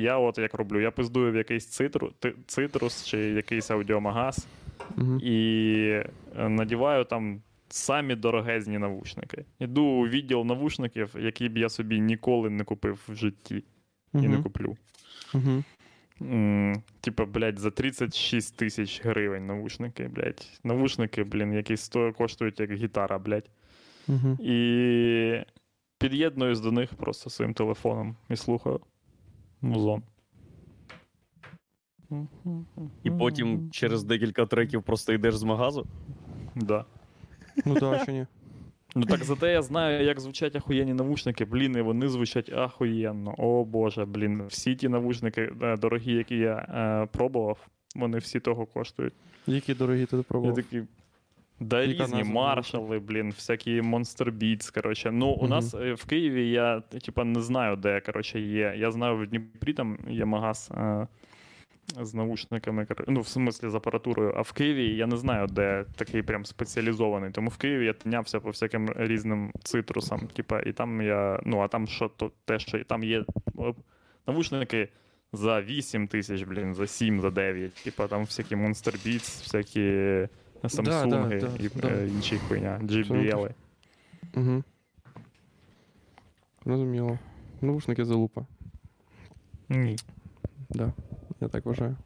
я 0.00 0.18
от 0.18 0.38
як 0.38 0.54
роблю, 0.54 0.80
я 0.80 0.90
пиздую 0.90 1.32
в 1.32 1.36
якийсь 1.36 1.66
цитру, 1.66 2.12
цитрус 2.46 3.04
чи 3.06 3.18
якийсь 3.18 3.70
аудіомагаз 3.70 4.46
Угу. 4.98 5.18
і 5.22 6.02
е, 6.36 6.48
надіваю 6.48 7.04
там 7.04 7.42
самі 7.68 8.14
дорогезні 8.14 8.78
навушники. 8.78 9.44
Іду 9.58 9.84
у 9.84 10.08
відділ 10.08 10.44
навушників, 10.44 11.14
які 11.18 11.48
б 11.48 11.58
я 11.58 11.68
собі 11.68 12.00
ніколи 12.00 12.50
не 12.50 12.64
купив 12.64 13.00
в 13.08 13.14
житті 13.14 13.64
і 14.14 14.18
не 14.28 14.42
куплю. 14.42 14.76
М, 16.22 16.82
Типа, 17.00 17.24
блядь, 17.24 17.58
за 17.58 17.70
36 17.70 18.56
тисяч 18.56 19.04
гривень 19.04 19.46
навушники, 19.46 20.08
блядь. 20.08 20.60
Навушники, 20.64 21.24
блін, 21.24 21.52
які 21.52 21.76
сто... 21.76 22.12
коштують 22.12 22.60
як 22.60 22.72
гітара, 22.72 23.18
блядь. 23.18 23.50
І 24.40 25.36
під'єднуюсь 25.98 26.60
до 26.60 26.72
них 26.72 26.94
просто 26.94 27.30
своїм 27.30 27.54
телефоном 27.54 28.16
і 28.30 28.36
слухаю 28.36 28.80
музон. 29.64 30.02
І 33.02 33.10
потім 33.10 33.70
через 33.70 34.04
декілька 34.04 34.46
треків 34.46 34.82
просто 34.82 35.12
йдеш 35.12 35.36
з 35.36 35.42
магазу. 35.42 35.86
Да. 36.54 36.84
Ну 37.66 37.74
да, 37.74 38.04
чи 38.06 38.12
ні? 38.12 38.26
Ну 38.96 39.06
так 39.06 39.24
зате 39.24 39.52
я 39.52 39.62
знаю, 39.62 40.04
як 40.04 40.20
звучать 40.20 40.56
ахуєнні 40.56 40.94
навушники. 40.94 41.44
Блін, 41.44 41.76
і 41.76 41.80
вони 41.80 42.08
звучать 42.08 42.52
ахуєнно. 42.52 43.34
О 43.38 43.64
Боже, 43.64 44.04
блін. 44.04 44.46
Всі 44.46 44.74
ті 44.74 44.88
навушники 44.88 45.52
е, 45.62 45.76
дорогі, 45.76 46.12
які 46.12 46.36
я 46.36 46.56
е, 46.56 47.08
пробував, 47.12 47.68
вони 47.96 48.18
всі 48.18 48.40
того 48.40 48.66
коштують. 48.66 49.14
Які 49.46 49.74
дорогі 49.74 50.06
ти 50.06 50.16
Я 50.16 50.52
такий. 50.52 50.82
Да, 51.68 51.86
різні 51.86 52.24
маршали, 52.24 52.98
блін, 52.98 53.30
всякі 53.30 53.82
Beats, 54.30 54.74
коротше. 54.74 55.10
Ну, 55.10 55.26
у 55.26 55.40
Мгм. 55.40 55.50
нас 55.50 55.74
е, 55.74 55.94
в 55.94 56.04
Києві 56.04 56.50
я, 56.50 56.80
типа, 56.80 57.24
не 57.24 57.40
знаю, 57.40 57.76
де, 57.76 58.00
коротше, 58.00 58.40
є. 58.40 58.74
Я 58.76 58.90
знаю, 58.90 59.16
в 59.16 59.26
Дніпрі 59.26 59.72
там 59.72 59.98
є 60.08 60.24
магаз 60.24 60.70
е, 60.76 61.06
з 62.00 62.14
навушниками, 62.14 62.84
кор- 62.84 63.04
ну, 63.08 63.20
в 63.20 63.28
смислі 63.28 63.68
з 63.68 63.74
апаратурою. 63.74 64.32
А 64.36 64.40
в 64.42 64.52
Києві 64.52 64.96
я 64.96 65.06
не 65.06 65.16
знаю, 65.16 65.46
де 65.46 65.84
такий 65.96 66.22
прям 66.22 66.44
спеціалізований. 66.44 67.30
Тому 67.30 67.48
в 67.48 67.56
Києві 67.56 67.84
я 67.86 67.92
тинявся 67.92 68.40
по 68.40 68.50
всяким 68.50 68.88
різним 68.96 69.52
цитрусам. 69.62 70.20
Типа, 70.20 70.60
і 70.60 70.72
там 70.72 71.02
я. 71.02 71.40
Ну, 71.44 71.60
а 71.60 71.68
там 71.68 71.86
що 71.86 72.08
то 72.08 72.32
те, 72.44 72.58
що 72.58 72.84
там 72.84 73.04
є 73.04 73.24
е, 73.58 73.74
навушники. 74.26 74.88
За 75.32 75.60
8 75.62 76.08
тисяч, 76.08 76.42
блін, 76.42 76.74
за 76.74 76.86
7, 76.86 77.20
за 77.20 77.30
9. 77.30 77.74
Типа 77.74 78.06
там 78.08 78.20
всякі 78.24 78.56
Monster 78.56 79.06
Beats, 79.06 79.42
всякі 79.42 79.80
Samsung 80.68 81.28
да, 81.40 81.64
і 81.64 81.68
да. 81.68 81.88
е, 81.88 82.08
інші 82.08 82.38
хуйня, 82.38 82.80
JBL. 82.82 83.50
Угу. 84.36 84.62
Розуміло. 86.64 87.18
Навушники 87.60 88.04
залупа. 88.04 88.46
Ні. 89.68 89.96
Да. 90.70 90.92
Я 91.40 91.48
так 91.48 91.66
вважаю. 91.66 91.96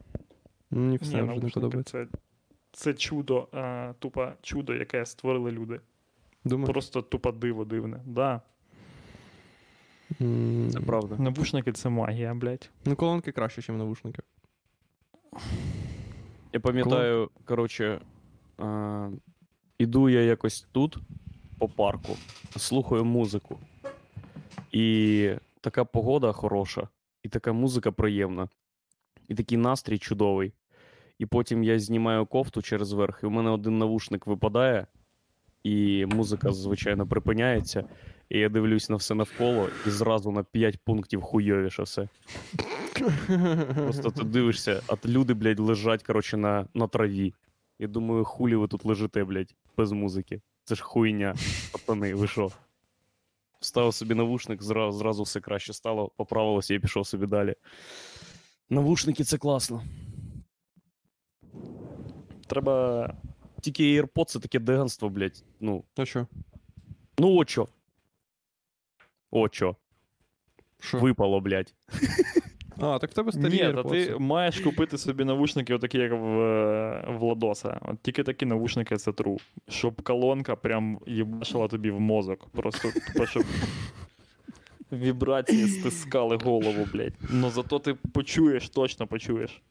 Мені 0.71 0.97
все 0.97 1.21
Ні, 1.21 1.21
вже 1.21 1.43
не 1.43 1.49
подобається. 1.49 2.05
це, 2.05 2.07
це 2.71 2.93
чудо, 2.93 3.47
а, 3.51 3.93
тупо 3.99 4.31
чудо, 4.41 4.73
яке 4.73 5.05
створили 5.05 5.51
люди. 5.51 5.79
Думаю. 6.45 6.73
Просто 6.73 7.01
тупо 7.01 7.31
диво 7.31 7.65
дивне. 7.65 7.99
Да. 8.05 8.41
Це 10.71 10.79
правда. 10.85 11.15
Навушники 11.17 11.71
це 11.71 11.89
магія, 11.89 12.33
блядь. 12.33 12.69
Ну, 12.85 12.95
колонки 12.95 13.31
краще, 13.31 13.71
ніж 13.71 13.79
навушники. 13.79 14.21
Я 16.53 16.59
пам'ятаю, 16.59 17.29
коротше, 17.45 18.01
е, 18.59 19.11
іду 19.77 20.09
я 20.09 20.21
якось 20.21 20.67
тут, 20.71 20.97
по 21.57 21.67
парку, 21.69 22.17
слухаю 22.57 23.05
музику. 23.05 23.59
І 24.71 25.31
така 25.61 25.85
погода 25.85 26.31
хороша, 26.31 26.87
і 27.23 27.29
така 27.29 27.53
музика 27.53 27.91
приємна, 27.91 28.49
і 29.27 29.35
такий 29.35 29.57
настрій 29.57 29.97
чудовий. 29.97 30.53
І 31.19 31.25
потім 31.25 31.63
я 31.63 31.79
знімаю 31.79 32.25
кофту 32.25 32.61
через 32.61 32.91
верх, 32.91 33.19
і 33.23 33.25
у 33.25 33.29
мене 33.29 33.49
один 33.49 33.77
навушник 33.77 34.27
випадає, 34.27 34.87
і 35.63 36.05
музика, 36.05 36.51
звичайно, 36.51 37.07
припиняється. 37.07 37.83
І 38.29 38.39
я 38.39 38.49
дивлюсь 38.49 38.89
на 38.89 38.95
все 38.95 39.15
навколо, 39.15 39.69
і 39.87 39.89
зразу 39.89 40.31
на 40.31 40.43
5 40.43 40.79
пунктів 40.85 41.21
хуйовіше 41.21 41.83
все. 41.83 42.07
Просто 43.75 44.11
ти 44.11 44.23
дивишся, 44.23 44.81
а 44.87 44.95
люди, 45.05 45.33
блядь, 45.33 45.59
лежать, 45.59 46.03
коротше, 46.03 46.37
на, 46.37 46.65
на 46.73 46.87
траві. 46.87 47.33
Я 47.79 47.87
думаю, 47.87 48.25
хулі 48.25 48.55
ви 48.55 48.67
тут 48.67 48.85
лежите, 48.85 49.23
блядь, 49.23 49.55
без 49.77 49.91
музики. 49.91 50.41
Це 50.63 50.75
ж 50.75 50.83
хуйня, 50.83 51.35
пацани, 51.71 52.13
ви 52.13 52.27
що? 52.27 52.51
Вставив 53.59 53.93
собі 53.93 54.15
навушник, 54.15 54.63
зразу, 54.63 54.97
зразу 54.97 55.23
все 55.23 55.39
краще 55.41 55.73
стало, 55.73 56.09
поправилося 56.09 56.73
і 56.73 56.79
пішов 56.79 57.07
собі 57.07 57.25
далі. 57.27 57.55
Навушники 58.69 59.23
це 59.23 59.37
класно. 59.37 59.83
Треба. 62.47 63.13
Тільки 63.61 64.01
AirPod 64.01 64.25
це 64.25 64.39
таке 64.39 64.59
деганство, 64.59 65.09
блядь. 65.09 65.43
Ну, 65.59 65.83
А 65.97 66.05
що? 66.05 66.27
ну 67.19 67.37
от 67.37 67.49
чо. 67.49 67.67
От. 69.31 69.53
Що? 69.53 69.75
Випало, 70.93 71.39
блядь. 71.39 71.73
А, 72.81 72.99
так 72.99 73.11
в 73.11 73.13
тебе 73.13 73.31
старі 73.31 73.53
Ні, 73.53 73.63
AirPods. 73.63 73.89
ти 73.89 74.15
маєш 74.19 74.59
купити 74.59 74.97
собі 74.97 75.23
навушники, 75.25 75.73
отакі, 75.73 75.97
як 75.97 76.11
в, 76.11 76.15
е, 76.41 77.05
в 77.19 77.21
Ладоса. 77.23 77.79
От 77.81 78.01
тільки 78.01 78.23
такі 78.23 78.45
навушники 78.45 78.97
це 78.97 79.11
true. 79.11 79.41
Щоб 79.69 80.01
колонка 80.01 80.55
прям 80.55 80.99
їбашила 81.07 81.67
тобі 81.67 81.91
в 81.91 81.99
мозок. 81.99 82.49
Просто 82.49 82.89
тупо, 82.91 83.25
щоб 83.25 83.43
вібрації 84.91 85.67
стискали 85.67 86.37
голову, 86.43 86.87
блядь. 86.93 87.13
Ну 87.29 87.49
зато 87.49 87.79
ти 87.79 87.93
почуєш, 87.93 88.69
точно 88.69 89.07
почуєш. 89.07 89.61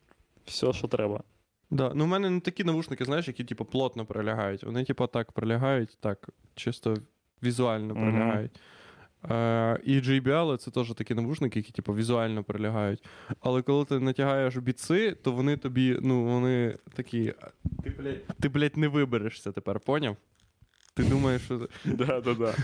Все, 0.45 0.73
що 0.73 0.89
треба. 0.89 1.23
Да. 1.71 1.93
Ну, 1.95 2.05
в 2.05 2.09
мене 2.09 2.31
не 2.31 2.41
такі 2.41 2.65
навушники, 2.65 3.05
знаєш, 3.05 3.29
які, 3.29 3.45
типу, 3.45 3.65
плотно 3.65 4.07
прилягають. 4.07 4.65
Вони, 4.65 4.85
типу, 4.85 5.07
так 5.07 5.33
прилягають, 5.33 5.99
так, 6.01 6.29
чисто 6.55 6.95
візуально 7.43 7.95
Мгм. 7.95 8.03
прилягають. 8.13 8.61
Е, 9.25 9.81
і 9.85 10.01
JBL 10.01 10.57
це 10.57 10.71
теж 10.71 10.95
такі 10.95 11.15
навушники, 11.15 11.59
які, 11.59 11.73
типу, 11.73 11.95
візуально 11.95 12.45
прилягають. 12.45 13.05
Але 13.41 13.63
коли 13.63 13.85
ти 13.85 13.99
натягаєш 13.99 14.57
біци, 14.57 15.15
то 15.15 15.33
вони 15.33 15.57
тобі, 15.57 15.99
ну, 16.03 16.25
вони 16.25 16.79
такі. 16.95 17.35
Ти, 17.85 17.91
блядь, 17.91 18.27
ти, 18.41 18.49
блядь, 18.49 18.77
не 18.77 18.89
виберешся 18.89 19.53
тепер, 19.53 19.81
поняв? 19.81 20.17
Ти 20.95 21.05
думаєш, 21.05 21.43
що. 21.43 21.69
Да, 21.85 22.21
да, 22.21 22.35
да. 22.35 22.55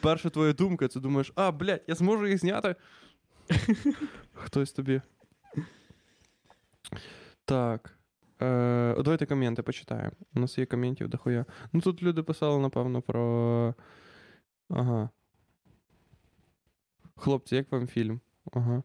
Перша 0.00 0.30
твоя 0.30 0.52
думка, 0.52 0.88
це 0.88 1.00
думаєш, 1.00 1.32
а, 1.34 1.52
блядь, 1.52 1.82
я 1.86 1.94
зможу 1.94 2.26
їх 2.26 2.38
зняти. 2.38 2.74
Хтось 4.34 4.72
тобі. 4.72 5.00
Так. 7.44 7.98
Е, 8.42 8.94
давайте 8.98 9.26
коменти 9.26 9.62
почитаємо. 9.62 10.12
У 10.34 10.40
нас 10.40 10.58
є 10.58 10.66
коментів 10.66 11.08
дохуя. 11.08 11.44
Ну 11.72 11.80
тут 11.80 12.02
люди 12.02 12.22
писали, 12.22 12.58
напевно, 12.58 13.02
про. 13.02 13.74
Ага. 14.70 15.10
Хлопці, 17.20 17.56
як 17.56 17.72
вам 17.72 17.86
фільм? 17.86 18.20
Ага. 18.52 18.82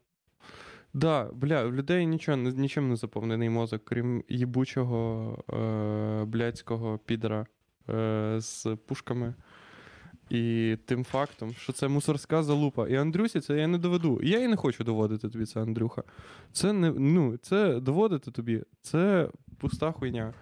Да, 0.93 1.29
бля, 1.33 1.63
в 1.63 1.73
людей 1.73 2.05
нічого, 2.05 2.37
нічим 2.37 2.89
не 2.89 2.95
заповнений 2.95 3.49
мозок, 3.49 3.85
крім 3.85 4.23
їбучого 4.29 5.37
е, 5.53 6.25
блядського 6.25 6.97
підера 6.97 7.45
е, 7.89 8.35
з 8.39 8.77
пушками. 8.87 9.33
І 10.29 10.77
тим 10.85 11.03
фактом, 11.03 11.53
що 11.53 11.73
це 11.73 11.87
мусорська 11.87 12.43
залупа. 12.43 12.87
І 12.87 12.95
Андрюсі, 12.95 13.39
це 13.39 13.57
я 13.57 13.67
не 13.67 13.77
доведу. 13.77 14.19
Я 14.23 14.39
і 14.39 14.47
не 14.47 14.55
хочу 14.55 14.83
доводити 14.83 15.29
тобі 15.29 15.45
це, 15.45 15.61
Андрюха. 15.61 16.03
Це 16.51 16.73
не 16.73 16.91
ну, 16.91 17.37
це 17.37 17.79
доводити 17.79 18.31
тобі. 18.31 18.63
Це 18.81 19.29
пуста 19.57 19.91
хуйня. 19.91 20.33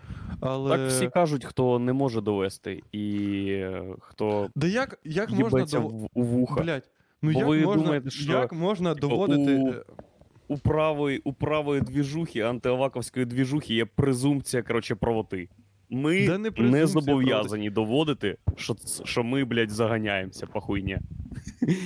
Але... 0.42 0.78
Так 0.78 0.88
всі 0.88 1.10
кажуть, 1.10 1.46
хто 1.46 1.80
не 1.80 1.94
може 1.94 2.22
довести, 2.22 2.84
і 2.92 3.46
е, 3.50 3.96
хто 4.00 4.50
Да 4.56 4.68
як, 4.68 5.00
як 5.04 5.30
можна 5.30 5.66
дов... 5.66 5.92
в, 5.92 6.10
у 6.14 6.24
вуха. 6.24 6.62
Блять, 6.62 6.90
ну 7.24 7.32
Бо 7.32 7.40
як 7.40 7.48
ви 7.48 7.60
можна, 7.62 7.84
думаєте, 7.84 8.10
що, 8.10 8.32
як 8.32 8.54
можна 8.54 8.94
типу, 8.96 9.08
доводити. 9.08 9.56
у- 9.60 10.54
У 10.54 10.58
правої, 10.58 11.22
у 11.24 11.34
правої 11.34 11.82
двіжухи, 11.82 12.40
антиаваковської 12.42 13.26
двіжухи 13.26 13.74
є 13.74 13.86
презумпція, 13.86 14.64
коротше, 14.64 14.96
правоти. 14.96 15.50
Ми 15.90 16.28
Да 16.28 16.38
не 16.38 16.52
не, 16.58 16.88
зобов'язані 16.88 17.70
доводити, 17.70 18.38
що, 18.58 18.76
що 19.04 19.24
ми, 19.24 19.44
блядь, 19.46 19.72
заганяємося 19.72 20.48
по 20.48 20.62
хуйні. 20.62 20.98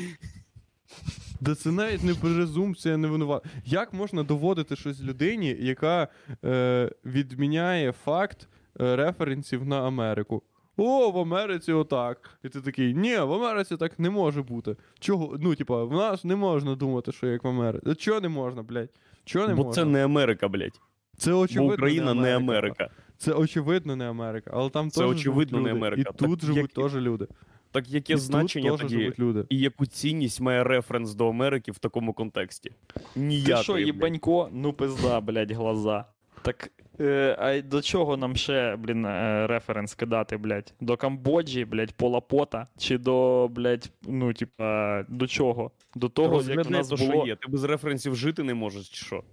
Да 1.41 1.55
це 1.55 1.71
навіть 1.71 2.03
не 2.03 2.13
презумпція, 2.13 2.97
не 2.97 3.07
винувата. 3.07 3.49
Як 3.65 3.93
можна 3.93 4.23
доводити 4.23 4.75
щось 4.75 5.01
людині, 5.01 5.57
яка 5.59 6.07
е, 6.45 6.91
відміняє 7.05 7.91
факт 7.91 8.47
е, 8.81 8.95
референсів 8.95 9.65
на 9.65 9.87
Америку? 9.87 10.43
О, 10.77 11.11
в 11.11 11.17
Америці 11.19 11.71
отак. 11.71 12.29
І 12.43 12.49
ти 12.49 12.61
такий, 12.61 12.93
ні, 12.93 13.17
в 13.17 13.33
Америці 13.33 13.77
так 13.77 13.99
не 13.99 14.09
може 14.09 14.41
бути. 14.43 14.75
Чого? 14.99 15.37
Ну, 15.41 15.55
типа, 15.55 15.83
в 15.83 15.91
нас 15.93 16.23
не 16.23 16.35
можна 16.35 16.75
думати, 16.75 17.11
що 17.11 17.27
як 17.27 17.43
в 17.43 17.47
Америці. 17.47 17.95
Чого 17.95 18.21
не 18.21 18.29
можна, 18.29 18.63
блядь? 18.63 18.89
Чого 19.25 19.47
не 19.47 19.53
Бо 19.55 19.63
можна? 19.63 19.83
це 19.83 19.89
не 19.89 20.03
Америка, 20.05 20.47
блядь. 20.47 20.81
Це 21.17 21.31
Бо 21.31 21.37
очевидно. 21.39 21.73
Україна 21.73 22.13
не 22.13 22.35
Америка. 22.35 22.75
Америка. 22.85 22.89
Це 23.17 23.31
очевидно 23.33 23.95
не 23.95 24.09
Америка, 24.09 24.51
але 24.53 24.69
там 24.69 24.91
Це 24.91 25.01
теж 25.01 25.09
очевидно 25.09 25.57
живуть 25.57 25.65
не. 25.73 25.79
Америка. 25.79 26.01
І 26.01 26.03
Так 26.03 26.15
тут 26.17 26.41
живуть 26.45 26.57
як- 26.77 26.91
теж 26.91 26.95
люди. 27.01 27.27
Так 27.71 27.89
яке 27.89 28.13
і 28.13 28.17
значення 28.17 28.69
тут 28.71 28.81
тоді? 28.81 28.99
живуть 28.99 29.19
люди. 29.19 29.45
І 29.49 29.57
яку 29.59 29.85
цінність 29.85 30.41
має 30.41 30.63
референс 30.63 31.13
до 31.13 31.29
Америки 31.29 31.71
в 31.71 31.77
такому 31.79 32.13
контексті? 32.13 32.71
Ти 33.13 33.55
що, 33.61 33.73
блядь. 33.73 33.85
їбанько? 33.85 34.49
Ну 34.51 34.73
пизда, 34.73 35.21
блядь, 35.21 35.51
глаза. 35.51 36.05
Так, 36.41 36.71
е, 36.99 37.35
а 37.39 37.61
до 37.61 37.81
чого 37.81 38.17
нам 38.17 38.35
ще, 38.35 38.75
блін, 38.75 39.05
е, 39.05 39.47
референс 39.47 39.95
кидати, 39.95 40.37
блядь? 40.37 40.73
До 40.81 40.97
Камбоджі, 40.97 41.65
блядь, 41.65 41.91
Полапота? 41.91 42.67
Чи 42.77 42.97
до, 42.97 43.47
блядь, 43.51 43.91
ну, 44.07 44.33
типа, 44.33 45.03
до 45.07 45.27
чого? 45.27 45.71
До 45.95 46.09
того, 46.09 46.41
як 46.41 46.67
у 46.67 46.69
нас 46.69 46.87
то, 46.87 46.97
що 46.97 47.23
є. 47.25 47.35
Ти 47.35 47.51
без 47.51 47.63
референсів 47.63 48.15
жити 48.15 48.43
не 48.43 48.53
можеш, 48.53 48.89
чи 48.89 49.05
що? 49.05 49.23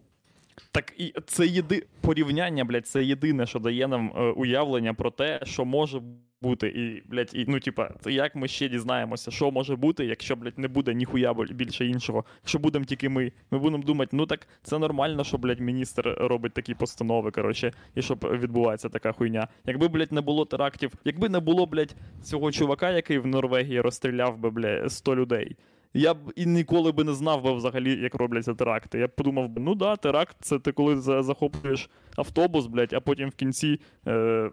Так 0.70 0.92
і 0.98 1.14
це 1.26 1.46
єди... 1.46 1.86
порівняння, 2.00 2.64
блядь, 2.64 2.86
це 2.86 3.04
єдине, 3.04 3.46
що 3.46 3.58
дає 3.58 3.88
нам 3.88 4.12
е, 4.16 4.20
уявлення 4.20 4.94
про 4.94 5.10
те, 5.10 5.40
що 5.44 5.64
може 5.64 6.02
бути. 6.44 6.68
І, 6.68 7.02
блядь, 7.10 7.30
і, 7.34 7.44
ну, 7.48 7.60
типа, 7.60 7.90
як 8.06 8.36
ми 8.36 8.48
ще 8.48 8.68
дізнаємося, 8.68 9.30
що 9.30 9.50
може 9.50 9.76
бути, 9.76 10.04
якщо, 10.04 10.36
блядь, 10.36 10.58
не 10.58 10.68
буде 10.68 10.94
ніхуя 10.94 11.34
більше 11.34 11.86
іншого. 11.86 12.24
Якщо 12.42 12.58
будемо 12.58 12.84
тільки 12.84 13.08
ми. 13.08 13.32
Ми 13.50 13.58
будемо 13.58 13.82
думати, 13.82 14.16
ну 14.16 14.26
так 14.26 14.48
це 14.62 14.78
нормально, 14.78 15.24
що, 15.24 15.38
блядь, 15.38 15.60
міністр 15.60 16.16
робить 16.20 16.52
такі 16.52 16.74
постанови, 16.74 17.30
коротше, 17.30 17.72
і 17.94 18.02
щоб 18.02 18.18
відбувається 18.32 18.88
така 18.88 19.12
хуйня. 19.12 19.48
Якби, 19.66 19.88
блядь, 19.88 20.12
не 20.12 20.20
було 20.20 20.44
терактів, 20.44 20.92
якби 21.04 21.28
не 21.28 21.40
було, 21.40 21.66
блядь, 21.66 21.96
цього 22.22 22.52
чувака, 22.52 22.90
який 22.90 23.18
в 23.18 23.26
Норвегії 23.26 23.80
розстріляв 23.80 24.38
би, 24.38 24.50
блядь, 24.50 24.92
100 24.92 25.16
людей. 25.16 25.56
Я 25.94 26.14
б 26.14 26.18
і 26.36 26.46
ніколи 26.46 26.92
би 26.92 27.04
не 27.04 27.14
знав 27.14 27.42
би 27.42 27.52
взагалі, 27.52 28.02
як 28.02 28.14
робляться 28.14 28.54
теракти. 28.54 28.98
Я 28.98 29.06
б 29.06 29.10
подумав 29.10 29.48
би, 29.48 29.60
ну 29.60 29.74
да, 29.74 29.96
теракт 29.96 30.36
це 30.40 30.58
ти 30.58 30.72
коли 30.72 30.96
захоплюєш 31.22 31.90
автобус, 32.16 32.66
блядь, 32.66 32.92
а 32.92 33.00
потім 33.00 33.28
в 33.28 33.34
кінці 33.34 33.80
е, 34.06 34.50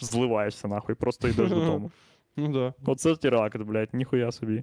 зливаєшся 0.00 0.68
нахуй, 0.68 0.94
просто 0.94 1.28
йдеш 1.28 1.48
додому. 1.50 1.90
Ну 2.36 2.52
да. 2.52 2.74
Оце 2.90 3.16
теракт, 3.16 3.56
блядь, 3.58 3.94
ніхуя 3.94 4.32
собі. 4.32 4.62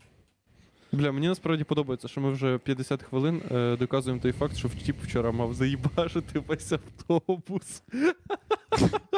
Бля, 0.92 1.12
мені 1.12 1.28
насправді 1.28 1.64
подобається, 1.64 2.08
що 2.08 2.22
ми 2.22 2.32
вже 2.32 2.58
50 2.58 3.04
хвилин 3.04 3.42
е, 3.52 3.76
доказуємо 3.78 4.22
той 4.22 4.32
факт, 4.32 4.58
що 4.58 4.68
втіп 4.68 5.02
вчора 5.04 5.32
мав 5.32 5.54
заїбашити 5.54 6.40
весь 6.40 6.72
автобус. 6.72 7.84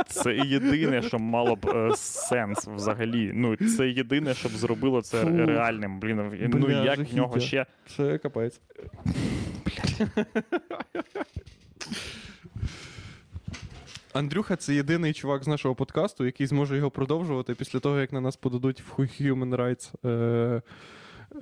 Це 0.08 0.36
єдине, 0.36 1.02
що 1.02 1.20
мало 1.20 1.56
б 1.56 1.66
е, 1.76 1.92
сенс 1.96 2.68
взагалі. 2.68 3.32
Ну, 3.34 3.56
це 3.56 3.90
єдине, 3.90 4.34
щоб 4.34 4.52
зробило 4.52 5.02
це 5.02 5.22
Фу. 5.22 5.30
реальним. 5.30 6.00
Блін, 6.00 6.50
ну 6.54 6.68
Бля, 6.68 6.84
як 6.84 7.00
в 7.00 7.16
нього 7.16 7.40
ще. 7.40 7.66
Це 7.96 8.18
капець. 8.18 8.62
Андрюха 14.18 14.56
це 14.56 14.76
єдиний 14.76 15.14
чувак 15.14 15.44
з 15.44 15.48
нашого 15.48 15.76
подкасту, 15.76 16.26
який 16.26 16.48
зможе 16.48 16.78
його 16.78 16.92
продовжувати 16.92 17.56
після 17.56 17.80
того, 17.80 18.00
як 18.00 18.14
на 18.14 18.22
нас 18.22 18.36
подадуть 18.36 18.82
в 18.82 19.00
Human 19.00 19.56
Rights 19.56 20.08
е, 20.10 20.62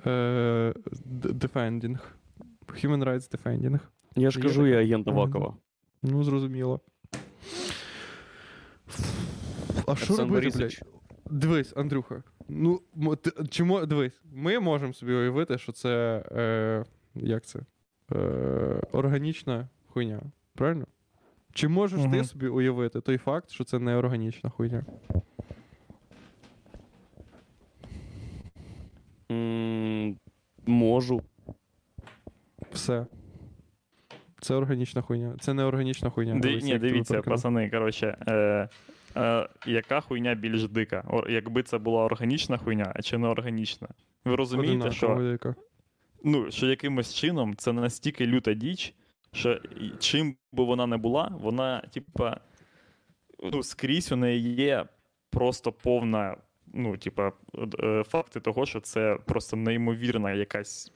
е, 0.06 0.74
Defending. 1.22 1.98
Human 2.68 3.04
Rights 3.04 3.36
Defending. 3.36 3.80
Я 4.16 4.30
ж 4.30 4.40
кажу, 4.40 4.66
я 4.66 4.80
агент. 4.80 5.08
Авакова. 5.08 5.56
Ну, 6.02 6.24
зрозуміло. 6.24 6.80
А 9.86 9.96
що 9.96 10.16
робити, 10.16 10.58
блядь? 10.58 10.80
Дивись, 11.30 11.72
Андрюха. 11.76 12.22
Ну, 12.48 12.80
чому, 13.50 13.86
дивись, 13.86 14.20
ми 14.32 14.60
можемо 14.60 14.92
собі 14.92 15.12
уявити, 15.12 15.58
що 15.58 15.72
це. 15.72 16.22
Е, 16.32 16.84
як 17.14 17.44
це? 17.44 17.60
Е, 18.12 18.18
органічна 18.92 19.68
хуйня. 19.86 20.20
Правильно? 20.54 20.86
Чи 21.56 21.68
можеш 21.68 22.00
ти 22.12 22.24
собі 22.24 22.46
уявити 22.48 23.00
той 23.00 23.18
факт, 23.18 23.50
що 23.50 23.64
це 23.64 23.78
не 23.78 23.96
органічна 23.96 24.50
хуйня? 24.50 24.84
М, 29.30 30.16
Можу. 30.66 31.22
Все. 32.72 33.06
Це 34.40 34.54
органічна 34.54 35.02
хуйня. 35.02 35.36
Це 35.40 35.54
не 35.54 35.64
органічна 35.64 36.10
хуйня. 36.10 36.34
Ди- 36.34 36.40
Дивись, 36.40 36.64
ні, 36.64 36.78
дивіться, 36.78 37.22
пацани, 37.22 37.70
коротше, 37.70 38.16
е, 38.28 38.68
е, 39.16 39.48
яка 39.66 40.00
хуйня 40.00 40.34
більш 40.34 40.68
дика? 40.68 41.04
О, 41.10 41.28
якби 41.28 41.62
це 41.62 41.78
була 41.78 42.04
органічна 42.04 42.58
хуйня, 42.58 42.92
а 42.96 43.02
чи 43.02 43.18
не 43.18 43.28
органічна? 43.28 43.88
Ви 44.24 44.36
розумієте, 44.36 44.90
що, 44.90 45.06
Одинаково 45.06 45.30
яка. 45.32 45.54
ну, 46.24 46.50
що 46.50 46.66
якимось 46.66 47.14
чином 47.14 47.56
це 47.56 47.72
настільки 47.72 48.26
люта 48.26 48.54
діч, 48.54 48.94
що 49.36 49.60
чим 49.98 50.36
би 50.52 50.64
вона 50.64 50.86
не 50.86 50.96
була, 50.96 51.32
вона, 51.40 51.80
типа, 51.80 52.40
ну, 53.52 53.62
скрізь 53.62 54.12
у 54.12 54.16
неї 54.16 54.54
є 54.54 54.86
просто 55.30 55.72
повна, 55.72 56.36
ну, 56.74 56.96
типа, 56.96 57.32
е, 57.82 58.02
факти 58.08 58.40
того, 58.40 58.66
що 58.66 58.80
це 58.80 59.18
просто 59.26 59.56
неймовірна 59.56 60.32
якась, 60.32 60.92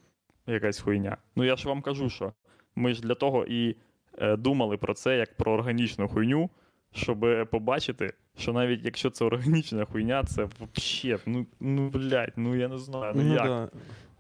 якась 0.46 0.80
хуйня. 0.80 1.16
Ну, 1.36 1.44
я 1.44 1.56
ж 1.56 1.68
вам 1.68 1.82
кажу, 1.82 2.10
що 2.10 2.32
ми 2.74 2.94
ж 2.94 3.02
для 3.02 3.14
того 3.14 3.46
і 3.48 3.76
е, 4.18 4.36
думали 4.36 4.76
про 4.76 4.94
це 4.94 5.16
як 5.16 5.36
про 5.36 5.52
органічну 5.52 6.08
хуйню, 6.08 6.50
щоб 6.92 7.48
побачити, 7.50 8.12
що 8.38 8.52
навіть 8.52 8.84
якщо 8.84 9.10
це 9.10 9.24
органічна 9.24 9.84
хуйня, 9.84 10.24
це 10.24 10.48
вообще, 10.58 11.18
ну, 11.26 11.46
ну 11.60 11.88
блядь, 11.90 12.32
ну 12.36 12.56
я 12.56 12.68
не 12.68 12.78
знаю, 12.78 13.12
ну, 13.16 13.22
Ну, 13.22 13.34
як? 13.34 13.44
да. 13.44 13.68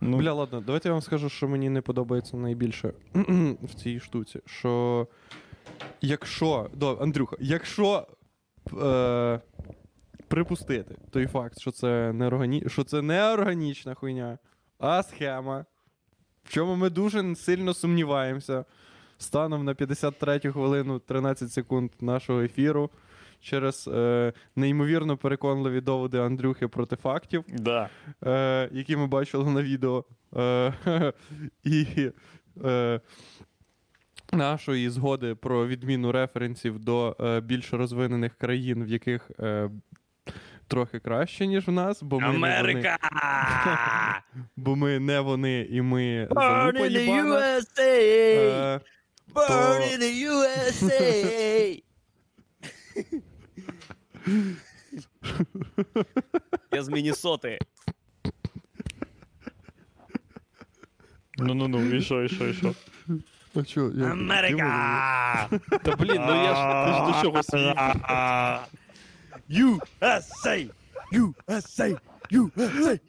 Ну, 0.00 0.18
Бля, 0.18 0.32
ладно, 0.32 0.60
давайте 0.60 0.88
я 0.88 0.92
вам 0.92 1.02
скажу, 1.02 1.28
що 1.28 1.48
мені 1.48 1.68
не 1.68 1.80
подобається 1.80 2.36
найбільше 2.36 2.92
в 3.62 3.74
цій 3.74 4.00
штуці. 4.00 4.40
Що 4.46 5.06
якщо. 6.00 6.70
До, 6.74 6.98
Андрюха, 7.00 7.36
якщо 7.40 8.06
е, 8.82 9.40
припустити 10.28 10.96
той 11.10 11.26
факт, 11.26 11.60
що 11.60 11.70
це 11.70 12.12
не, 12.12 12.26
органі... 12.26 12.64
що 12.66 12.84
це 12.84 13.02
не 13.02 13.32
органічна 13.32 13.94
хуйня, 13.94 14.38
а 14.78 15.02
схема, 15.02 15.64
в 16.44 16.52
чому 16.52 16.76
ми 16.76 16.90
дуже 16.90 17.34
сильно 17.34 17.74
сумніваємося, 17.74 18.64
станом 19.18 19.64
на 19.64 19.74
53 19.74 20.38
хвилину 20.38 20.98
13 20.98 21.52
секунд 21.52 21.90
нашого 22.00 22.40
ефіру. 22.42 22.90
Через 23.40 23.88
е, 23.88 24.32
неймовірно 24.56 25.16
переконливі 25.16 25.80
доводи 25.80 26.18
Андрюхи 26.18 26.68
проти 26.68 26.96
фактів 26.96 27.44
да. 27.48 27.88
е, 28.26 28.68
які 28.72 28.96
ми 28.96 29.06
бачили 29.06 29.50
на 29.50 29.62
відео, 29.62 30.04
е, 30.36 30.72
і 31.64 31.86
е, 32.64 33.00
нашої 34.32 34.90
згоди 34.90 35.34
про 35.34 35.66
відміну 35.66 36.12
референсів 36.12 36.78
до 36.78 37.16
е, 37.20 37.40
більш 37.40 37.72
розвинених 37.72 38.34
країн, 38.34 38.84
в 38.84 38.88
яких 38.88 39.30
е, 39.40 39.70
трохи 40.66 40.98
краще, 40.98 41.46
ніж 41.46 41.68
в 41.68 41.70
нас, 41.70 42.02
бо 42.02 42.20
ми, 42.20 42.26
не 42.26 42.32
вони, 42.32 42.48
Америка! 42.48 42.98
бо 44.56 44.76
ми 44.76 44.98
не 44.98 45.20
вони, 45.20 45.66
і 45.70 45.82
ми 45.82 46.28
залупа 46.30 46.70
in 46.70 46.90
the. 46.90 47.24
USA! 47.24 47.78
Е, 47.78 48.80
Burn 49.34 49.48
то- 49.48 49.80
in 49.82 49.98
the 49.98 50.12
USA! 50.28 51.82
Я 56.72 56.82
з 56.82 56.88
Міннесоти. 56.88 57.58
Ну 61.38 61.54
ну 61.54 61.68
ну, 61.68 61.94
і 61.94 62.02
що, 62.02 62.22
і 62.24 62.28
що, 62.28 62.48
і 62.48 62.54
що? 62.54 62.74
а 63.54 63.62
чо, 63.62 63.90
я- 63.94 64.06
Америка! 64.06 65.48
Та 65.82 65.96
блін, 65.96 66.22
ну 66.26 66.42
я 66.42 66.54
ж 66.54 66.86
ти 66.86 66.92
ж 66.92 67.06
до 67.06 67.22
чогось 67.22 67.52
їв. 67.52 67.74
USA! 69.50 70.68
USA! 70.70 70.70
USA! 71.12 71.98
USA! 72.32 73.00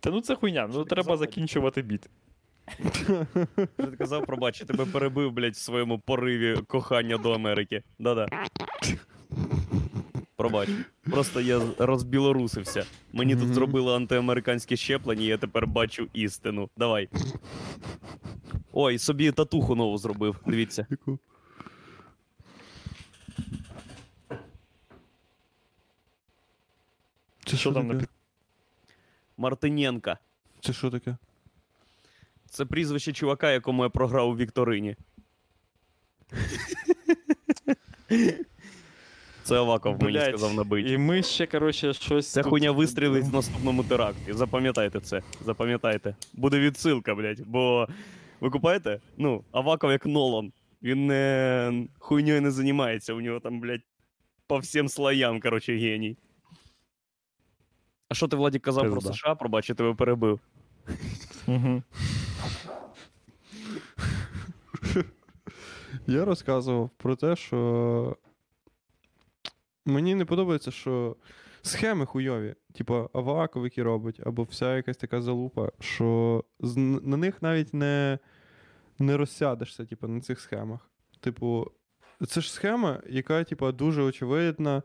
Та 0.00 0.10
ну 0.10 0.20
це 0.20 0.34
хуйня, 0.34 0.68
ну 0.72 0.84
треба 0.84 1.16
закінчувати 1.16 1.82
біт. 1.82 2.08
Що 3.78 3.86
ти 3.90 3.96
казав, 3.96 4.26
пробач, 4.26 4.60
я 4.60 4.66
тебе 4.66 4.84
перебив, 4.84 5.32
блядь, 5.32 5.54
в 5.54 5.58
своєму 5.58 5.98
пориві 5.98 6.56
кохання 6.66 7.18
до 7.18 7.32
Америки. 7.32 7.82
Да-да. 7.98 8.28
Пробач. 10.36 10.68
Просто 11.10 11.40
я 11.40 11.60
розбілорусився. 11.78 12.84
Мені 13.12 13.36
тут 13.36 13.54
зробили 13.54 13.96
антиамериканське 13.96 14.76
щеплення, 14.76 15.22
і 15.22 15.26
я 15.26 15.38
тепер 15.38 15.66
бачу 15.66 16.08
істину. 16.12 16.68
Давай. 16.76 17.08
Ой, 18.72 18.98
собі 18.98 19.32
татуху 19.32 19.74
нову 19.74 19.98
зробив. 19.98 20.36
Дивіться. 20.46 20.86
Це 27.44 27.56
Що 27.56 27.72
там 27.72 27.88
таке? 27.88 28.06
Мартиненка. 29.36 30.18
Це 30.60 30.72
що 30.72 30.90
таке? 30.90 31.16
Це 32.54 32.64
прізвище 32.64 33.12
чувака, 33.12 33.52
якому 33.52 33.82
я 33.82 33.88
програв 33.88 34.28
у 34.28 34.36
Вікторині. 34.36 34.96
Це 39.42 39.56
Аваков 39.56 40.02
мені 40.02 40.12
Блядь, 40.12 40.28
сказав 40.28 40.54
набити. 40.54 40.90
І 40.90 40.98
ми 40.98 41.22
ще, 41.22 41.46
коротше, 41.46 41.92
щось. 41.94 42.32
Ця 42.32 42.42
тут- 42.42 42.50
хуйня 42.50 42.70
вистрілить 42.70 43.24
в 43.24 43.34
наступному 43.34 43.84
теракті. 43.84 44.32
Запам'ятайте 44.32 45.00
це. 45.00 45.22
Запам'ятайте. 45.44 46.16
Буде 46.32 46.60
відсилка, 46.60 47.14
блядь. 47.14 47.40
Бо 47.46 47.88
ви 48.40 48.50
купаєте? 48.50 49.00
Ну, 49.16 49.44
Аваков 49.52 49.90
як 49.90 50.06
Нолан. 50.06 50.52
Він 50.82 51.06
не 51.06 51.86
хуйньою 51.98 52.42
не 52.42 52.50
займається. 52.50 53.14
У 53.14 53.20
нього 53.20 53.40
там, 53.40 53.60
блядь, 53.60 53.82
по 54.46 54.58
всім 54.58 54.88
слоям, 54.88 55.40
коротше, 55.40 55.76
геній. 55.76 56.16
А 58.08 58.14
що 58.14 58.28
ти, 58.28 58.36
Владік, 58.36 58.62
казав 58.62 58.90
про 58.90 59.00
США? 59.00 59.34
Пробач, 59.34 59.68
я 59.68 59.74
тебе 59.74 59.94
перебив. 59.94 60.40
Я 66.06 66.24
розказував 66.24 66.90
про 66.96 67.16
те, 67.16 67.36
що 67.36 68.16
мені 69.86 70.14
не 70.14 70.24
подобається, 70.24 70.70
що 70.70 71.16
схеми 71.62 72.06
хуйові, 72.06 72.54
типу 72.74 73.10
Аваков, 73.12 73.64
які 73.64 73.82
робить, 73.82 74.20
або 74.26 74.42
вся 74.42 74.76
якась 74.76 74.96
така 74.96 75.22
залупа, 75.22 75.72
що 75.80 76.44
на 77.02 77.16
них 77.16 77.42
навіть 77.42 77.74
не, 77.74 78.18
не 78.98 79.16
розсядешся, 79.16 79.84
типу, 79.84 80.08
на 80.08 80.20
цих 80.20 80.40
схемах. 80.40 80.90
Типу, 81.20 81.70
це 82.28 82.40
ж 82.40 82.52
схема, 82.52 83.02
яка, 83.08 83.44
типу, 83.44 83.72
дуже 83.72 84.02
очевидна 84.02 84.82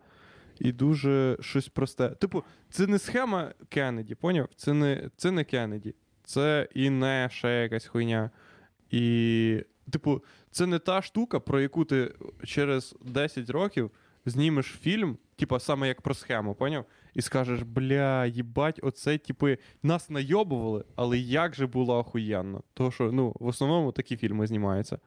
і 0.59 0.71
дуже 0.71 1.37
щось 1.39 1.67
просте. 1.67 2.09
Типу, 2.09 2.43
це 2.69 2.87
не 2.87 2.99
схема 2.99 3.53
Кеннеді, 3.69 4.15
поняв? 4.15 4.49
Це 4.55 4.73
не, 4.73 5.09
це 5.17 5.31
не 5.31 5.43
Кеннеді. 5.43 5.95
Це 6.23 6.67
і 6.75 6.89
не 6.89 7.29
ще 7.31 7.49
якась 7.49 7.85
хуйня. 7.85 8.31
І, 8.91 9.63
типу, 9.91 10.23
це 10.51 10.65
не 10.65 10.79
та 10.79 11.01
штука, 11.01 11.39
про 11.39 11.61
яку 11.61 11.85
ти 11.85 12.13
через 12.43 12.95
10 13.05 13.49
років 13.49 13.91
знімеш 14.25 14.77
фільм, 14.81 15.17
типу, 15.35 15.59
саме 15.59 15.87
як 15.87 16.01
про 16.01 16.13
схему, 16.13 16.55
поняв? 16.55 16.85
І 17.13 17.21
скажеш, 17.21 17.61
бля, 17.61 18.25
їбать, 18.25 18.79
оце, 18.83 19.17
типи, 19.17 19.57
нас 19.83 20.09
найобували, 20.09 20.83
але 20.95 21.17
як 21.17 21.55
же 21.55 21.67
було 21.67 21.97
охуєнно. 21.97 22.63
Тому 22.73 22.91
що, 22.91 23.11
ну, 23.11 23.35
в 23.39 23.47
основному 23.47 23.91
такі 23.91 24.17
фільми 24.17 24.47
знімаються. 24.47 24.99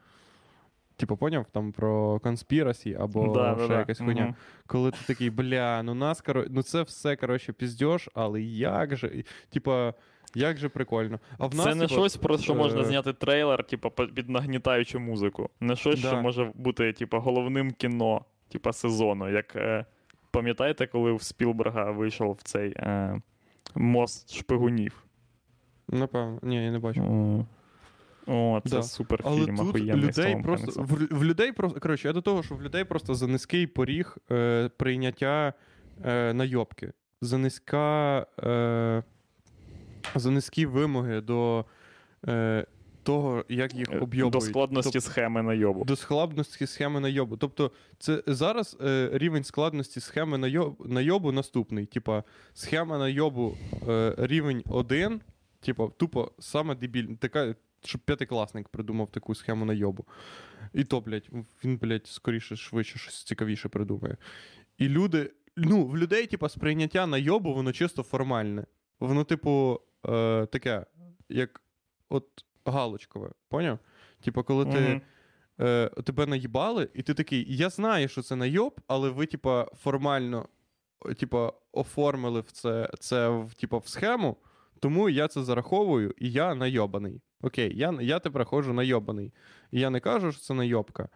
Типу, 1.02 1.16
поняв? 1.16 1.46
Там 1.52 1.72
про 1.72 2.20
конспірасі 2.20 2.96
або 3.00 3.28
Да, 3.34 3.54
да, 3.54 3.58
ще 3.58 3.68
да. 3.68 3.78
якась 3.78 3.98
хуйня. 3.98 4.22
Мгм. 4.24 4.34
Коли 4.66 4.90
ти 4.90 4.98
такий, 5.06 5.30
бля, 5.30 5.82
ну 5.82 5.94
нас, 5.94 6.20
коро... 6.20 6.44
ну 6.50 6.62
це 6.62 6.82
все, 6.82 7.16
коротше, 7.16 7.52
піздьош, 7.52 8.08
але 8.14 8.42
як 8.42 8.96
же, 8.96 9.24
типа, 9.50 9.94
як 10.34 10.56
же 10.56 10.68
прикольно. 10.68 11.20
А 11.38 11.46
в 11.46 11.54
нас, 11.54 11.64
Це 11.64 11.74
не 11.74 11.80
типа, 11.86 12.00
щось, 12.00 12.16
про 12.16 12.38
що 12.38 12.54
можна 12.54 12.80
е, 12.80 12.84
зняти 12.84 13.12
трейлер, 13.12 13.64
типу, 13.64 13.90
під 13.90 14.28
нагнітаючу 14.28 15.00
музику. 15.00 15.50
Не 15.60 15.76
щось, 15.76 16.02
Да. 16.02 16.08
що 16.08 16.22
може 16.22 16.52
бути, 16.54 16.92
типу, 16.92 17.18
головним 17.18 17.70
кіно, 17.72 18.24
типу, 18.48 18.72
сезону. 18.72 19.30
Як 19.30 19.56
е, 19.56 19.84
пам'ятаєте, 20.30 20.86
коли 20.86 21.12
в 21.12 21.22
Спілберга 21.22 21.90
вийшов 21.90 22.32
в 22.32 22.42
цей 22.42 22.70
е, 22.76 23.20
мост 23.74 24.34
шпигунів? 24.34 25.04
Напевно, 25.88 26.38
ні, 26.42 26.64
я 26.64 26.70
не 26.70 26.78
бачу. 26.78 27.46
О, 28.26 28.60
це 28.64 28.70
Да. 28.76 28.82
супер 28.82 29.20
Але 29.24 29.46
тут 29.46 29.74
людей 29.76 30.42
просто 30.42 30.82
в, 30.82 31.18
в 31.18 31.24
людей 31.24 31.52
просто 31.52 31.80
коротше, 31.80 32.08
я 32.08 32.12
до 32.14 32.20
того, 32.20 32.42
що 32.42 32.54
в 32.54 32.62
людей 32.62 32.84
просто 32.84 33.14
за 33.14 33.26
низький 33.26 33.66
поріг 33.66 34.16
е, 34.30 34.70
прийняття 34.76 35.52
е, 36.04 36.32
найобки, 36.34 36.92
за 37.20 37.38
низька, 37.38 38.26
е, 38.42 39.02
за 40.14 40.30
низькі 40.30 40.66
вимоги 40.66 41.20
до 41.20 41.64
е, 42.28 42.66
того, 43.02 43.44
як 43.48 43.74
їх 43.74 43.88
об'єбують. 44.00 44.32
До 44.32 44.40
складності 44.40 44.92
Тобто- 44.92 45.08
схеми 45.10 45.42
на 45.42 45.54
йобу. 45.54 45.84
до 45.84 45.96
складності 45.96 46.66
схеми 46.66 47.00
найобу. 47.00 47.36
Тобто, 47.36 47.70
це 47.98 48.22
зараз 48.26 48.76
е, 48.84 49.10
рівень 49.12 49.44
складності 49.44 50.00
схеми 50.00 50.38
найоб, 50.38 50.76
найобу 50.88 51.32
наступний. 51.32 51.86
Типа, 51.86 52.24
схема 52.54 52.98
найобу 52.98 53.56
е, 53.88 54.14
рівень 54.18 54.62
1, 54.68 55.20
типа, 55.60 55.88
тупо 55.96 56.32
саме 56.38 56.74
дебіль, 56.74 57.06
така, 57.18 57.54
щоб 57.84 58.00
п'ятикласник 58.00 58.68
придумав 58.68 59.10
таку 59.10 59.34
схему 59.34 59.64
найобу. 59.64 60.06
І 60.72 60.84
то, 60.84 61.00
блядь, 61.00 61.28
він, 61.64 61.76
блядь, 61.76 62.06
скоріше, 62.06 62.56
швидше, 62.56 62.98
щось 62.98 63.24
цікавіше 63.24 63.68
придумає. 63.68 64.16
І 64.78 64.88
люди, 64.88 65.30
ну, 65.56 65.84
в 65.86 65.98
людей, 65.98 66.26
типа, 66.26 66.48
сприйняття 66.48 67.06
найобу, 67.06 67.54
воно 67.54 67.72
чисто 67.72 68.02
формальне. 68.02 68.66
Воно, 69.00 69.24
типу, 69.24 69.80
е, 70.08 70.46
таке, 70.46 70.86
як 71.28 71.62
от 72.08 72.26
галочкове, 72.64 73.30
поняв? 73.48 73.78
Типа, 74.24 74.42
коли 74.42 74.64
ти 74.64 75.00
е, 75.60 75.88
тебе 75.88 76.26
наїбали, 76.26 76.88
і 76.94 77.02
ти 77.02 77.14
такий, 77.14 77.56
я 77.56 77.70
знаю, 77.70 78.08
що 78.08 78.22
це 78.22 78.36
найоб, 78.36 78.80
але 78.86 79.10
ви, 79.10 79.26
типа, 79.26 79.64
формально 79.64 80.48
типа, 81.18 81.52
оформили 81.72 82.40
в 82.40 82.52
це, 82.52 82.90
це 82.98 83.28
в, 83.28 83.54
типа, 83.54 83.78
в 83.78 83.88
схему, 83.88 84.36
тому 84.82 85.08
я 85.08 85.28
це 85.28 85.42
зараховую, 85.42 86.14
і 86.18 86.30
я 86.30 86.54
найобаний. 86.54 87.20
Окей, 87.42 87.72
я, 87.76 87.98
я 88.00 88.18
тепер 88.18 88.44
ходжу 88.44 88.72
найобаний. 88.72 89.32
І 89.70 89.80
я 89.80 89.90
не 89.90 90.00
кажу, 90.00 90.32
що 90.32 90.40
це 90.40 90.54
найобка, 90.54 91.08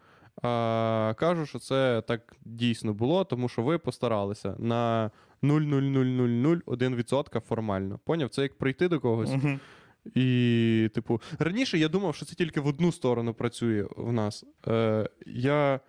а 0.43 1.15
кажу, 1.19 1.47
що 1.47 1.59
це 1.59 2.03
так 2.09 2.37
дійсно 2.45 2.95
було, 2.95 3.25
тому 3.25 3.49
що 3.49 3.63
ви 3.63 3.79
постаралися 3.79 4.57
на 4.59 5.11
0,0001% 5.43 7.41
формально. 7.41 8.01
Поняв? 8.05 8.29
Це 8.29 8.43
як 8.43 8.59
прийти 8.59 8.89
до 8.89 9.01
когось. 9.01 9.31
Мгм. 9.31 9.61
І, 10.15 10.91
типу, 10.95 11.21
раніше 11.39 11.79
я 11.79 11.89
думав, 11.89 12.15
що 12.15 12.27
це 12.27 12.35
тільки 12.35 12.61
в 12.61 12.67
одну 12.67 12.93
сторону 12.93 13.35
працює 13.35 13.87
в 13.97 14.13
нас. 14.13 14.45
Е, 14.69 15.09
я, 15.27 15.81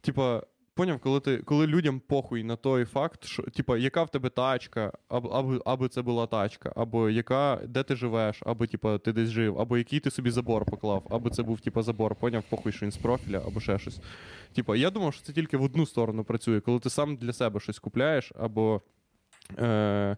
типа, 0.00 0.42
поняв, 0.74 0.98
коли 0.98 1.20
ти, 1.20 1.36
коли 1.36 1.66
людям 1.66 2.00
похуй 2.00 2.44
на 2.44 2.56
той 2.56 2.84
факт, 2.84 3.24
що, 3.24 3.42
типа, 3.42 3.78
яка 3.78 4.02
в 4.02 4.10
тебе 4.10 4.30
тачка, 4.30 4.92
або, 5.08 5.28
або, 5.28 5.62
або 5.64 5.88
це 5.88 6.02
була 6.02 6.26
тачка, 6.26 6.72
або 6.76 7.10
яка, 7.10 7.60
де 7.68 7.82
ти 7.82 7.96
живеш, 7.96 8.42
або 8.46 8.66
типа, 8.66 8.98
ти 8.98 9.12
десь 9.12 9.28
жив, 9.28 9.60
або 9.60 9.78
який 9.78 10.00
ти 10.00 10.10
собі 10.10 10.30
забор 10.30 10.64
поклав, 10.64 11.06
або 11.10 11.30
це 11.30 11.42
був 11.42 11.60
типа 11.60 11.82
забор, 11.82 12.14
поняв, 12.14 12.42
похуй, 12.50 12.72
що 12.72 12.86
він 12.86 12.92
з 12.92 12.96
профіля, 12.96 13.42
або 13.46 13.60
ще 13.60 13.78
щось. 13.78 14.00
Типа, 14.54 14.76
я 14.76 14.90
думав, 14.90 15.14
що 15.14 15.22
це 15.22 15.32
тільки 15.32 15.56
в 15.56 15.62
одну 15.62 15.86
сторону 15.86 16.24
працює, 16.24 16.60
коли 16.60 16.80
ти 16.80 16.90
сам 16.90 17.16
для 17.16 17.32
себе 17.32 17.60
щось 17.60 17.78
купляєш, 17.78 18.32
або, 18.38 18.82
е, 19.58 20.16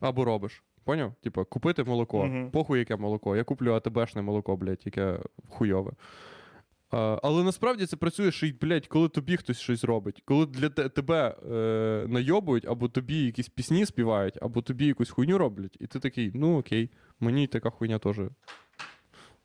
або 0.00 0.24
робиш. 0.24 0.62
Поняв? 0.84 1.14
Типа, 1.22 1.44
купити 1.44 1.84
молоко. 1.84 2.26
Мгм. 2.26 2.50
Похуй, 2.50 2.78
яке 2.78 2.96
молоко. 2.96 3.36
Я 3.36 3.44
куплю 3.44 3.72
АТБшне 3.74 4.22
молоко, 4.22 4.56
блядь, 4.56 4.82
яке 4.84 5.18
хуйове. 5.48 5.92
Але 7.22 7.44
насправді 7.44 7.86
це 7.86 7.96
працює, 7.96 8.32
що, 8.32 8.46
блядь, 8.60 8.86
коли 8.86 9.08
тобі 9.08 9.36
хтось 9.36 9.60
щось 9.60 9.84
робить, 9.84 10.22
коли 10.24 10.46
для 10.46 10.68
те, 10.68 10.88
тебе 10.88 11.36
е, 11.52 12.06
найобують, 12.08 12.66
або 12.68 12.88
тобі 12.88 13.24
якісь 13.24 13.48
пісні 13.48 13.86
співають, 13.86 14.38
або 14.42 14.62
тобі 14.62 14.86
якусь 14.86 15.10
хуйню 15.10 15.38
роблять, 15.38 15.76
і 15.80 15.86
ти 15.86 15.98
такий, 15.98 16.30
ну 16.34 16.58
окей, 16.58 16.90
мені 17.20 17.46
така 17.46 17.70
хуйня 17.70 17.98
теж. 17.98 18.16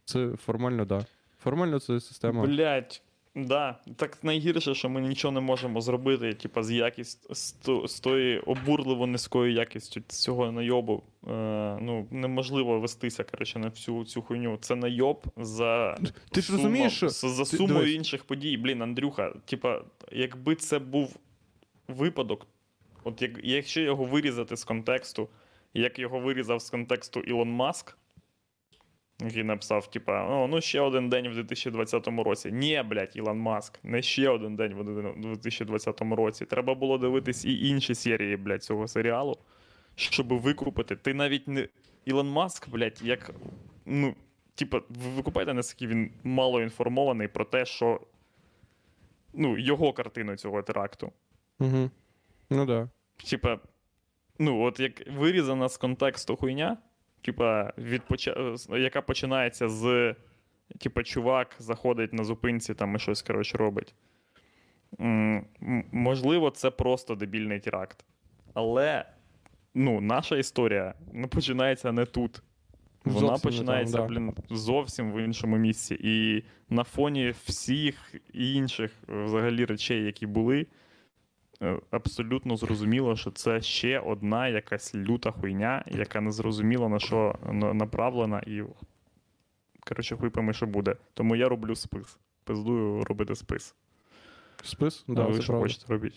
Це 0.06 0.30
формально, 0.46 0.86
да. 0.86 1.06
Формально 1.40 1.80
це 1.80 2.00
система. 2.00 2.46
Блять, 2.46 3.02
да. 3.36 3.80
Так 3.96 4.24
найгірше, 4.24 4.76
що 4.76 4.90
ми 4.90 5.02
нічого 5.02 5.32
не 5.32 5.40
можемо 5.40 5.82
зробити, 5.82 6.34
типа, 6.34 6.64
з 6.64 6.72
якість 6.72 7.36
з, 7.36 8.00
тої 8.00 8.40
обурливо 8.40 9.08
низькою 9.08 9.54
якістю 9.54 10.02
цього 10.08 10.52
найобу. 10.52 11.04
Е, 11.28 11.78
ну, 11.82 12.08
неможливо 12.12 12.80
вестися, 12.80 13.24
коротше, 13.24 13.60
на 13.60 13.68
всю 13.68 14.06
цю 14.06 14.22
хуйню. 14.22 14.58
Це 14.62 14.76
найоб 14.76 15.24
за. 15.38 15.98
Ти 16.32 16.42
ж 16.42 16.54
розумієш, 16.54 16.94
що 16.94 17.10
за, 17.10 17.30
за 17.30 17.44
ти- 17.44 17.58
сумою 17.58 17.94
інших 17.94 18.24
подій. 18.24 18.58
Блін, 18.58 18.82
Андрюха, 18.82 19.34
типа, 19.46 19.82
якби 20.12 20.56
це 20.56 20.80
був 20.80 21.16
випадок, 21.88 22.48
от 23.04 23.22
як, 23.22 23.32
якщо 23.44 23.82
його 23.82 24.06
вирізати 24.06 24.58
з 24.58 24.64
контексту, 24.64 25.30
як 25.74 26.00
його 26.00 26.20
вирізав 26.20 26.62
з 26.62 26.70
контексту 26.70 27.20
Ілон 27.20 27.50
Маск, 27.50 27.98
який 29.22 29.44
написав, 29.44 29.92
типа, 29.92 30.44
о, 30.44 30.48
ну 30.48 30.62
ще 30.62 30.82
один 30.82 31.10
день 31.10 31.30
в 31.30 31.34
2020 31.34 32.08
році. 32.08 32.52
Ні, 32.52 32.84
блядь, 32.90 33.16
Ілон 33.16 33.40
Маск, 33.40 33.80
не 33.84 34.02
ще 34.02 34.30
один 34.30 34.56
день 34.56 34.74
в 34.74 35.22
2020 35.22 36.02
році. 36.02 36.46
Треба 36.46 36.76
було 36.76 36.98
дивитись 36.98 37.46
і 37.46 37.68
інші 37.68 37.96
серії, 37.96 38.38
блядь, 38.38 38.64
цього 38.64 38.88
серіалу, 38.88 39.38
щоб 39.96 40.34
викупити. 40.34 40.96
Ти 40.96 41.14
навіть 41.14 41.48
не. 41.48 41.68
Ілон 42.06 42.30
Маск, 42.30 42.70
блядь, 42.70 43.02
як. 43.04 43.32
Ну, 43.86 44.16
типа, 44.56 44.82
ви 44.90 45.10
ви 45.16 45.22
купаєте, 45.22 45.54
наскільки 45.54 45.94
він 45.94 46.12
мало 46.24 46.62
інформований 46.62 47.28
про 47.28 47.46
те, 47.46 47.66
що 47.66 48.02
ну, 49.34 49.58
його 49.58 49.94
картину 49.94 50.36
цього 50.36 50.62
теракту. 50.62 51.12
Угу. 51.60 51.90
Ну 52.50 52.66
да. 52.66 52.90
Типа, 53.30 53.60
ну, 54.40 54.62
от 54.62 54.80
як 54.80 55.08
вирізана 55.08 55.70
з 55.70 55.78
контексту 55.78 56.36
хуйня, 56.36 56.78
типа, 57.22 57.74
від 57.78 58.02
поча... 58.02 58.56
яка 58.70 59.02
починається 59.02 59.70
з. 59.70 60.16
Типа, 60.80 61.04
чувак 61.04 61.56
заходить 61.60 62.14
на 62.14 62.24
зупинці 62.24 62.74
там 62.74 62.96
і 62.96 63.00
щось, 63.00 63.22
коротше, 63.22 63.58
робить. 63.58 63.96
Можливо, 65.92 66.50
це 66.50 66.72
просто 66.72 67.16
дебільний 67.16 67.60
теракт. 67.60 68.06
Але 68.54 69.06
ну, 69.74 70.02
наша 70.02 70.38
історія 70.38 70.94
ну, 71.14 71.28
починається 71.28 71.92
не 71.92 72.06
тут. 72.06 72.42
Вона 73.06 73.20
Зовсім 73.20 73.52
починається, 73.52 73.98
там, 73.98 74.08
да. 74.08 74.14
блін, 74.14 74.34
зовсім 74.50 75.12
в 75.12 75.24
іншому 75.24 75.58
місці. 75.58 75.98
І 76.00 76.44
на 76.70 76.84
фоні 76.84 77.34
всіх 77.46 78.16
інших 78.34 78.92
е, 79.10 79.24
взагалі 79.24 79.66
речей, 79.66 80.04
які 80.04 80.28
були, 80.28 80.68
абсолютно 81.92 82.58
зрозуміло, 82.58 83.16
що 83.16 83.32
це 83.32 83.62
ще 83.62 84.00
одна 84.00 84.48
якась 84.48 84.96
люта 84.96 85.32
хуйня, 85.32 85.84
яка 85.88 86.22
не 86.22 86.32
зрозуміла 86.32 86.90
на 86.90 87.00
що 87.00 87.36
направлена, 87.74 88.40
і 88.40 88.64
коротше, 89.80 90.16
хуй 90.16 90.30
пойми, 90.30 90.54
що 90.54 90.66
буде. 90.66 90.96
Тому 91.14 91.36
я 91.36 91.50
роблю 91.50 91.76
спис. 91.76 92.18
Пиздую 92.44 93.04
робити 93.04 93.36
спис. 93.36 93.76
Спис? 94.64 95.06
а 95.08 95.12
ви 95.12 95.34
це 95.34 95.42
що 95.42 95.54
правда. 95.54 95.68
хочете 95.68 95.94
робити? 95.94 96.16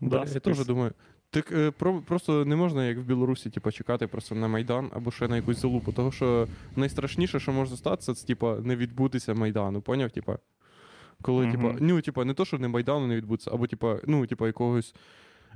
Да, 0.00 0.18
я 0.18 0.26
спис. 0.26 0.42
теж 0.42 0.66
думаю. 0.66 0.92
Так 1.30 1.52
е, 1.52 1.70
про, 1.70 2.00
просто 2.00 2.44
не 2.44 2.56
можна, 2.56 2.86
як 2.86 2.98
в 2.98 3.02
Білорусі, 3.02 3.50
типу, 3.50 3.72
чекати 3.72 4.06
просто 4.06 4.34
на 4.34 4.48
Майдан 4.48 4.90
або 4.94 5.10
ще 5.10 5.28
на 5.28 5.36
якусь 5.36 5.58
залупу. 5.58 5.92
Тому 5.92 6.12
що 6.12 6.48
найстрашніше, 6.76 7.40
що 7.40 7.52
може 7.52 7.76
статися, 7.76 8.14
це 8.14 8.26
типу, 8.26 8.54
не 8.54 8.76
відбутися 8.76 9.34
Майдану, 9.34 9.80
поняв? 9.80 10.10
Типа, 10.10 10.38
коли, 11.22 11.52
типа, 11.52 11.76
ну, 11.80 12.00
типа, 12.00 12.24
не 12.24 12.34
то, 12.34 12.44
що 12.44 12.58
не 12.58 12.68
Майдану 12.68 13.06
не 13.06 13.16
відбудеться, 13.16 13.50
або 13.54 13.66
типа, 13.66 13.98
ну, 14.06 14.26
типа, 14.26 14.46
якогось. 14.46 14.94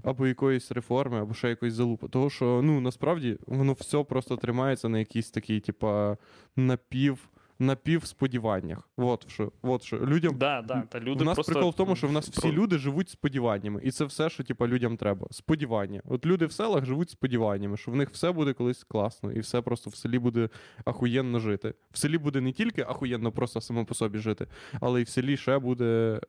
Або 0.02 0.26
якоїсь 0.26 0.72
реформи, 0.72 1.20
або 1.20 1.34
ще 1.34 1.48
якоїсь 1.48 1.74
залупи. 1.74 2.08
Того, 2.08 2.30
що 2.30 2.60
ну 2.64 2.80
насправді 2.80 3.38
воно 3.46 3.72
все 3.72 4.04
просто 4.04 4.36
тримається 4.36 4.88
на 4.88 4.98
якійсь 4.98 5.30
такій, 5.30 5.60
типа, 5.60 6.16
напів, 6.56 7.28
напівсподіваннях. 7.58 8.88
От 8.96 9.30
що, 9.30 9.52
от 9.62 9.82
що. 9.82 9.98
Людям 9.98 10.38
Да, 10.38 10.62
да, 10.62 10.82
та 10.88 11.00
люди 11.00 11.22
у 11.22 11.26
нас 11.26 11.34
просто... 11.34 11.52
прикол 11.52 11.70
в 11.70 11.74
тому, 11.74 11.96
що 11.96 12.08
в 12.08 12.12
нас 12.12 12.28
всі 12.28 12.52
люди 12.52 12.78
живуть 12.78 13.10
сподіваннями, 13.10 13.80
і 13.84 13.90
це 13.90 14.04
все, 14.04 14.30
що 14.30 14.44
типа, 14.44 14.66
людям 14.66 14.96
треба. 14.96 15.26
Сподівання. 15.30 16.02
От 16.04 16.26
люди 16.26 16.46
в 16.46 16.52
селах 16.52 16.84
живуть 16.84 17.10
сподіваннями, 17.10 17.76
що 17.76 17.90
в 17.90 17.96
них 17.96 18.10
все 18.10 18.32
буде 18.32 18.52
колись 18.52 18.84
класно, 18.84 19.32
і 19.32 19.40
все 19.40 19.60
просто 19.60 19.90
в 19.90 19.94
селі 19.94 20.18
буде 20.18 20.48
ахуєнно 20.84 21.38
жити. 21.40 21.74
В 21.92 21.98
селі 21.98 22.18
буде 22.18 22.40
не 22.40 22.52
тільки 22.52 22.82
ахуєнно 22.82 23.32
просто 23.32 23.60
само 23.60 23.84
по 23.84 23.94
собі 23.94 24.18
жити, 24.18 24.46
але 24.80 25.00
й 25.00 25.04
в 25.04 25.08
селі 25.08 25.36
ще 25.36 25.58
буде 25.58 26.20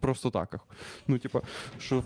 просто 0.00 0.30
так. 0.30 0.60
Ну, 1.08 1.18
типа, 1.18 1.42
що 1.78 2.02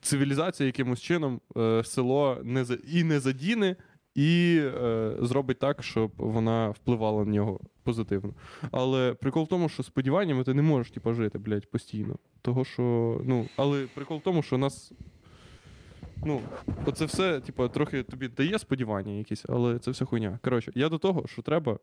цивілізація 0.00 0.66
якимось 0.66 1.00
чином 1.00 1.40
е, 1.56 1.84
село 1.84 2.40
не 2.44 2.64
за... 2.64 2.74
і 2.74 3.04
не 3.04 3.20
задіне. 3.20 3.76
І 4.14 4.60
е, 4.60 5.12
зробить 5.20 5.58
так, 5.58 5.82
щоб 5.82 6.12
вона 6.16 6.70
впливала 6.70 7.24
на 7.24 7.32
нього 7.32 7.60
позитивно. 7.82 8.34
Але 8.70 9.14
прикол 9.14 9.44
в 9.44 9.48
тому, 9.48 9.68
що 9.68 9.82
сподіваннями 9.82 10.44
ти 10.44 10.54
не 10.54 10.62
можеш 10.62 10.92
типу, 10.92 11.14
жити, 11.14 11.38
блядь, 11.38 11.70
постійно. 11.70 12.18
Того, 12.42 12.64
що. 12.64 13.20
Ну, 13.24 13.48
але 13.56 13.86
прикол 13.94 14.18
в 14.18 14.22
тому, 14.22 14.42
що 14.42 14.58
нас. 14.58 14.92
Ну, 16.26 16.40
оце 16.86 17.04
все, 17.04 17.40
типу, 17.40 17.68
трохи 17.68 18.02
тобі 18.02 18.28
дає 18.28 18.58
сподівання 18.58 19.12
якісь, 19.12 19.44
але 19.48 19.78
це 19.78 19.90
все 19.90 20.04
хуйня. 20.04 20.38
Коротше, 20.42 20.72
я 20.74 20.88
до 20.88 20.98
того, 20.98 21.26
що 21.26 21.42
треба. 21.42 21.78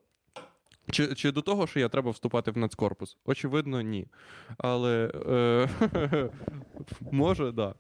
Чи, 0.92 1.16
чи 1.16 1.32
до 1.32 1.42
того, 1.42 1.68
що 1.68 1.80
я 1.80 1.90
треба 1.90 2.12
вступати 2.12 2.52
в 2.52 2.58
нацкорпус? 2.58 3.18
Очевидно, 3.26 3.82
ні. 3.82 4.08
Але 4.58 5.12
е, 5.30 6.30
може, 7.12 7.46
так. 7.46 7.56
Да. 7.56 7.76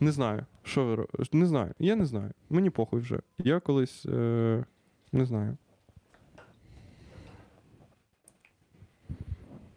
Не 0.00 0.12
знаю. 0.12 0.46
Що 0.62 0.84
ви 0.84 0.94
робите? 0.94 1.36
Не 1.36 1.46
знаю. 1.46 1.74
Я 1.78 1.96
не 1.96 2.06
знаю. 2.06 2.30
Мені 2.50 2.70
похуй 2.70 3.00
вже. 3.00 3.20
Я 3.38 3.60
колись. 3.60 4.06
Е, 4.06 4.64
не 5.12 5.24
знаю. 5.26 5.56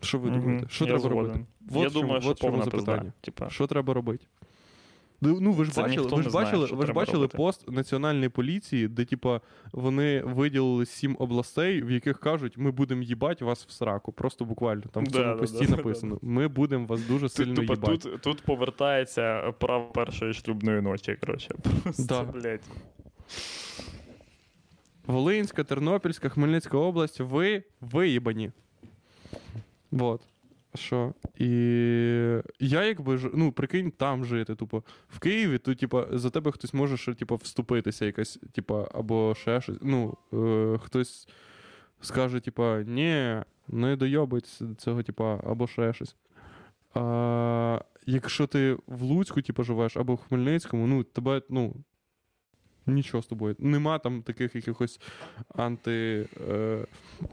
Що 0.01 0.19
ви 0.19 0.29
думаєте? 0.29 0.67
Що 0.69 0.85
я 0.85 0.87
треба 0.87 1.01
згоден. 1.09 1.31
робити? 1.31 1.45
я 1.71 1.89
думаю, 1.89 2.21
що 2.21 2.35
повна 2.35 2.65
пизда. 2.65 3.13
Типа, 3.21 3.49
Що 3.49 3.67
треба 3.67 3.93
робити? 3.93 4.25
Ну, 5.29 5.37
ну, 5.41 5.51
ви 5.51 5.65
ж 5.65 5.71
Це 5.71 5.81
бачили, 5.81 6.07
ви 6.07 6.23
ж 6.23 6.29
бачили, 6.29 6.67
що 6.67 6.75
ви 6.75 6.85
ж 6.85 6.93
бачили 6.93 7.17
робити. 7.17 7.37
пост 7.37 7.71
національної 7.71 8.29
поліції, 8.29 8.87
де, 8.87 9.05
типа, 9.05 9.41
вони 9.71 10.21
виділили 10.21 10.85
сім 10.85 11.15
областей, 11.19 11.81
в 11.81 11.91
яких 11.91 12.19
кажуть, 12.19 12.57
ми 12.57 12.71
будемо 12.71 13.01
їбати 13.03 13.45
вас 13.45 13.65
в 13.65 13.71
сраку. 13.71 14.11
Просто 14.11 14.45
буквально 14.45 14.81
там 14.91 15.03
в 15.03 15.11
цьому 15.11 15.23
да, 15.25 15.33
пості 15.35 15.59
да, 15.59 15.65
да, 15.65 15.75
написано: 15.77 16.19
ми 16.21 16.47
будемо 16.47 16.85
вас 16.85 17.01
дуже 17.01 17.29
сильно 17.29 17.55
тупо, 17.55 17.73
їбати. 17.73 17.97
тут, 17.97 18.21
тут 18.21 18.41
повертається 18.41 19.53
право 19.59 19.85
першої 19.85 20.33
шлюбної 20.33 20.81
ночі, 20.81 21.17
коротше. 21.25 21.55
Просто, 21.83 22.03
Да. 22.03 22.23
блядь. 22.23 22.61
Волинська, 25.05 25.63
Тернопільська, 25.63 26.29
Хмельницька 26.29 26.77
область, 26.77 27.19
ви 27.19 27.63
виїбані. 27.81 28.51
Вот. 29.91 30.21
Що? 30.75 31.13
І 31.37 31.47
я 32.59 32.83
якби 32.83 33.19
ну, 33.33 33.51
прикинь, 33.51 33.91
там 33.91 34.25
жити, 34.25 34.55
тупо. 34.55 34.83
В 35.09 35.19
Києві, 35.19 35.57
то, 35.57 35.75
типа, 35.75 36.07
за 36.11 36.29
тебе 36.29 36.51
хтось 36.51 36.73
може 36.73 36.97
ще, 36.97 37.13
типа, 37.13 37.35
вступитися 37.35 38.05
якась, 38.05 38.39
типа, 38.51 38.87
або 38.93 39.35
ще 39.35 39.61
щось. 39.61 39.77
Ну, 39.81 40.17
е, 40.33 40.79
хтось 40.83 41.27
скаже, 42.01 42.39
типа, 42.39 42.83
ні, 42.83 43.41
не 43.67 43.95
дойобить 43.95 44.61
цього, 44.77 45.03
типа, 45.03 45.41
або 45.43 45.67
ще 45.67 45.93
щось. 45.93 46.15
А 46.93 47.81
якщо 48.05 48.47
ти 48.47 48.77
в 48.87 49.01
Луцьку, 49.01 49.41
типу, 49.41 49.63
живеш, 49.63 49.97
або 49.97 50.15
в 50.15 50.17
Хмельницькому, 50.17 50.87
ну, 50.87 51.03
тебе, 51.03 51.41
ну. 51.49 51.75
Нічого 52.87 53.23
з 53.23 53.27
тобою. 53.27 53.55
Нема 53.59 53.99
там 53.99 54.21
таких 54.23 54.55
якихось 54.55 54.99
анти. 55.55 56.27
Е, 56.49 56.85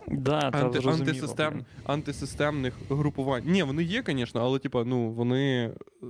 Да, 0.09 0.39
Анти- 0.51 0.89
антисистем, 1.01 1.65
антисистемних 1.85 2.75
групувань. 2.89 3.43
Ні, 3.47 3.63
вони 3.63 3.83
є, 3.83 4.03
звісно, 4.07 4.41
але 4.41 4.59
типа, 4.59 4.85
ну, 4.85 5.11
вони. 5.11 5.75
е, 6.03 6.07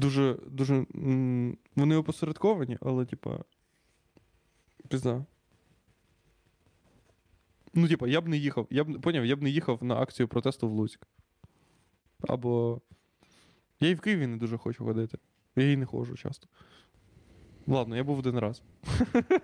Дуже, 0.00 0.36
дуже. 0.46 0.86
Вони 1.76 1.96
опосередковані, 1.96 2.78
але, 2.80 3.04
типа. 3.04 3.38
Пізна. 4.88 5.26
Ну, 7.74 7.88
типа, 7.88 8.08
я 8.08 8.20
б 8.20 8.28
не 8.28 8.36
їхав. 8.36 8.66
Я 8.70 8.84
б 8.84 9.00
поняв, 9.00 9.26
я 9.26 9.36
б 9.36 9.42
не 9.42 9.50
їхав 9.50 9.84
на 9.84 9.94
акцію 9.96 10.28
протесту 10.28 10.68
в 10.68 10.72
Луцьк. 10.72 11.06
Або. 12.28 12.80
Я 13.80 13.88
і 13.88 13.94
в 13.94 14.00
Києві 14.00 14.26
не 14.26 14.36
дуже 14.36 14.58
хочу 14.58 14.84
ходити. 14.84 15.18
Я 15.56 15.72
і 15.72 15.76
не 15.76 15.86
ходжу 15.86 16.16
часто. 16.16 16.48
Ладно, 17.68 17.96
я 17.96 18.04
був 18.04 18.18
один 18.18 18.38
раз. 18.38 18.62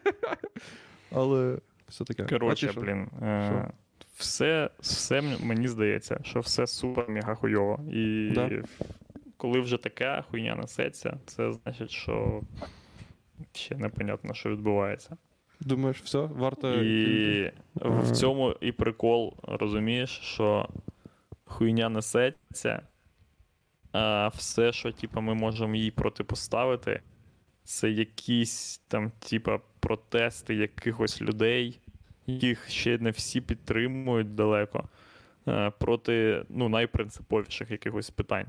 Але 1.12 1.58
все 1.88 2.04
таке. 2.04 2.24
Коротше, 2.24 2.72
блін. 2.76 3.08
Е- 3.22 3.46
Що? 3.50 3.70
все, 4.16 4.70
все 4.80 5.22
мені 5.42 5.68
здається, 5.68 6.18
що 6.22 6.40
все 6.40 6.66
супер 6.66 7.08
мега 7.10 7.34
хуйово. 7.34 7.80
І 7.92 8.30
Да. 8.34 8.50
коли 9.36 9.60
вже 9.60 9.76
така 9.76 10.24
хуйня 10.30 10.54
несеться, 10.56 11.18
це 11.26 11.52
значить, 11.52 11.90
що 11.90 12.42
ще 13.52 13.74
непонятно, 13.76 14.34
що 14.34 14.50
відбувається. 14.50 15.16
Думаєш, 15.60 16.00
все, 16.02 16.18
варто. 16.18 16.74
І 16.82 17.52
в 17.74 18.10
цьому 18.12 18.50
і 18.60 18.72
прикол, 18.72 19.34
розумієш, 19.42 20.10
що 20.22 20.68
хуйня 21.44 21.88
несеться, 21.88 22.82
а 23.92 24.28
все, 24.28 24.72
що 24.72 24.92
типу, 24.92 25.20
ми 25.20 25.34
можемо 25.34 25.74
їй 25.74 25.90
протипоставити, 25.90 27.00
це 27.64 27.90
якісь 27.90 28.78
там, 28.88 29.12
типа, 29.18 29.60
протести 29.80 30.54
якихось 30.54 31.22
людей, 31.22 31.80
яких 32.26 32.70
ще 32.70 32.98
не 32.98 33.10
всі 33.10 33.40
підтримують 33.40 34.34
далеко, 34.34 34.88
е, 35.48 35.70
проти 35.70 36.44
ну, 36.48 36.68
найпринциповіших 36.68 37.70
якихось 37.70 38.10
питань. 38.10 38.46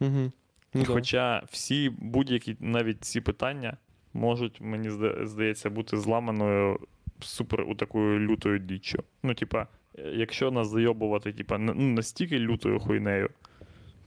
Угу. 0.00 0.32
Ну. 0.74 0.84
Хоча 0.84 1.42
всі 1.50 1.90
будь-які 1.98 2.56
навіть 2.60 3.04
ці 3.04 3.20
питання 3.20 3.76
можуть, 4.12 4.60
мені 4.60 4.90
здається, 5.22 5.70
бути 5.70 5.96
зламаною 5.96 6.78
супер 7.20 7.60
у 7.60 7.74
такою 7.74 8.18
лютою 8.18 8.58
діччю. 8.58 9.04
Ну, 9.22 9.34
типа, 9.34 9.66
е, 9.98 10.02
якщо 10.02 10.50
нас 10.50 10.68
зайобувати, 10.68 11.32
типа, 11.32 11.58
ну, 11.58 11.74
настільки 11.74 12.38
лютою 12.38 12.80
хуйнею, 12.80 13.30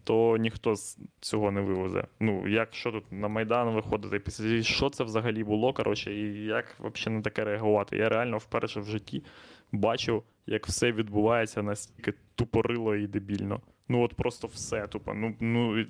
то 0.03 0.37
ніхто 0.37 0.75
з 0.75 0.97
цього 1.19 1.51
не 1.51 1.61
вивезе. 1.61 2.07
Ну, 2.19 2.47
як 2.47 2.75
що 2.75 2.91
тут 2.91 3.11
на 3.11 3.27
Майдан 3.27 3.73
виходити, 3.75 4.19
після 4.19 4.63
що 4.63 4.89
це 4.89 5.03
взагалі 5.03 5.43
було, 5.43 5.73
коротше, 5.73 6.13
і 6.13 6.45
як 6.45 6.75
взагалі 6.79 7.17
на 7.17 7.21
таке 7.21 7.43
реагувати? 7.43 7.97
Я 7.97 8.09
реально 8.09 8.37
вперше 8.37 8.79
в 8.79 8.85
житті 8.85 9.23
бачив, 9.71 10.23
як 10.47 10.67
все 10.67 10.91
відбувається 10.91 11.63
настільки 11.63 12.13
тупорило 12.35 12.95
і 12.95 13.07
дебільно. 13.07 13.61
Ну, 13.89 14.01
от 14.01 14.13
просто 14.13 14.47
все 14.47 14.87
тупо. 14.87 15.13
Ну, 15.13 15.35
ну 15.39 15.85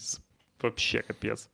вообще 0.62 1.02
капець. 1.02 1.50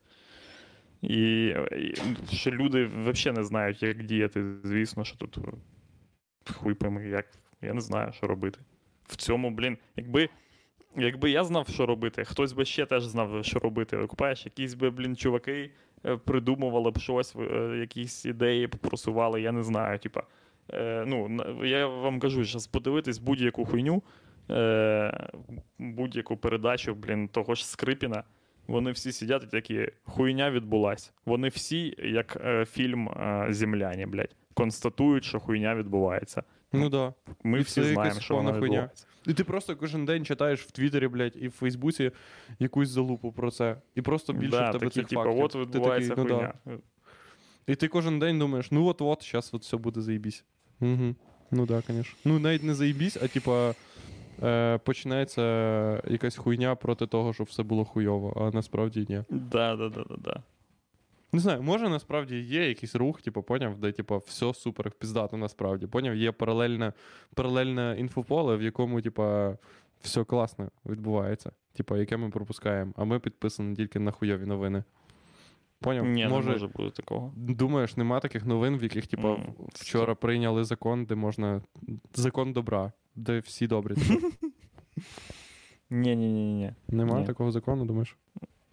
І, 1.01 1.45
і 1.77 1.93
що 2.31 2.51
люди 2.51 2.85
взагалі 2.85 3.37
не 3.37 3.43
знають, 3.43 3.83
як 3.83 4.03
діяти. 4.03 4.45
Звісно, 4.63 5.05
що 5.05 5.17
тут 5.17 5.37
хуй 6.53 6.73
пойми, 6.73 7.07
як. 7.07 7.25
Я 7.61 7.73
не 7.73 7.81
знаю, 7.81 8.13
що 8.13 8.27
робити. 8.27 8.59
В 9.07 9.15
цьому, 9.15 9.51
блін, 9.51 9.77
якби. 9.95 10.29
Якби 10.97 11.31
я 11.31 11.43
знав, 11.43 11.67
що 11.67 11.85
робити, 11.85 12.25
хтось 12.25 12.53
би 12.53 12.65
ще 12.65 12.85
теж 12.85 13.03
знав, 13.05 13.45
що 13.45 13.59
робити. 13.59 13.97
Купаєш, 13.97 14.45
якісь 14.45 14.73
би, 14.73 14.89
блін, 14.89 15.15
чуваки 15.15 15.71
е, 16.05 16.17
придумували 16.17 16.91
б 16.91 16.97
щось, 16.97 17.35
е, 17.35 17.77
якісь 17.79 18.25
ідеї 18.25 18.67
попросували, 18.67 19.41
я 19.41 19.51
не 19.51 19.63
знаю. 19.63 19.99
Типа, 19.99 20.23
е, 20.73 21.03
ну, 21.07 21.41
я 21.65 21.87
вам 21.87 22.19
кажу, 22.19 22.45
зараз 22.45 22.67
подивитись 22.67 23.17
будь-яку 23.17 23.65
хуйню, 23.65 24.03
е, 24.49 25.29
будь-яку 25.79 26.37
передачу, 26.37 26.95
блін, 26.95 27.27
того 27.27 27.55
ж 27.55 27.67
Скрипіна. 27.67 28.23
Вони 28.67 28.91
всі 28.91 29.11
сидять 29.11 29.43
і 29.43 29.47
такі, 29.47 29.91
хуйня 30.03 30.51
відбулась. 30.51 31.13
Вони 31.25 31.47
всі, 31.47 31.95
як 32.03 32.37
е, 32.45 32.65
фільм 32.65 33.09
е, 33.09 33.47
Земляні, 33.49 34.05
блядь, 34.05 34.35
констатують, 34.53 35.23
що 35.23 35.39
хуйня 35.39 35.75
відбувається. 35.75 36.43
Ну 36.73 36.89
да. 36.89 37.13
Ми 37.43 37.59
І 37.59 37.61
всі 37.61 37.83
знаємо, 37.83 38.19
що 38.19 38.35
вона 38.35 38.59
хуйня. 38.59 38.89
І 39.27 39.33
ти 39.33 39.43
просто 39.43 39.75
кожен 39.75 40.05
день 40.05 40.25
читаєш 40.25 40.61
в 40.61 40.71
Твіттері, 40.71 41.07
блядь, 41.07 41.35
і 41.35 41.47
в 41.47 41.51
Фейсбуці 41.51 42.11
якусь 42.59 42.89
залупу 42.89 43.31
про 43.31 43.51
це. 43.51 43.77
І 43.95 44.01
просто 44.01 44.33
більше 44.33 44.57
да, 44.57 44.69
в 44.69 44.71
тебе 44.71 44.85
такі, 44.85 44.99
цих 44.99 45.07
типу, 45.07 45.23
фактів. 45.23 45.43
от 45.43 45.51
Ти 45.51 45.59
відбувається 45.59 46.15
такий, 46.15 46.33
ну, 46.33 46.53
да. 46.65 46.77
І 47.67 47.75
ти 47.75 47.87
кожен 47.87 48.19
день 48.19 48.39
думаєш, 48.39 48.71
ну 48.71 48.85
от-от, 48.85 49.29
зараз 49.31 49.49
от 49.53 49.61
все 49.61 49.77
буде 49.77 50.01
заїбісь. 50.01 50.43
Угу. 50.79 51.15
Ну 51.51 51.65
да, 51.65 51.81
звісно. 51.87 52.13
Ну 52.25 52.39
навіть 52.39 52.63
не 52.63 52.73
заїбісь, 52.75 53.17
а 53.23 53.27
типа 53.27 53.75
е, 54.43 54.77
починається 54.77 55.41
якась 56.07 56.37
хуйня 56.37 56.75
проти 56.75 57.07
того, 57.07 57.33
щоб 57.33 57.47
все 57.47 57.63
було 57.63 57.85
хуйово, 57.85 58.33
а 58.41 58.55
насправді 58.55 59.05
ні. 59.09 59.23
Да, 59.29 59.75
да, 59.75 59.89
да, 59.89 60.03
да, 60.09 60.15
да. 60.17 60.43
Не 61.31 61.39
знаю, 61.39 61.61
може 61.63 61.89
насправді 61.89 62.39
є 62.39 62.67
якийсь 62.69 62.95
рух, 62.95 63.21
типу, 63.21 63.43
поняв, 63.43 63.77
де 63.79 63.91
типу, 63.91 64.17
все 64.17 64.53
супер 64.53 64.91
піздато 64.91 65.37
насправді. 65.37 65.87
Поняв, 65.87 66.15
є 66.15 66.31
паралельне, 66.31 66.93
паралельне 67.35 67.95
інфополе, 67.99 68.55
в 68.55 68.61
якому, 68.61 69.01
типу, 69.01 69.57
все 70.01 70.23
класно 70.23 70.69
відбувається, 70.85 71.51
типу, 71.73 71.95
яке 71.97 72.17
ми 72.17 72.29
пропускаємо, 72.29 72.93
а 72.95 73.03
ми 73.05 73.19
підписані 73.19 73.75
тільки 73.75 73.99
на 73.99 74.11
хуйові 74.11 74.45
новини. 74.45 74.83
Поняв? 75.81 76.05
Ні, 76.05 76.27
може, 76.27 76.47
не 76.47 76.53
може 76.53 76.67
бути 76.67 76.89
такого. 76.89 77.33
Думаєш, 77.35 77.97
нема 77.97 78.19
таких 78.19 78.45
новин, 78.45 78.77
в 78.77 78.83
яких, 78.83 79.07
типу, 79.07 79.27
М, 79.27 79.53
вчора 79.73 80.15
прийняли 80.15 80.63
закон, 80.63 81.05
де 81.05 81.15
можна. 81.15 81.61
Закон 82.13 82.53
добра, 82.53 82.91
де 83.15 83.39
всі 83.39 83.67
добрі. 83.67 83.95
Ні, 85.89 86.15
ні, 86.15 86.27
ні, 86.31 86.53
ні. 86.53 86.73
Нема 86.87 87.23
такого 87.23 87.51
закону, 87.51 87.85
думаєш? 87.85 88.17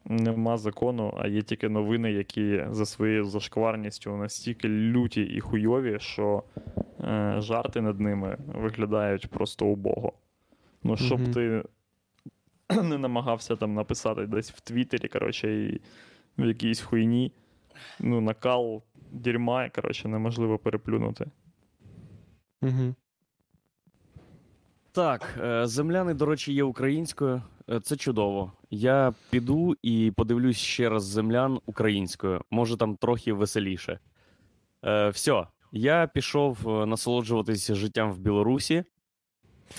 Нема 0.09 0.57
закону, 0.57 1.15
а 1.19 1.29
є 1.29 1.43
тільки 1.43 1.69
новини, 1.69 2.13
які 2.13 2.65
за 2.71 2.87
своєю 2.87 3.25
зашкварністю 3.25 4.17
настільки 4.17 4.69
люті 4.69 5.23
і 5.23 5.41
хуйові, 5.41 5.99
що 6.01 6.43
е, 7.01 7.35
жарти 7.39 7.81
над 7.81 8.01
ними 8.01 8.37
виглядають 8.47 9.27
просто 9.27 9.67
убого. 9.67 10.13
Ну, 10.83 10.97
щоб 10.97 11.21
Мгм. 11.21 11.33
ти 11.33 11.63
не 12.83 12.99
намагався 12.99 13.57
там 13.57 13.75
написати 13.75 14.27
десь 14.27 14.53
в 14.53 14.61
Твіттері, 14.61 15.09
коротше, 15.09 15.65
і 15.65 15.81
в 16.39 16.47
якійсь 16.47 16.81
хуйні. 16.81 17.33
Ну, 18.01 18.21
накал 18.21 18.83
дерьма, 19.13 19.69
коротше, 19.69 20.09
неможливо 20.09 20.59
переплюнути. 20.59 21.27
Угу. 22.63 22.95
Так, 24.97 25.39
е, 25.45 25.67
земляни, 25.67 26.15
до 26.15 26.27
речі, 26.27 26.53
є 26.53 26.65
українською. 26.65 27.43
Е, 27.71 27.81
Це 27.81 27.97
чудово. 27.97 28.53
Я 28.71 29.15
піду 29.31 29.77
і 29.83 30.13
подивлюсь 30.17 30.57
ще 30.57 30.89
раз 30.89 31.05
землян 31.05 31.61
українською. 31.67 32.41
Може, 32.51 32.77
там 32.77 32.97
трохи 32.97 33.33
веселіше. 33.33 33.99
Е, 34.85 35.09
все, 35.09 35.47
я 35.73 36.11
пішов 36.15 36.69
е, 36.69 36.87
насолоджуватися 36.87 37.75
життям 37.75 38.13
в 38.13 38.19
Білорусі. 38.19 38.85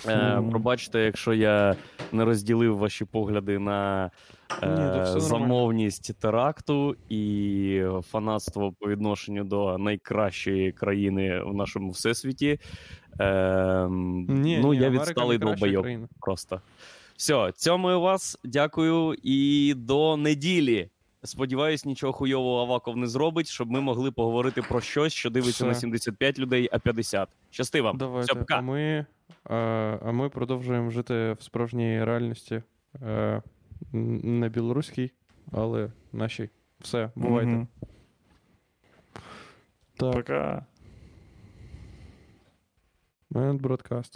Е, 0.08 0.44
пробачте, 0.50 1.00
якщо 1.00 1.34
я 1.34 1.76
не 2.12 2.26
розділив 2.26 2.78
ваші 2.78 3.06
погляди 3.06 3.60
на 3.60 4.12
е, 4.64 5.06
замовність 5.06 6.20
теракту 6.20 6.96
і 7.10 7.82
фанатство 8.12 8.74
по 8.80 8.90
відношенню 8.90 9.44
до 9.44 9.78
найкращої 9.78 10.72
країни 10.72 11.42
в 11.46 11.54
нашому 11.54 11.92
всесвіті. 11.92 12.60
Е, 13.20 13.88
Ні, 13.90 14.60
ну, 14.62 14.74
ні, 14.74 14.80
я 14.80 14.90
відсталий 14.90 15.40
краща 15.40 16.00
просто. 16.20 16.62
Все, 17.18 17.52
цьомую 17.56 18.02
вас, 18.02 18.38
дякую 18.44 19.16
і 19.24 19.74
до 19.78 20.18
неділі. 20.18 20.90
Сподіваюсь, 21.24 21.86
нічого 21.86 22.14
хуйового 22.14 22.62
Аваков 22.62 22.98
не 22.98 23.08
зробить, 23.08 23.48
щоб 23.48 23.72
ми 23.72 23.82
могли 23.82 24.12
поговорити 24.12 24.62
про 24.62 24.82
щось, 24.82 25.14
що 25.14 25.30
дивиться 25.30 25.66
на 25.66 25.72
Все. 25.72 25.80
75 25.80 26.40
людей, 26.40 26.70
а 26.72 26.80
50. 26.80 27.30
Щасти 27.50 27.82
вам. 27.82 27.98
Давайте. 27.98 28.32
Все, 28.32 28.40
пока. 28.40 28.56
А 28.56 28.62
ми, 28.62 29.06
а, 29.44 29.56
а 30.06 30.12
ми 30.12 30.30
продовжуємо 30.30 30.90
жити 30.90 31.36
в 31.40 31.44
справжній 31.44 32.04
реальності. 32.04 32.64
Не 33.92 34.50
білоруський, 34.50 35.12
але 35.52 35.92
нашій. 36.14 36.50
Все, 36.80 37.12
бувайте. 37.16 37.52
Угу. 37.52 37.68
Так, 39.98 40.14
Пока. 40.14 40.66
Мент 43.30 43.62
Бродкаст. 43.62 44.06